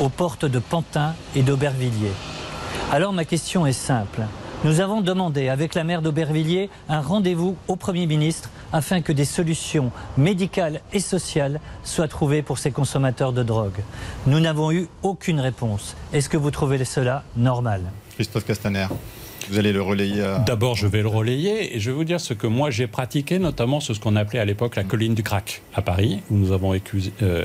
aux 0.00 0.08
portes 0.08 0.44
de 0.44 0.58
Pantin 0.58 1.14
et 1.36 1.42
d'Aubervilliers. 1.42 2.12
Alors 2.92 3.12
ma 3.12 3.24
question 3.24 3.66
est 3.66 3.72
simple. 3.72 4.22
Nous 4.64 4.80
avons 4.80 5.02
demandé 5.02 5.48
avec 5.50 5.74
la 5.74 5.84
maire 5.84 6.00
d'Aubervilliers 6.00 6.70
un 6.88 7.00
rendez-vous 7.00 7.56
au 7.68 7.76
Premier 7.76 8.06
ministre 8.06 8.48
afin 8.72 9.02
que 9.02 9.12
des 9.12 9.26
solutions 9.26 9.92
médicales 10.16 10.80
et 10.92 11.00
sociales 11.00 11.60
soient 11.82 12.08
trouvées 12.08 12.42
pour 12.42 12.58
ces 12.58 12.70
consommateurs 12.70 13.32
de 13.32 13.42
drogue. 13.42 13.82
Nous 14.26 14.40
n'avons 14.40 14.72
eu 14.72 14.88
aucune 15.02 15.40
réponse. 15.40 15.94
Est-ce 16.12 16.30
que 16.30 16.38
vous 16.38 16.50
trouvez 16.50 16.82
cela 16.84 17.24
normal? 17.36 17.82
Christophe 18.16 18.46
Castaner. 18.46 18.88
Vous 19.50 19.58
allez 19.58 19.72
le 19.72 19.82
relayer 19.82 20.22
D'abord, 20.46 20.74
je 20.74 20.86
vais 20.86 21.02
le 21.02 21.08
relayer 21.08 21.76
et 21.76 21.80
je 21.80 21.90
vais 21.90 21.96
vous 21.96 22.04
dire 22.04 22.20
ce 22.20 22.34
que 22.34 22.46
moi 22.46 22.70
j'ai 22.70 22.86
pratiqué, 22.86 23.38
notamment 23.38 23.80
ce 23.80 23.92
qu'on 23.92 24.16
appelait 24.16 24.38
à 24.38 24.44
l'époque 24.44 24.76
la 24.76 24.84
colline 24.84 25.14
du 25.14 25.22
crack 25.22 25.62
à 25.74 25.82
Paris, 25.82 26.20
où 26.30 26.36
nous 26.36 26.52
avons 26.52 26.74
euh, 26.74 27.44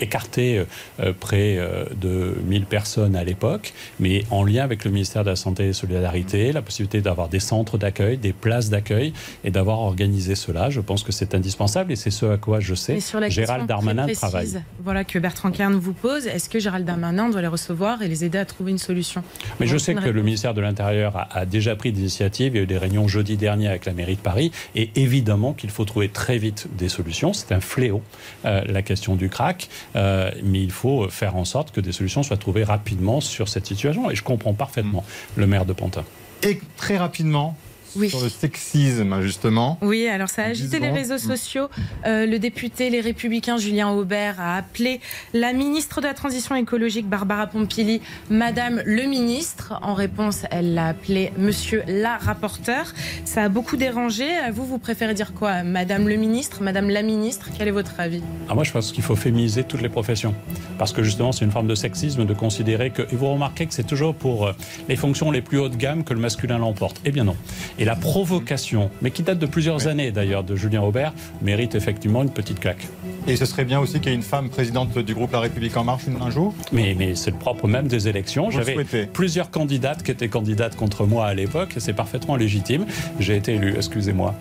écarté 0.00 0.64
euh, 1.00 1.12
près 1.18 1.56
euh, 1.58 1.84
de 1.96 2.34
1000 2.46 2.64
personnes 2.66 3.16
à 3.16 3.24
l'époque, 3.24 3.72
mais 4.00 4.24
en 4.30 4.44
lien 4.44 4.64
avec 4.64 4.84
le 4.84 4.90
ministère 4.90 5.24
de 5.24 5.30
la 5.30 5.36
Santé 5.36 5.64
et 5.64 5.66
des 5.68 5.72
Solidarités, 5.72 6.52
la 6.52 6.62
possibilité 6.62 7.00
d'avoir 7.00 7.28
des 7.28 7.40
centres 7.40 7.78
d'accueil, 7.78 8.16
des 8.16 8.32
places 8.32 8.70
d'accueil 8.70 9.12
et 9.44 9.50
d'avoir 9.50 9.80
organisé 9.80 10.34
cela. 10.34 10.70
Je 10.70 10.80
pense 10.80 11.02
que 11.02 11.12
c'est 11.12 11.34
indispensable 11.34 11.92
et 11.92 11.96
c'est 11.96 12.10
ce 12.10 12.26
à 12.26 12.36
quoi 12.36 12.60
je 12.60 12.74
sais 12.74 12.98
Gérald 13.28 13.66
Darmanin 13.66 14.06
travaille. 14.08 14.62
Voilà 14.82 15.04
que 15.04 15.18
Bertrand 15.18 15.50
Kern 15.50 15.74
vous 15.74 15.92
pose. 15.92 16.26
Est-ce 16.26 16.48
que 16.48 16.58
Gérald 16.58 16.84
Darmanin 16.84 17.30
doit 17.30 17.40
les 17.40 17.48
recevoir 17.48 18.02
et 18.02 18.08
les 18.08 18.24
aider 18.24 18.38
à 18.38 18.44
trouver 18.44 18.70
une 18.70 18.78
solution? 18.78 19.22
Mais 19.60 19.66
je 19.66 19.76
sais 19.76 19.94
que 19.94 20.08
le 20.08 20.22
ministère 20.22 20.54
de 20.54 20.60
l'Intérieur 20.60 21.16
a 21.16 21.27
a, 21.30 21.46
déjà 21.46 21.76
pris 21.76 21.92
des 21.92 22.00
initiatives. 22.00 22.54
Il 22.54 22.56
y 22.56 22.60
a 22.60 22.62
eu 22.62 22.66
des 22.66 22.78
réunions 22.78 23.08
jeudi 23.08 23.36
dernier 23.36 23.68
avec 23.68 23.84
la 23.84 23.92
mairie 23.92 24.16
de 24.16 24.20
Paris. 24.20 24.52
Et 24.74 24.90
évidemment 24.96 25.52
qu'il 25.52 25.70
faut 25.70 25.84
trouver 25.84 26.08
très 26.08 26.38
vite 26.38 26.68
des 26.76 26.88
solutions. 26.88 27.32
C'est 27.32 27.52
un 27.52 27.60
fléau, 27.60 28.02
euh, 28.44 28.62
la 28.66 28.82
question 28.82 29.16
du 29.16 29.28
crack. 29.28 29.68
Euh, 29.96 30.30
mais 30.42 30.62
il 30.62 30.72
faut 30.72 31.08
faire 31.08 31.36
en 31.36 31.44
sorte 31.44 31.70
que 31.72 31.80
des 31.80 31.92
solutions 31.92 32.22
soient 32.22 32.36
trouvées 32.36 32.64
rapidement 32.64 33.20
sur 33.20 33.48
cette 33.48 33.66
situation. 33.66 34.10
Et 34.10 34.14
je 34.14 34.22
comprends 34.22 34.54
parfaitement 34.54 35.04
le 35.36 35.46
maire 35.46 35.66
de 35.66 35.72
Pantin. 35.72 36.04
Et 36.42 36.60
très 36.76 36.96
rapidement, 36.96 37.56
oui. 37.96 38.10
sur 38.10 38.22
le 38.22 38.28
sexisme, 38.28 39.20
justement. 39.22 39.78
Oui, 39.82 40.08
alors 40.08 40.28
ça 40.28 40.42
a 40.42 40.46
agité 40.46 40.78
les 40.78 40.90
réseaux 40.90 41.18
sociaux. 41.18 41.68
Euh, 42.06 42.26
le 42.26 42.38
député 42.38 42.90
Les 42.90 43.00
Républicains 43.00 43.56
Julien 43.56 43.90
Aubert 43.90 44.40
a 44.40 44.56
appelé 44.56 45.00
la 45.32 45.52
ministre 45.52 46.00
de 46.00 46.06
la 46.06 46.14
Transition 46.14 46.54
écologique 46.54 47.08
Barbara 47.08 47.46
Pompili 47.46 48.00
Madame 48.30 48.82
le 48.84 49.04
ministre. 49.04 49.74
En 49.82 49.94
réponse, 49.94 50.42
elle 50.50 50.74
l'a 50.74 50.88
appelé 50.88 51.32
Monsieur 51.38 51.82
la 51.86 52.18
rapporteur. 52.18 52.92
Ça 53.24 53.44
a 53.44 53.48
beaucoup 53.48 53.76
dérangé. 53.76 54.26
Vous, 54.52 54.66
vous 54.66 54.78
préférez 54.78 55.14
dire 55.14 55.32
quoi 55.34 55.62
Madame 55.62 56.08
le 56.08 56.16
ministre 56.16 56.62
Madame 56.62 56.90
la 56.90 57.02
ministre? 57.02 57.48
Quel 57.56 57.68
est 57.68 57.72
votre 57.72 57.98
avis? 57.98 58.22
Ah, 58.48 58.54
Moi, 58.54 58.64
je 58.64 58.72
pense 58.72 58.92
qu'il 58.92 59.02
faut 59.04 59.16
féminiser 59.16 59.64
toutes 59.64 59.82
les 59.82 59.88
professions. 59.88 60.34
Parce 60.78 60.92
que 60.92 61.02
justement, 61.02 61.32
c'est 61.32 61.44
une 61.44 61.50
forme 61.50 61.66
de 61.68 61.74
sexisme 61.74 62.24
de 62.24 62.34
considérer 62.34 62.90
que. 62.90 63.02
Et 63.02 63.16
vous 63.16 63.30
remarquez 63.32 63.66
que 63.66 63.74
c'est 63.74 63.86
toujours 63.86 64.14
pour 64.14 64.46
euh, 64.46 64.52
les 64.88 64.96
fonctions 64.96 65.30
les 65.30 65.42
plus 65.42 65.58
haut 65.58 65.68
de 65.68 65.76
gamme 65.76 66.04
que 66.04 66.14
le 66.14 66.20
masculin 66.20 66.58
l'emporte. 66.58 67.00
Eh 67.04 67.10
bien 67.10 67.24
non. 67.24 67.36
Et 67.78 67.84
la 67.84 67.94
provocation, 67.94 68.90
mais 69.02 69.10
qui 69.10 69.22
date 69.22 69.38
de 69.38 69.46
plusieurs 69.46 69.86
années 69.86 70.10
d'ailleurs, 70.10 70.42
de 70.42 70.56
Julien 70.56 70.82
Aubert, 70.82 71.12
mérite 71.42 71.74
effectivement 71.74 72.22
une 72.22 72.30
petite 72.30 72.58
claque. 72.58 72.88
Et 73.26 73.36
ce 73.36 73.44
serait 73.44 73.64
bien 73.64 73.78
aussi 73.78 74.00
qu'il 74.00 74.10
y 74.10 74.12
ait 74.12 74.16
une 74.16 74.22
femme 74.22 74.48
présidente 74.48 74.98
du 74.98 75.14
groupe 75.14 75.32
La 75.32 75.40
République 75.40 75.76
En 75.76 75.84
Marche 75.84 76.04
un 76.20 76.30
jour? 76.30 76.54
Mais, 76.72 76.96
mais 76.98 77.14
c'est 77.14 77.30
le 77.30 77.36
propre 77.36 77.68
même 77.68 77.86
des 77.86 78.08
élections. 78.08 78.50
J'avais 78.50 78.84
plusieurs 79.12 79.50
candidates 79.50 80.02
qui 80.02 80.10
étaient 80.10 80.28
candidates 80.28 80.76
contre 80.76 81.06
moi 81.06 81.26
à 81.26 81.34
l'époque, 81.34 81.76
et 81.76 81.80
c'est 81.80 81.92
parfaitement 81.92 82.36
légitime. 82.36 82.86
J'ai 83.20 83.36
été 83.36 83.54
élu, 83.54 83.74
excusez-moi. 83.76 84.34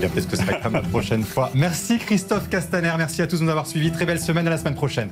Bien, 0.00 0.08
peut-être 0.08 0.28
que 0.28 0.36
ce 0.36 0.42
sera 0.42 0.68
la 0.68 0.80
prochaine 0.80 1.22
fois. 1.22 1.50
Merci 1.54 1.98
Christophe 1.98 2.48
Castaner, 2.48 2.92
merci 2.98 3.22
à 3.22 3.26
tous 3.26 3.38
de 3.38 3.44
nous 3.44 3.50
avoir 3.50 3.66
suivis. 3.66 3.92
Très 3.92 4.06
belle 4.06 4.20
semaine, 4.20 4.46
à 4.46 4.50
la 4.50 4.58
semaine 4.58 4.74
prochaine. 4.74 5.08